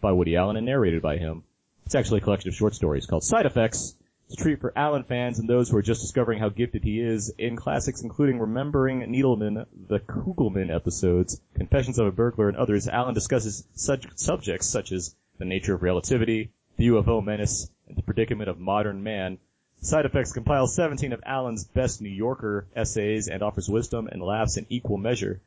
[0.00, 1.44] by Woody Allen and narrated by him.
[1.86, 3.94] It's actually a collection of short stories called Side Effects.
[4.26, 7.00] It's a treat for Allen fans and those who are just discovering how gifted he
[7.00, 12.88] is in classics including Remembering Needleman, the Kugelmass episodes, Confessions of a Burglar, and others.
[12.88, 18.02] Allen discusses such subjects such as the nature of relativity, the UFO menace, and the
[18.02, 19.38] predicament of modern man.
[19.82, 24.56] Side Effects compiles 17 of Allen's best New Yorker essays and offers wisdom and laughs
[24.56, 25.40] in equal measure.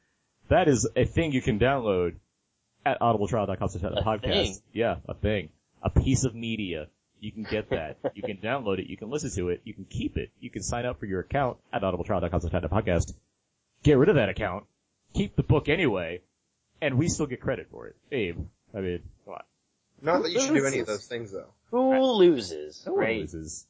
[0.50, 2.16] That is a thing you can download
[2.86, 4.22] at audibletrial.com slash podcast.
[4.22, 4.58] thing?
[4.74, 5.50] Yeah, a thing.
[5.82, 6.88] A piece of media.
[7.22, 7.98] You can get that.
[8.14, 8.88] you can download it.
[8.88, 9.62] You can listen to it.
[9.64, 10.32] You can keep it.
[10.42, 13.14] You can sign up for your account at audibletrial.com slash podcast.
[13.84, 14.66] Get rid of that account.
[15.14, 16.22] Keep the book anyway.
[16.82, 17.96] And we still get credit for it.
[18.12, 18.40] Abe,
[18.76, 19.44] I mean, come on.
[20.02, 21.48] Not that you should do any of those things though.
[21.72, 22.84] Who loses?
[22.84, 23.22] Who one right?
[23.22, 23.66] loses.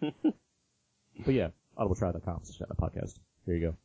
[0.00, 1.48] But yeah,
[1.78, 3.18] audibletrial.com slash podcast.
[3.46, 3.76] Here you go.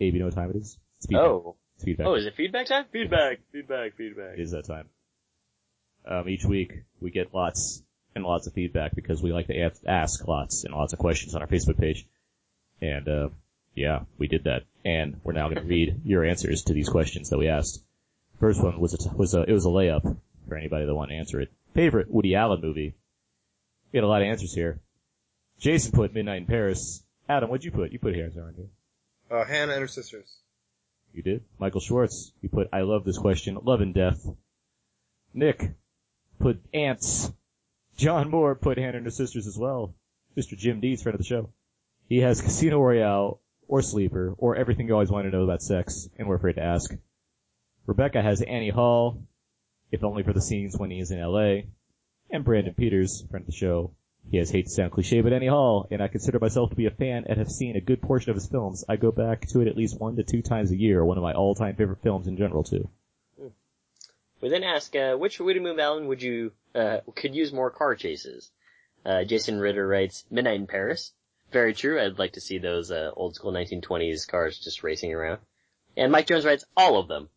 [0.00, 0.78] Abe, you know what time it is?
[0.98, 1.26] It's feedback.
[1.26, 1.56] Oh.
[1.76, 2.06] It's feedback.
[2.06, 2.84] Oh, is it feedback time?
[2.92, 4.38] Feedback, feedback, feedback.
[4.38, 4.88] It is that time.
[6.06, 7.82] Um, each week we get lots
[8.14, 11.34] and lots of feedback because we like to ask, ask lots and lots of questions
[11.34, 12.06] on our Facebook page.
[12.80, 13.28] And, uh,
[13.74, 14.64] yeah, we did that.
[14.84, 17.82] And we're now going to read your answers to these questions that we asked.
[18.40, 20.16] First one was a, was a, it was a layup
[20.48, 21.50] for anybody that wanted to answer it.
[21.74, 22.94] Favorite Woody Allen movie?
[23.92, 24.80] We had a lot of answers here.
[25.58, 27.02] Jason put Midnight in Paris.
[27.28, 27.92] Adam, what'd you put?
[27.92, 29.38] You put Hands Around Here.
[29.38, 30.40] Uh, Hannah and her sisters.
[31.12, 31.44] You did?
[31.58, 34.26] Michael Schwartz, you put I love this question, love and death.
[35.34, 35.72] Nick
[36.38, 37.30] put ants.
[37.96, 39.94] John Moore put Hannah and her sisters as well.
[40.36, 40.56] Mr.
[40.56, 41.50] Jim Deeds, friend of the show.
[42.08, 46.08] He has Casino Royale, or Sleeper, or Everything You Always Want to Know About Sex,
[46.18, 46.92] and We're Afraid to Ask.
[47.86, 49.22] Rebecca has Annie Hall,
[49.90, 51.62] if only for the scenes when he is in LA.
[52.30, 53.92] And Brandon Peters, friend of the show.
[54.30, 56.90] He has hate to sound cliche, but Hall, and I consider myself to be a
[56.90, 58.84] fan and have seen a good portion of his films.
[58.88, 61.22] I go back to it at least one to two times a year, one of
[61.22, 62.88] my all-time favorite films in general too.
[64.40, 67.94] We then ask, uh, which Woody movie Allen would you, uh, could use more car
[67.94, 68.50] chases?
[69.04, 71.12] Uh, Jason Ritter writes, Midnight in Paris.
[71.50, 75.40] Very true, I'd like to see those, uh, old school 1920s cars just racing around.
[75.96, 77.28] And Mike Jones writes, all of them.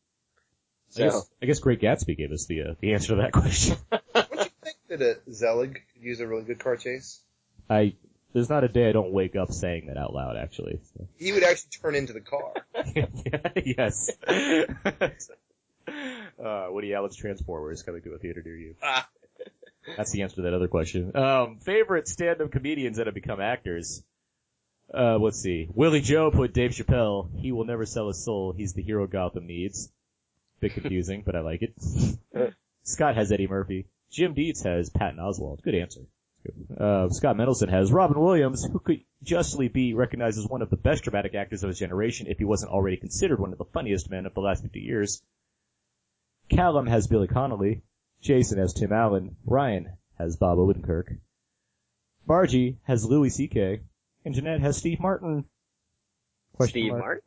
[0.98, 3.78] I guess, I guess Great Gatsby gave us the, uh, the answer to that question.
[3.92, 7.22] Don't you think that a Zelig could use a really good car chase?
[7.70, 7.96] I,
[8.34, 10.80] there's not a day I don't wake up saying that out loud, actually.
[10.98, 11.08] So.
[11.18, 12.54] He would actually turn into the car.
[13.64, 14.10] yes.
[15.88, 18.76] uh, Woody Allen's Transformers coming to a theater near you.
[18.82, 19.08] Ah.
[19.98, 21.16] That's the answer to that other question.
[21.16, 24.02] Um, favorite stand-up comedians that have become actors.
[24.94, 25.68] Uh, let's see.
[25.74, 27.30] Willie Joe put Dave Chappelle.
[27.36, 28.54] He will never sell his soul.
[28.56, 29.92] He's the hero Gotham needs.
[30.60, 31.74] Bit confusing, but I like it.
[32.84, 33.88] Scott has Eddie Murphy.
[34.12, 35.62] Jim Dietz has Patton Oswalt.
[35.62, 36.02] Good answer.
[36.78, 40.76] Uh, Scott Mendelson has Robin Williams, who could justly be recognized as one of the
[40.78, 44.10] best dramatic actors of his generation if he wasn't already considered one of the funniest
[44.10, 45.22] men of the last 50 years.
[46.50, 47.82] Callum has Billy Connolly.
[48.22, 49.38] Jason has Tim Allen.
[49.46, 51.18] Ryan has Bob Odenkirk.
[52.28, 53.82] Margie has Louis C.K.
[54.26, 55.46] And Jeanette has Steve Martin.
[56.56, 57.02] Question Steve mark.
[57.02, 57.24] Martin?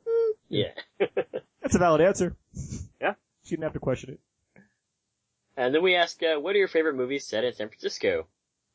[0.48, 0.72] Yeah.
[1.66, 2.36] That's a valid answer.
[3.00, 3.14] Yeah.
[3.42, 4.20] She didn't have to question it.
[5.56, 8.28] And then we ask, uh, what are your favorite movies set in San Francisco?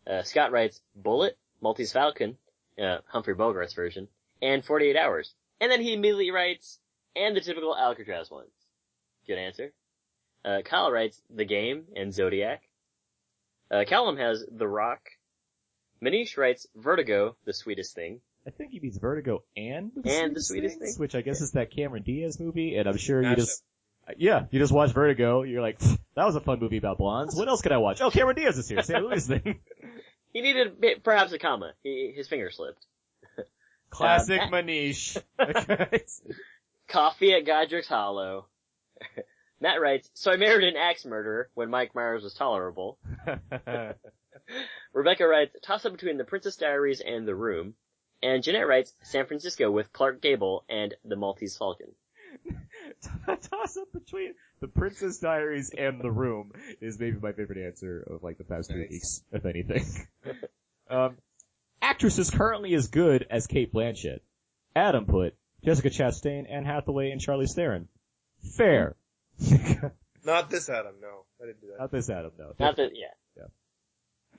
[0.06, 2.38] Uh, Scott writes, Bullitt, Maltese Falcon,
[2.78, 4.10] uh, Humphrey Bogart's version,
[4.42, 5.34] and 48 Hours.
[5.62, 6.82] And then he immediately writes,
[7.16, 8.52] and the typical Alcatraz ones.
[9.26, 9.72] Good answer.
[10.44, 12.62] Uh, Kyle writes, The Game and Zodiac.
[13.72, 15.12] Uh, Callum has The Rock.
[16.04, 18.20] Manish writes, Vertigo, The Sweetest Thing.
[18.46, 20.94] I think he means Vertigo and the And The Sweetest Thing?
[20.98, 23.64] which I guess is that Cameron Diaz movie, and I'm sure you just,
[24.18, 27.48] yeah, you just watch Vertigo, you're like, that was a fun movie about blondes, what
[27.48, 28.02] else could I watch?
[28.02, 29.60] Oh, Cameron Diaz is here, Sam Louis thing.
[30.34, 31.74] He needed a bit, perhaps a comma.
[31.84, 32.86] He, his finger slipped.
[33.90, 35.18] Classic Um, Manish.
[36.88, 38.46] Coffee at Godric's Hollow.
[39.60, 42.98] Matt writes, so I married an axe murderer when Mike Myers was tolerable.
[44.94, 47.74] Rebecca writes, toss up between The Princess Diaries and The Room.
[48.24, 51.92] And Jeanette writes, San Francisco with Clark Gable and The Maltese Falcon.
[53.26, 58.24] toss up between the Princess Diaries and The Room is maybe my favorite answer of
[58.24, 59.86] like the past three weeks, if anything.
[60.90, 61.18] um,
[61.82, 64.20] actress is currently as good as Cate Blanchett.
[64.76, 65.36] Adam put
[65.66, 67.88] Jessica Chastain, Anne Hathaway, and Charlize Theron.
[68.56, 68.96] Fair.
[70.24, 71.26] Not this Adam, no.
[71.42, 71.80] I didn't do that.
[71.80, 72.54] Not this Adam, no.
[72.60, 73.08] Not that, yeah.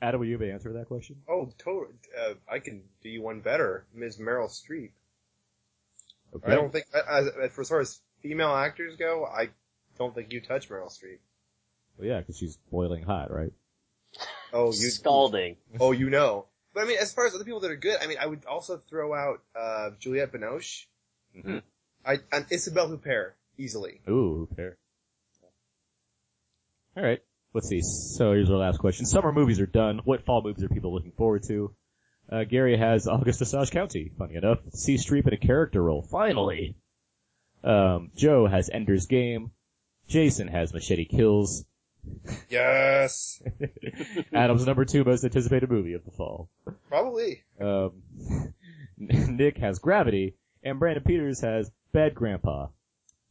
[0.03, 1.17] Adam, will you be able to answer that question?
[1.29, 1.95] Oh, totally.
[2.21, 3.87] Uh, I can do you one better.
[3.95, 4.19] Ms.
[4.19, 4.91] Meryl Streep.
[6.35, 6.51] Okay.
[6.51, 9.51] I don't think, as, as, as far as female actors go, I
[9.99, 11.19] don't think you touch Meryl Streep.
[11.97, 13.53] Well, yeah, because she's boiling hot, right?
[14.53, 15.57] Oh, you, Scalding.
[15.79, 16.47] oh, you know.
[16.75, 18.45] But I mean, as far as other people that are good, I mean, I would
[18.45, 20.87] also throw out, uh, Juliette Binoche.
[21.37, 21.59] Mm-hmm.
[22.05, 24.01] I, and Isabelle Huppert, easily.
[24.09, 24.75] Ooh, Huppert.
[26.97, 27.23] All right.
[27.55, 27.83] Let's see.
[27.83, 29.05] So here's our last question.
[29.07, 30.01] Summer movies are done.
[30.05, 31.75] What fall movies are people looking forward to?
[32.31, 34.11] Uh, Gary has August Osage County.
[34.19, 36.03] Funny enough, C Streep in a character role.
[36.03, 36.77] Finally.
[37.63, 39.51] Um, Joe has Ender's Game.
[40.09, 41.65] Jason has Machete Kills.
[42.49, 43.41] Yes!
[44.33, 46.51] Adam's number two most anticipated movie of the fall.
[46.89, 47.43] Probably.
[47.61, 48.03] Um,
[48.99, 52.69] Nick has Gravity, and Brandon Peters has Bad Grandpa.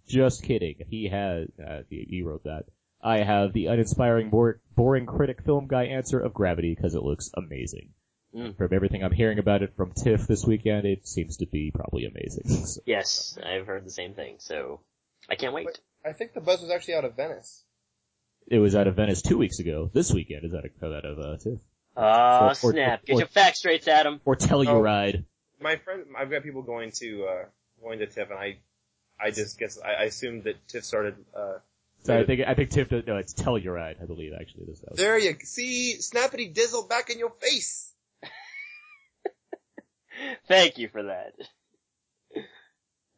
[0.07, 0.76] Just kidding.
[0.89, 2.65] He has, uh, he, he wrote that.
[3.03, 4.30] I have the uninspiring,
[4.76, 7.90] boring critic film guy answer of Gravity because it looks amazing.
[8.36, 8.56] Mm.
[8.56, 12.06] From everything I'm hearing about it from TIFF this weekend, it seems to be probably
[12.06, 12.48] amazing.
[12.65, 14.80] So, Yes, I've heard the same thing, so
[15.30, 15.68] I can't wait.
[16.06, 17.64] I think the buzz was actually out of Venice.
[18.48, 19.90] it was out of Venice two weeks ago.
[19.94, 21.60] This weekend is out of, out of uh, TIFF.
[21.98, 23.06] Ah, Or- or- snap.
[23.06, 24.22] Get or- your facts straight, Adam.
[24.23, 25.26] Or Telluride.
[25.60, 27.45] My friend, I've got people going to, uh,
[27.84, 28.57] going to TIFF and I,
[29.19, 31.57] I just guess, I, I assumed that TIFF started, uh,
[32.03, 32.91] So I think I think TIFF.
[33.06, 34.02] No, it's Telluride.
[34.02, 34.65] I believe actually.
[34.68, 37.94] This there you see, snappity dizzle back in your face!
[40.48, 41.34] Thank you for that.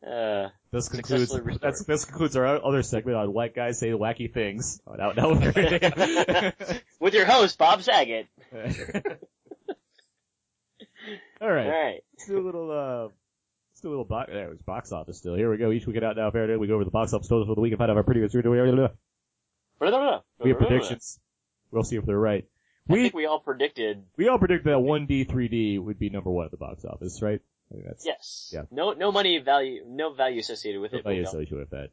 [0.06, 4.82] Uh, This concludes that's, this concludes our other segment on white guys say wacky things.
[4.86, 5.30] Oh, now, now
[7.00, 8.28] with your host, Bob Saget.
[11.42, 11.68] All right.
[11.68, 12.04] Alright.
[12.14, 12.72] Let's do a little.
[12.72, 13.14] Uh, let's
[13.84, 14.32] do a little box.
[14.32, 15.36] There it was box office still.
[15.36, 15.72] Here we go.
[15.72, 16.32] Each week out now.
[16.32, 16.56] Fair day.
[16.56, 18.22] we go over the box office totals for the week and find out our pretty
[18.22, 18.34] good.
[18.34, 18.40] We
[20.50, 21.20] have predictions.
[21.72, 22.46] We'll see if they're right.
[22.90, 26.30] I We think we all predicted, we all predicted that 1D 3D would be number
[26.30, 27.40] one at the box office, right?
[27.72, 28.52] That's yes.
[28.54, 28.64] Yeah.
[28.72, 31.04] No, no money value, no value associated with no it.
[31.04, 31.90] but value associated with that.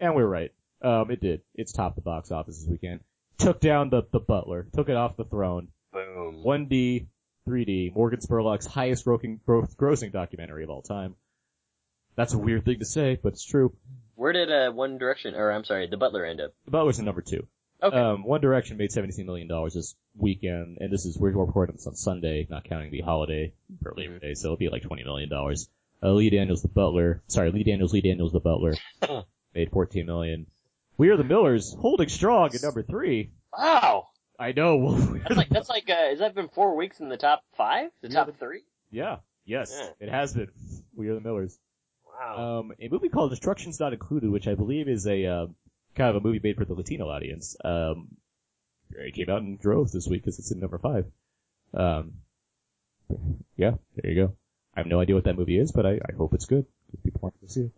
[0.00, 0.52] And we're right.
[0.80, 1.42] Um, it did.
[1.54, 3.00] It's topped the box office this weekend.
[3.38, 4.66] Took down the the Butler.
[4.74, 5.68] Took it off the throne.
[5.92, 6.42] Boom.
[6.44, 7.06] 1D,
[7.48, 11.16] 3D, Morgan Spurlock's highest grossing, documentary of all time.
[12.16, 13.74] That's a weird thing to say, but it's true.
[14.14, 16.52] Where did, uh, One Direction, or I'm sorry, The Butler end up?
[16.66, 17.46] The Butler's in number two.
[17.82, 17.96] Okay.
[17.96, 21.96] Um, One Direction made $17 million this weekend, and this is, we're recording this on
[21.96, 25.30] Sunday, not counting the holiday for Labor Day, so it'll be like $20 million.
[25.32, 28.74] Uh, Lee Daniels, the Butler, sorry, Lee Daniels, Lee Daniels, the Butler,
[29.54, 30.46] made 14 million.
[30.98, 33.30] We Are the Millers, holding strong at number three.
[33.56, 34.08] Wow!
[34.42, 34.96] I know.
[35.22, 37.90] That's like that's like uh, has that been four weeks in the top five?
[38.02, 38.24] The Yeah.
[38.24, 38.62] top three?
[38.90, 39.16] yeah.
[39.44, 39.72] Yes.
[39.76, 40.06] Yeah.
[40.06, 40.48] It has been.
[40.96, 41.58] We are the Millers.
[42.06, 42.60] Wow.
[42.60, 45.46] Um, a movie called Instructions Not Included, which I believe is a uh,
[45.94, 47.56] kind of a movie made for the Latino audience.
[47.64, 48.08] Um,
[48.90, 51.06] it came out in droves this week because it's in number five.
[51.72, 52.12] Um,
[53.56, 54.36] yeah, there you go.
[54.76, 56.66] I have no idea what that movie is, but I, I hope it's good.
[56.92, 57.72] If people want to see it.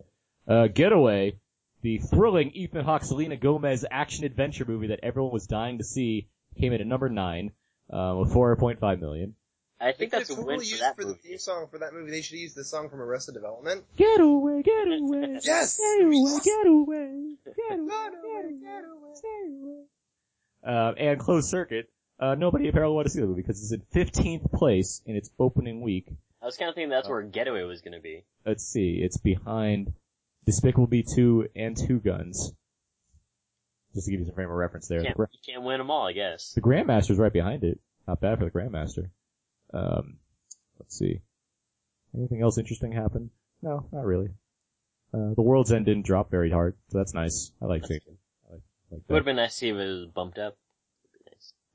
[0.47, 1.39] Uh, Getaway,
[1.81, 6.27] the thrilling Ethan Hawke, Selena Gomez action adventure movie that everyone was dying to see,
[6.59, 7.51] came in at number nine,
[7.91, 9.35] uh, with 4.5 million.
[9.79, 11.19] I think They that's a could've win for that for movie.
[11.21, 12.09] the theme song for that movie.
[12.09, 13.83] They should use the song from Arrested Development.
[13.97, 15.39] Get away, get away.
[15.43, 15.77] Yes!
[15.77, 17.35] Get away, get away.
[17.45, 19.83] Get away, get away.
[20.65, 21.89] Uh, and Closed Circuit.
[22.19, 25.29] Uh, nobody apparently wanted to see the movie because it's in 15th place in its
[25.37, 26.07] opening week.
[26.41, 28.23] I was kind of thinking that's where Getaway was going to be.
[28.45, 29.91] Let's see, it's behind
[30.45, 32.53] Despicable Me 2 and Two Guns.
[33.95, 34.99] Just to give you some frame of reference there.
[34.99, 36.51] The, Can't, Gra- you can't win them all, I guess.
[36.53, 37.79] the Grandmaster's right behind it.
[38.07, 39.09] Not bad for the Grandmaster.
[39.73, 40.17] Um,
[40.79, 41.21] let's see.
[42.15, 43.31] Anything else interesting happen?
[43.61, 44.29] No, not really.
[45.13, 47.51] Uh, the World's End didn't drop very hard, so that's nice.
[47.61, 48.17] I like seeing it.
[48.49, 48.61] I like,
[48.91, 50.57] like It would have been nice to see if it was bumped up.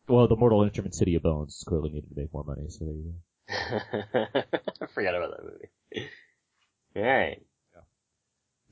[0.06, 2.94] Well, the Mortal Instruments City of Bones clearly needed to make more money, so there
[2.94, 4.40] you go.
[4.82, 6.08] I forgot about that movie.
[6.96, 7.42] Alright.
[7.74, 7.80] Yeah.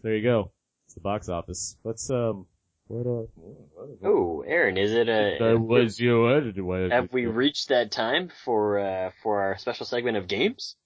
[0.02, 0.50] There you go.
[0.86, 1.76] It's the box office.
[1.84, 2.46] Let's, um,
[2.89, 3.27] what, uh,
[4.02, 6.65] Oh, Aaron, is it a, That was your editor.
[6.65, 10.77] What- have we reached that time for, uh, for our special segment of games?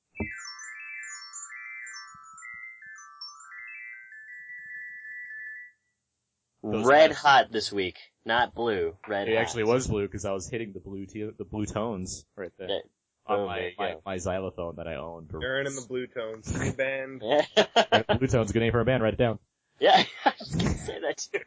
[6.62, 7.18] Those Red guys.
[7.18, 8.94] hot this week, not blue.
[9.08, 9.40] Red It hot.
[9.42, 12.68] actually was blue because I was hitting the blue t- the blue tones right there
[12.68, 12.78] Yeah.
[13.26, 15.26] on Oh, my, my, my xylophone that I own.
[15.28, 17.20] For Aaron and the Blue Tones, new band.
[18.18, 19.02] blue tones, good name for a band.
[19.02, 19.40] Write it down.
[19.86, 21.40] Yeah, I was gonna say that too.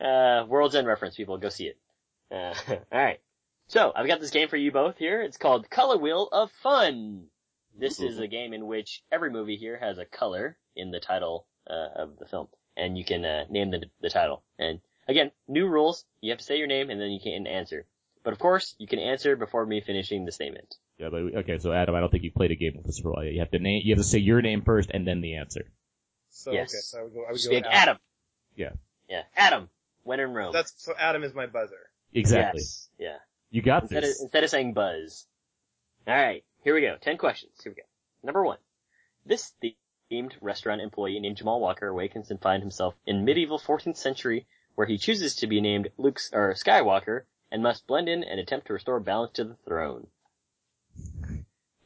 [0.04, 1.78] uh, World's End reference, people, go see it.
[2.30, 2.52] Uh,
[2.92, 3.20] alright.
[3.68, 5.22] So, I've got this game for you both here.
[5.22, 7.28] It's called Color Wheel of Fun.
[7.74, 11.46] This is a game in which every movie here has a color in the title,
[11.70, 12.48] uh, of the film.
[12.76, 14.42] And you can, uh, name the, the title.
[14.58, 16.04] And again, new rules.
[16.20, 17.86] You have to say your name and then you can answer.
[18.22, 20.76] But of course, you can answer before me finishing the statement.
[20.98, 21.58] Yeah, but okay.
[21.58, 23.24] So Adam, I don't think you played a game with a while.
[23.24, 23.80] You have to name.
[23.84, 25.64] You have to say your name first and then the answer.
[26.36, 26.74] So Yes.
[26.74, 27.20] okay, so I would go.
[27.24, 27.98] I would Just go be like, Adam.
[28.56, 28.72] Yeah,
[29.08, 29.68] Yeah, Adam.
[30.02, 30.52] When in Rome.
[30.52, 30.92] That's so.
[30.98, 31.90] Adam is my buzzer.
[32.12, 32.60] exactly.
[32.60, 32.88] Yes.
[32.98, 33.16] Yeah.
[33.50, 34.20] You got Instead of, this.
[34.22, 35.26] instead of saying buzz.
[36.06, 36.96] Alright, here we go.
[37.00, 37.52] Ten questions.
[37.62, 37.86] Here we go.
[38.22, 38.58] Number one.
[39.24, 39.52] This
[40.10, 44.86] themed restaurant employee named Jamal Walker awakens and finds himself in medieval 14th century where
[44.88, 48.72] he chooses to be named Luke, or Skywalker and must blend in and attempt to
[48.72, 50.08] restore balance to the throne.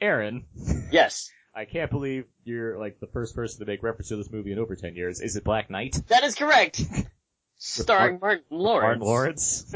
[0.00, 0.44] Aaron,
[0.90, 1.30] Yes.
[1.58, 4.60] I can't believe you're like the first person to make reference to this movie in
[4.60, 5.20] over ten years.
[5.20, 6.00] Is it Black Knight?
[6.06, 6.80] That is correct!
[7.56, 8.84] Starring Martin Lawrence.
[8.86, 9.74] Martin Lawrence.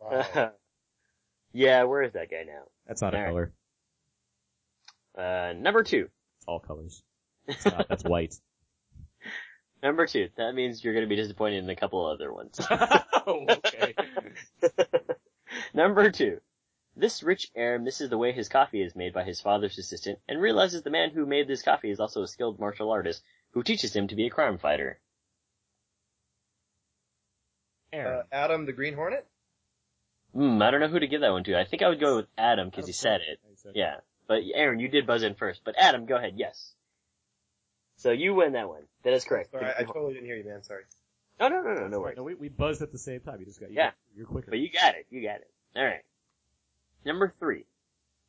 [0.00, 0.52] wow.
[1.52, 2.62] yeah, where is that guy now?
[2.86, 3.28] That's not a All right.
[3.28, 3.52] color.
[5.50, 6.08] Uh, number two.
[6.38, 7.02] It's all colors.
[7.46, 8.34] It's not, that's white.
[9.82, 10.28] Number two.
[10.36, 12.58] That means you're gonna be disappointed in a couple other ones.
[12.70, 13.94] oh, okay.
[15.74, 16.40] Number two.
[16.94, 20.40] This rich heir misses the way his coffee is made by his father's assistant and
[20.40, 23.94] realizes the man who made this coffee is also a skilled martial artist who teaches
[23.96, 25.00] him to be a crime fighter.
[27.92, 28.20] Aaron.
[28.20, 29.26] Uh, Adam the Green Hornet.
[30.34, 31.58] Hmm, I don't know who to give that one to.
[31.58, 33.38] I think I would go with Adam because he said it.
[33.74, 33.96] Yeah.
[34.26, 35.60] But Aaron, you did buzz in first.
[35.64, 36.34] But Adam, go ahead.
[36.36, 36.72] Yes.
[37.96, 38.82] So you win that one.
[39.04, 39.50] That is correct.
[39.50, 40.62] Sorry, I, I totally didn't hear you, man.
[40.62, 40.84] Sorry.
[41.38, 42.16] No, no, no, no, no worries.
[42.16, 43.40] No, we, we buzzed at the same time.
[43.40, 43.86] You just got you Yeah.
[43.88, 44.50] got- You're quicker.
[44.50, 45.06] But you got it.
[45.10, 45.50] You got it.
[45.76, 46.02] Alright.
[47.04, 47.64] Number three.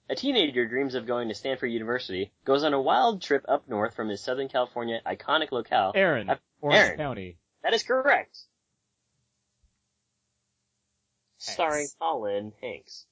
[0.10, 3.95] A teenager dreams of going to Stanford University, goes on a wild trip up north
[3.95, 5.94] from his Southern California iconic locale.
[5.95, 6.98] Aaron, Uh, Orange Aaron.
[6.98, 7.38] County.
[7.64, 8.38] That is correct.
[11.38, 13.06] Starring Colin Hanks.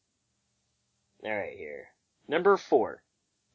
[1.24, 1.88] Alright here.
[2.28, 3.04] Number four.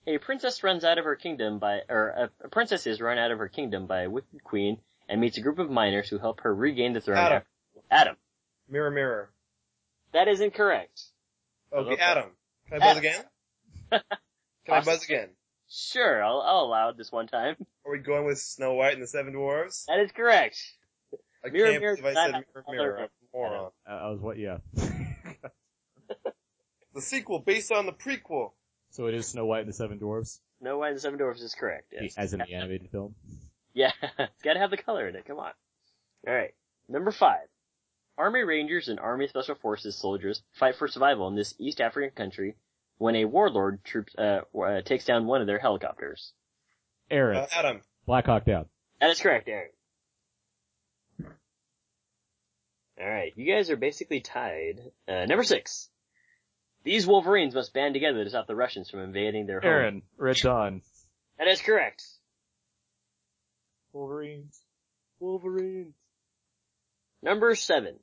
[0.06, 3.32] A princess runs out of her kingdom by, or a, a princess is run out
[3.32, 4.78] of her kingdom by a wicked queen
[5.08, 7.18] and meets a group of miners who help her regain the throne.
[7.18, 7.42] Adam.
[7.90, 8.16] Adam.
[8.68, 9.30] Mirror, mirror.
[10.12, 11.02] That is incorrect.
[11.76, 12.02] Okay, Okay.
[12.02, 12.30] Adam.
[12.68, 12.98] Can I buzz Adam.
[12.98, 13.24] again?
[14.66, 15.28] Can I buzz again?
[15.68, 17.56] Sure, I'll, I'll allow it this one time.
[17.86, 19.84] Are we going with Snow White and the Seven Dwarfs?
[19.88, 20.58] That is correct.
[21.44, 22.98] I Mirror, can't mirror, believe I said a mirror, color mirror.
[22.98, 23.70] I'm a moron.
[23.88, 24.38] Uh, I was what?
[24.38, 24.58] Yeah.
[26.94, 28.52] The sequel based on the prequel.
[28.92, 31.42] so it is Snow White and the Seven Dwarfs, Snow White and the Seven Dwarfs
[31.42, 31.92] is correct.
[31.92, 32.14] Yes.
[32.16, 33.14] as in the animated film.
[33.74, 35.52] Yeah, it's gotta have the color in it, come on.
[36.26, 36.54] Alright.
[36.88, 37.46] Number five.
[38.18, 42.56] Army Rangers and Army Special Forces soldiers fight for survival in this East African country
[42.98, 46.32] when a warlord troops, uh, uh, takes down one of their helicopters.
[47.10, 47.82] Aaron, Uh, Adam.
[48.06, 48.66] Black Hawk Down.
[49.00, 49.70] That is correct, Aaron.
[52.98, 54.80] Alright, you guys are basically tied.
[55.06, 55.90] Uh, number six.
[56.84, 59.70] These Wolverines must band together to stop the Russians from invading their home.
[59.70, 60.82] Aaron, Red Dawn.
[61.38, 62.02] That is correct.
[63.92, 64.58] Wolverines.
[65.18, 65.94] Wolverines.
[67.22, 67.98] Number seven.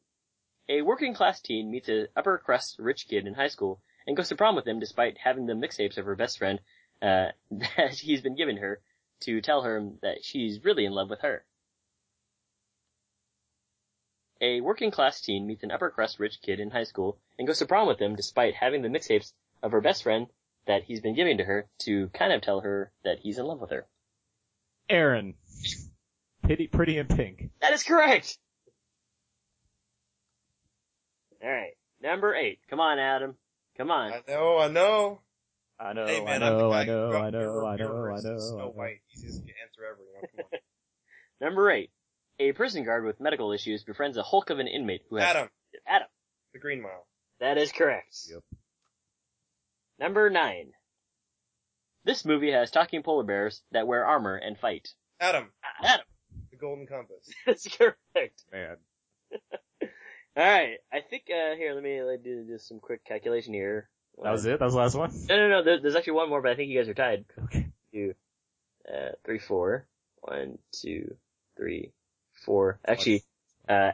[0.69, 4.29] A working class teen meets an upper crust rich kid in high school and goes
[4.29, 6.59] to prom with him despite having the mixtapes of her best friend,
[7.01, 8.81] uh, that he's been giving her
[9.21, 11.45] to tell her that she's really in love with her.
[14.41, 17.59] A working class teen meets an upper crust rich kid in high school and goes
[17.59, 20.27] to prom with him despite having the mixtapes of her best friend
[20.65, 23.59] that he's been giving to her to kind of tell her that he's in love
[23.59, 23.87] with her.
[24.89, 25.35] Aaron.
[26.41, 27.51] Pretty, pretty in pink.
[27.61, 28.37] That is correct!
[31.43, 32.59] Alright, number eight.
[32.69, 33.35] Come on, Adam.
[33.77, 34.13] Come on.
[34.13, 35.21] I know, I know.
[35.79, 38.21] I know, Hey I man, I'm the know, I know, I know, I know, I
[38.21, 38.69] know, Snow I know.
[38.69, 39.01] White.
[39.15, 39.99] Easiest answer ever.
[40.01, 40.59] You know, come on.
[41.47, 41.89] Number eight.
[42.39, 45.49] A prison guard with medical issues befriends a hulk of an inmate who has- Adam.
[45.87, 46.07] Adam.
[46.53, 47.07] The Green Mile.
[47.39, 48.15] That is correct.
[48.31, 48.43] Yep.
[49.99, 50.71] Number nine.
[52.05, 54.89] This movie has talking polar bears that wear armor and fight.
[55.19, 55.51] Adam.
[55.63, 56.05] Ah, Adam.
[56.51, 57.27] The Golden Compass.
[57.45, 58.43] That's correct.
[58.51, 58.77] Man.
[60.35, 63.87] Alright, I think, uh, here, let me do just some quick calculation here.
[64.21, 64.57] That was it?
[64.57, 65.11] That was the last one?
[65.29, 67.25] No, no, no, there, there's actually one more, but I think you guys are tied.
[67.45, 67.67] Okay.
[67.93, 68.15] Two,
[68.91, 69.85] uh, three, four.
[70.21, 71.15] One, two,
[71.55, 71.91] three,
[72.45, 72.79] four.
[72.87, 73.23] Actually,
[73.69, 73.91] uh,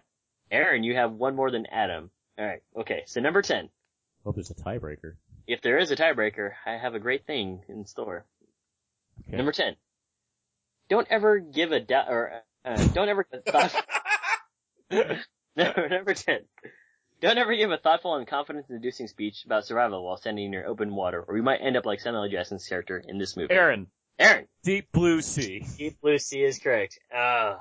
[0.49, 2.09] Aaron, you have one more than Adam.
[2.39, 3.69] Alright, okay, so number 10.
[4.23, 5.15] Hope there's a tiebreaker.
[5.45, 8.25] If there is a tiebreaker, I have a great thing in store.
[9.27, 9.35] Okay.
[9.35, 9.75] Number 10.
[10.89, 13.27] Don't ever give a doubt, or, uh, don't ever
[15.55, 16.39] number, number 10.
[17.21, 20.95] Don't ever give a thoughtful and confidence-inducing speech about survival while standing in your open
[20.95, 22.30] water, or you might end up like Samuel L.
[22.30, 23.53] Jackson's character in this movie.
[23.53, 23.88] Aaron.
[24.17, 24.47] Aaron.
[24.63, 25.65] Deep Blue Sea.
[25.77, 26.97] Deep Blue Sea is correct.
[27.13, 27.59] Ah.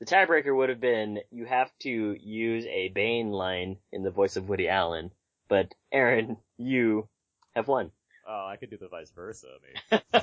[0.00, 4.36] The tiebreaker would have been you have to use a Bane line in the voice
[4.36, 5.10] of Woody Allen,
[5.48, 7.08] but Aaron, you
[7.54, 7.90] have won.
[8.26, 9.48] Oh, I could do the vice versa.
[9.92, 10.00] I mean,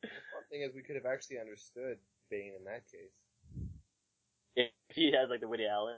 [0.00, 1.98] One thing is we could have actually understood
[2.30, 3.10] Bane in that case.
[4.58, 5.96] If he had like the Woody Allen.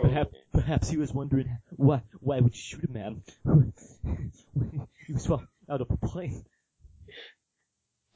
[0.00, 3.72] perhaps, perhaps he was wondering why why would you shoot a man when
[5.06, 6.44] he was falling out of a plane?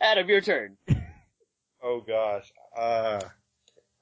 [0.01, 0.77] Adam, your turn.
[1.87, 2.51] Oh gosh.
[2.75, 3.21] Uh,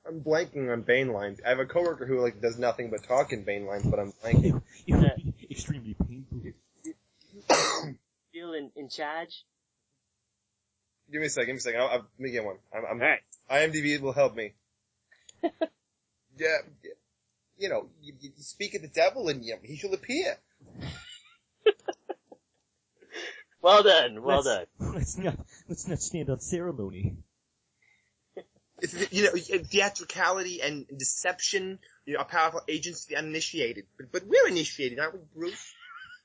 [0.06, 1.40] I'm blanking on Bane lines.
[1.44, 4.12] I have a coworker who like does nothing but talk in Bane lines, but I'm
[4.22, 4.62] blanking.
[4.86, 6.42] It would be extremely painful.
[8.32, 9.44] Feel in, in charge?
[11.10, 11.46] give me a second.
[11.46, 11.80] Give me a second.
[11.80, 12.58] I'll, I'll, let me get one.
[12.72, 13.20] I'm, I'm, Alright.
[13.50, 14.52] IMDb will help me.
[15.42, 15.50] Yeah,
[16.38, 16.90] yeah.
[17.58, 20.38] You know, you, you speak of the devil and you, he shall appear.
[23.62, 24.94] Well done, well let's, done.
[24.94, 25.38] Let's not
[25.68, 27.16] let's not stand on ceremony.
[28.80, 33.86] It's, you know, theatricality and deception, you know, a powerful agents to the uninitiated.
[33.96, 35.74] But, but we're initiated, aren't we, Bruce?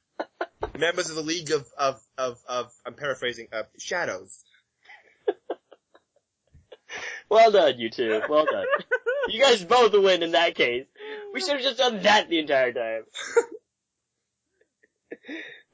[0.80, 4.44] Members of the League of, of, of, of, I'm paraphrasing, uh, Shadows.
[7.30, 8.22] Well done, you two.
[8.28, 8.66] Well done.
[9.34, 10.86] you guys both win in that case.
[11.34, 13.04] We should have just done that the entire time.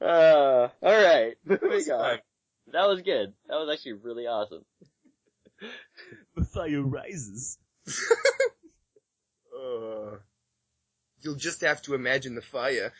[0.00, 1.34] uh, alright.
[1.44, 2.18] Moving on.
[2.72, 3.32] That was good.
[3.48, 4.64] That was actually really awesome.
[6.36, 7.58] The fire rises.
[9.56, 10.16] Uh,
[11.20, 12.92] you'll just have to imagine the fire.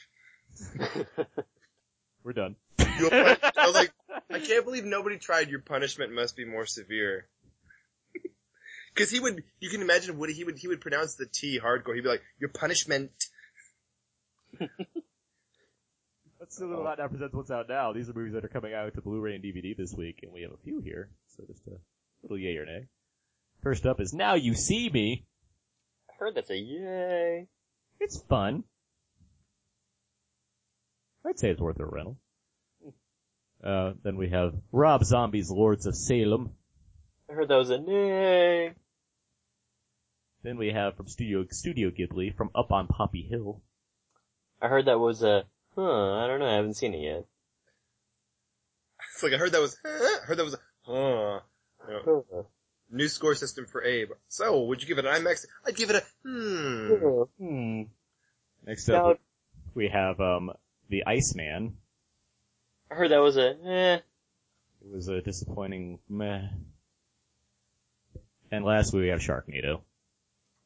[2.22, 2.54] We're done.
[3.00, 3.92] Your pun- I was like,
[4.30, 7.26] I can't believe nobody tried your punishment must be more severe.
[8.96, 11.94] Cause he would, you can imagine what he would, he would pronounce the T hardcore.
[11.96, 13.10] He'd be like, your punishment.
[16.44, 17.92] Let's do a little that represents what's out now.
[17.92, 20.42] These are movies that are coming out to Blu-ray and DVD this week, and we
[20.42, 21.08] have a few here.
[21.36, 21.78] So just a
[22.22, 22.86] little yay or nay.
[23.62, 25.24] First up is Now You See Me.
[26.10, 27.48] I heard that's a yay.
[27.98, 28.64] It's fun.
[31.26, 32.18] I'd say it's worth a rental.
[33.64, 36.50] Uh, then we have Rob Zombie's Lords of Salem.
[37.30, 38.74] I heard that was a nay.
[40.44, 43.62] Then we have from Studio Studio Ghibli from Up on Poppy Hill.
[44.60, 45.44] I heard that was a,
[45.74, 47.24] huh, I don't know, I haven't seen it yet.
[49.14, 50.18] It's like, I heard that was, huh?
[50.22, 51.40] I heard that was, huh.
[51.88, 52.46] You know,
[52.90, 54.10] new score system for Abe.
[54.28, 55.46] So, would you give it an IMAX?
[55.66, 57.22] I'd give it a, hmm.
[57.38, 57.82] Hmm.
[58.66, 59.18] Next up,
[59.74, 60.52] we have um
[60.90, 61.78] the Iceman.
[62.90, 63.94] I heard that was a, eh.
[63.94, 66.48] It was a disappointing meh.
[68.50, 69.80] And lastly, we have Sharknado.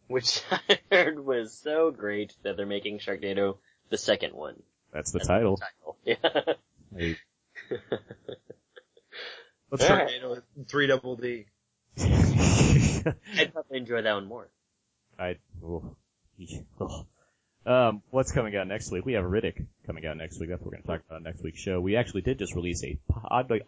[0.08, 3.58] Which I heard was so great that they're making Sharknado
[3.90, 4.62] the second one.
[4.92, 5.60] That's the That's title.
[6.04, 6.54] the title.
[6.96, 7.18] Hey,
[9.70, 10.38] Let's All try right.
[10.68, 11.44] Three double D.
[11.98, 14.48] I'd probably enjoy that one more.
[15.18, 15.96] I, oh,
[16.80, 17.06] oh.
[17.66, 19.04] Um, what's coming out next week?
[19.04, 20.48] We have Riddick coming out next week.
[20.48, 21.78] That's what we're going to talk about next week's show.
[21.78, 22.98] We actually did just release a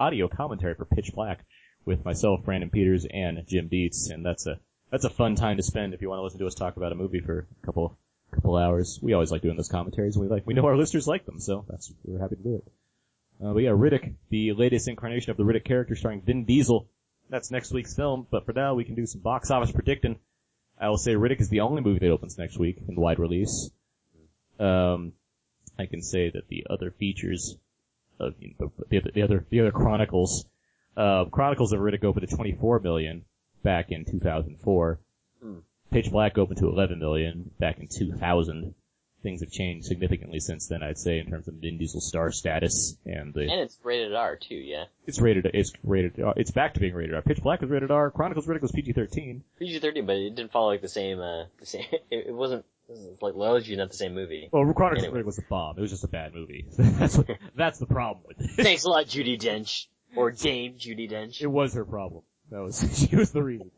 [0.00, 1.44] audio commentary for Pitch Black
[1.84, 4.58] with myself, Brandon Peters, and Jim Dietz, and that's a
[4.90, 6.92] that's a fun time to spend if you want to listen to us talk about
[6.92, 7.96] a movie for a couple
[8.32, 8.98] couple hours.
[9.02, 11.64] We always like doing those commentaries, we like we know our listeners like them, so
[11.68, 12.72] that's we're happy to do it.
[13.42, 16.88] Uh, but yeah, Riddick, the latest incarnation of the Riddick character starring Vin Diesel.
[17.30, 20.18] That's next week's film, but for now we can do some box office predicting.
[20.78, 23.70] I will say Riddick is the only movie that opens next week in wide release.
[24.58, 25.12] Um,
[25.78, 27.56] I can say that the other features
[28.18, 30.44] of you know, the, the, the other the other Chronicles,
[30.96, 33.24] uh, Chronicles of Riddick opened to 24 million
[33.62, 35.00] back in 2004.
[35.42, 35.58] Hmm.
[35.90, 38.74] Pitch Black opened to 11 million back in 2000.
[39.22, 42.96] Things have changed significantly since then, I'd say, in terms of Vin Diesel star status
[43.04, 43.42] and the.
[43.42, 44.84] And it's rated R too, yeah.
[45.06, 45.46] It's rated.
[45.52, 46.14] It's rated.
[46.36, 47.20] It's back to being rated R.
[47.20, 48.10] Pitch Black was rated R.
[48.10, 49.42] Chronicles Riddick was PG-13.
[49.58, 52.92] PG-13, but it didn't follow like the same, uh, the same, it, it wasn't, it
[52.92, 54.48] was like largely not the same movie.
[54.50, 55.20] Well, Chronicles Anyway.
[55.20, 55.76] Riddick was a bomb.
[55.76, 56.64] It was just a bad movie.
[56.78, 58.62] that's what, that's the problem with it.
[58.62, 59.86] Thanks a lot, Judi Dench.
[60.16, 61.40] Or Dame Judi Dench.
[61.40, 62.22] It was her problem.
[62.50, 63.70] That was she was the reason.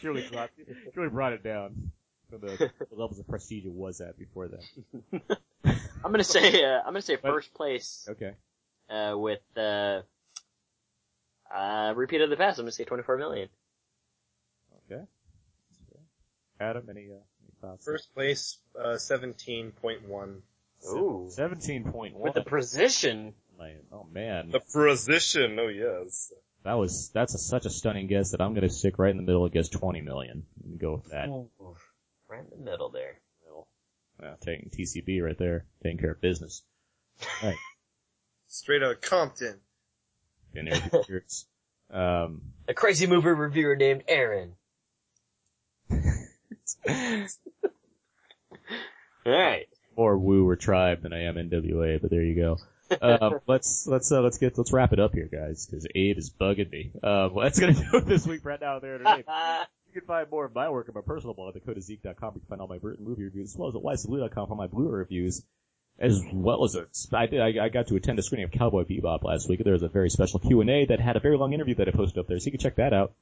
[0.00, 1.90] She really brought she really brought it down
[2.30, 2.56] to the,
[2.90, 5.38] the levels of prestige it was at before that.
[6.04, 8.32] I'm gonna say, uh, I'm gonna say first place, Okay.
[8.90, 10.02] uh, with, uh,
[11.54, 12.58] uh, repeat of the past.
[12.58, 13.48] I'm gonna say 24 million.
[14.90, 15.02] Okay.
[16.60, 17.84] Adam, any, uh, any thoughts?
[17.84, 20.40] First place, uh, 17.1.
[20.86, 21.26] Ooh.
[21.30, 22.22] Seventeen point one.
[22.24, 23.32] With the precision.
[23.90, 24.50] Oh man.
[24.50, 26.30] The precision, oh yes.
[26.64, 29.22] That was that's a, such a stunning guess that I'm gonna stick right in the
[29.22, 31.28] middle and guess 20 million and go with that.
[32.28, 33.20] Right in the middle there.
[34.22, 36.62] Yeah, taking TCB right there, taking care of business.
[37.42, 37.56] Right.
[38.48, 39.60] Straight out of Compton.
[40.52, 41.46] Been there for years.
[41.90, 44.54] Um, A crazy movie reviewer named Aaron.
[49.26, 49.66] Alright.
[49.96, 52.58] more Woo or Tribe than I am NWA, but there you go.
[53.00, 56.30] Um, let's let's uh, let's get let's wrap it up here, guys, because Abe is
[56.30, 56.92] bugging me.
[57.02, 58.44] Um, well, that's gonna do it this week.
[58.44, 59.24] Right now, there today.
[59.94, 62.32] You can find more of my work on my personal blog at thecodeiszeek.com.
[62.34, 64.66] You can find all my Burton movie reviews, as well as at whysoblu.com for my
[64.66, 65.44] Blu-ray reviews,
[66.00, 68.82] as well as a, I, did, I, I got to attend a screening of Cowboy
[68.82, 69.62] Bebop last week.
[69.62, 72.18] There was a very special Q&A that had a very long interview that I posted
[72.18, 73.14] up there, so you can check that out.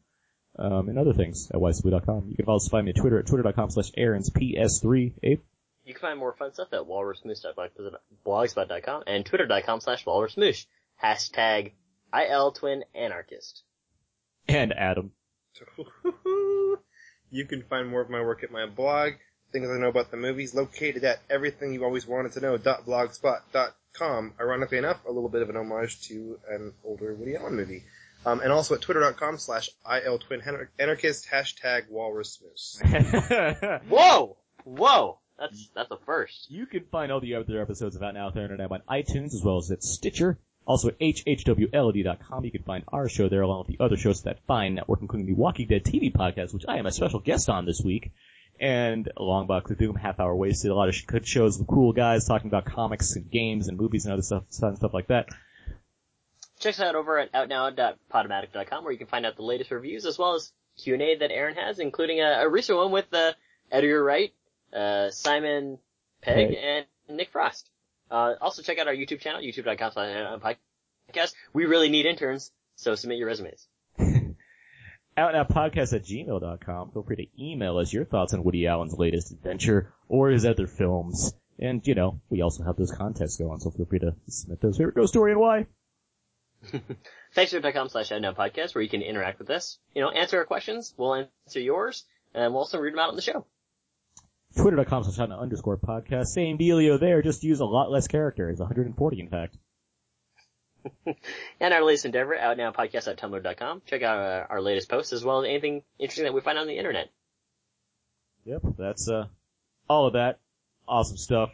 [0.58, 2.28] Um, and other things at whysoblu.com.
[2.30, 5.12] You can also find me at Twitter at twitter.com slash Aaron's PS3.
[5.22, 5.40] Abe?
[5.84, 10.66] You can find more fun stuff at walrusmoose.blogspot.com and twitter.com slash walrusmoosh.
[11.02, 11.72] Hashtag
[12.14, 13.62] ILTwinAnarchist.
[14.48, 15.10] And Adam.
[17.30, 19.14] you can find more of my work at my blog,
[19.52, 24.32] things I know about the movies, located at everything you always wanted to know .blogspot.com.
[24.40, 27.84] Ironically enough, a little bit of an homage to an older Woody Allen movie.
[28.24, 32.80] Um, and also at twitter.com slash ILTwinAnarchist, hashtag walrusmoose.
[33.88, 34.36] Whoa!
[34.64, 35.18] Whoa!
[35.42, 36.52] That's, that's a first.
[36.52, 39.42] You can find all the other episodes of Out Now There Internet on iTunes as
[39.42, 40.38] well as at Stitcher.
[40.64, 42.44] Also at hhwld.com.
[42.44, 45.26] You can find our show there along with the other shows that fine network, including
[45.26, 48.12] the Walking Dead TV podcast, which I am a special guest on this week.
[48.60, 51.92] And Long Box of Doom, Half Hour Wasted, a lot of good shows with cool
[51.92, 55.26] guys talking about comics and games and movies and other stuff, and stuff like that.
[56.60, 60.16] Check us out over at outnow.podomatic.com where you can find out the latest reviews as
[60.16, 63.32] well as Q&A that Aaron has, including a, a recent one with, uh,
[63.72, 64.32] Edgar Wright,
[64.72, 65.78] uh, Simon
[66.22, 67.68] Pegg, and Nick Frost.
[68.10, 71.34] Uh, also check out our YouTube channel, youtube.com slash podcast.
[71.52, 73.66] We really need interns, so submit your resumes.
[75.14, 76.92] Out Now Podcast at gmail.com.
[76.92, 80.66] Feel free to email us your thoughts on Woody Allen's latest adventure or his other
[80.66, 81.34] films.
[81.58, 84.78] And, you know, we also have those contests going, so feel free to submit those
[84.78, 85.66] favorite ghost story and why.
[87.36, 89.78] Facebook.com slash out now podcast where you can interact with us.
[89.94, 92.04] You know, answer our questions, we'll answer yours,
[92.34, 93.44] and we'll also read them out on the show.
[94.56, 96.26] Twitter.com slash underscore podcast.
[96.26, 98.58] Same dealio there, just use a lot less characters.
[98.58, 99.56] 140 in fact.
[101.60, 103.82] and our latest endeavor, out now podcast at tumblr.com.
[103.86, 106.66] Check out uh, our latest posts as well as anything interesting that we find on
[106.66, 107.08] the internet.
[108.44, 109.26] Yep, that's, uh,
[109.88, 110.40] all of that.
[110.88, 111.50] Awesome stuff.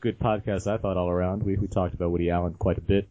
[0.00, 1.42] Good podcast, I thought, all around.
[1.42, 3.08] We, we talked about Woody Allen quite a bit.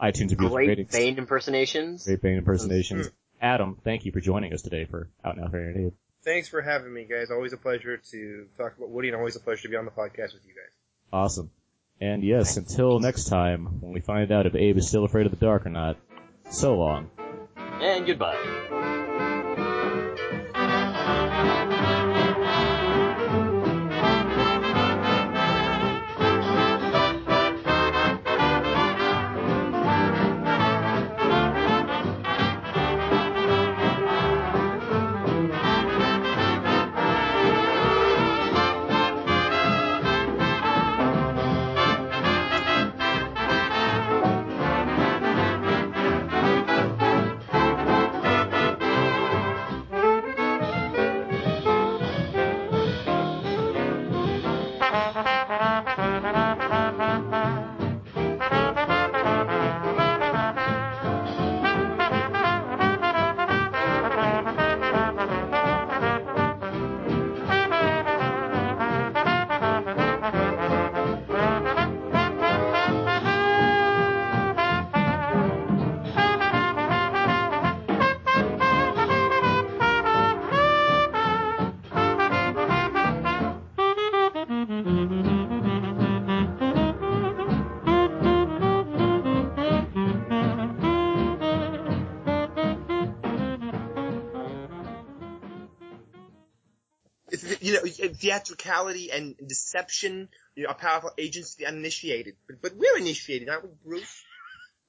[0.00, 0.92] iTunes reviews Great ratings.
[0.92, 2.04] Bane impersonations.
[2.04, 3.10] Great Bane impersonations.
[3.40, 5.92] Adam, thank you for joining us today for Out Now Fair Abe.
[6.24, 7.30] Thanks for having me, guys.
[7.30, 9.90] Always a pleasure to talk about Woody and always a pleasure to be on the
[9.90, 10.72] podcast with you guys.
[11.12, 11.50] Awesome.
[12.00, 15.32] And yes, until next time, when we find out if Abe is still afraid of
[15.32, 15.96] the dark or not,
[16.50, 17.10] so long.
[17.56, 19.01] And goodbye.
[98.14, 102.36] Theatricality and deception, you know, a powerful agency, the uninitiated.
[102.46, 104.24] But, but we're initiated, aren't we, Bruce?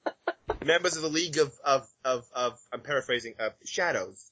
[0.64, 4.30] Members of the League of, of, of, of I'm paraphrasing, of Shadows.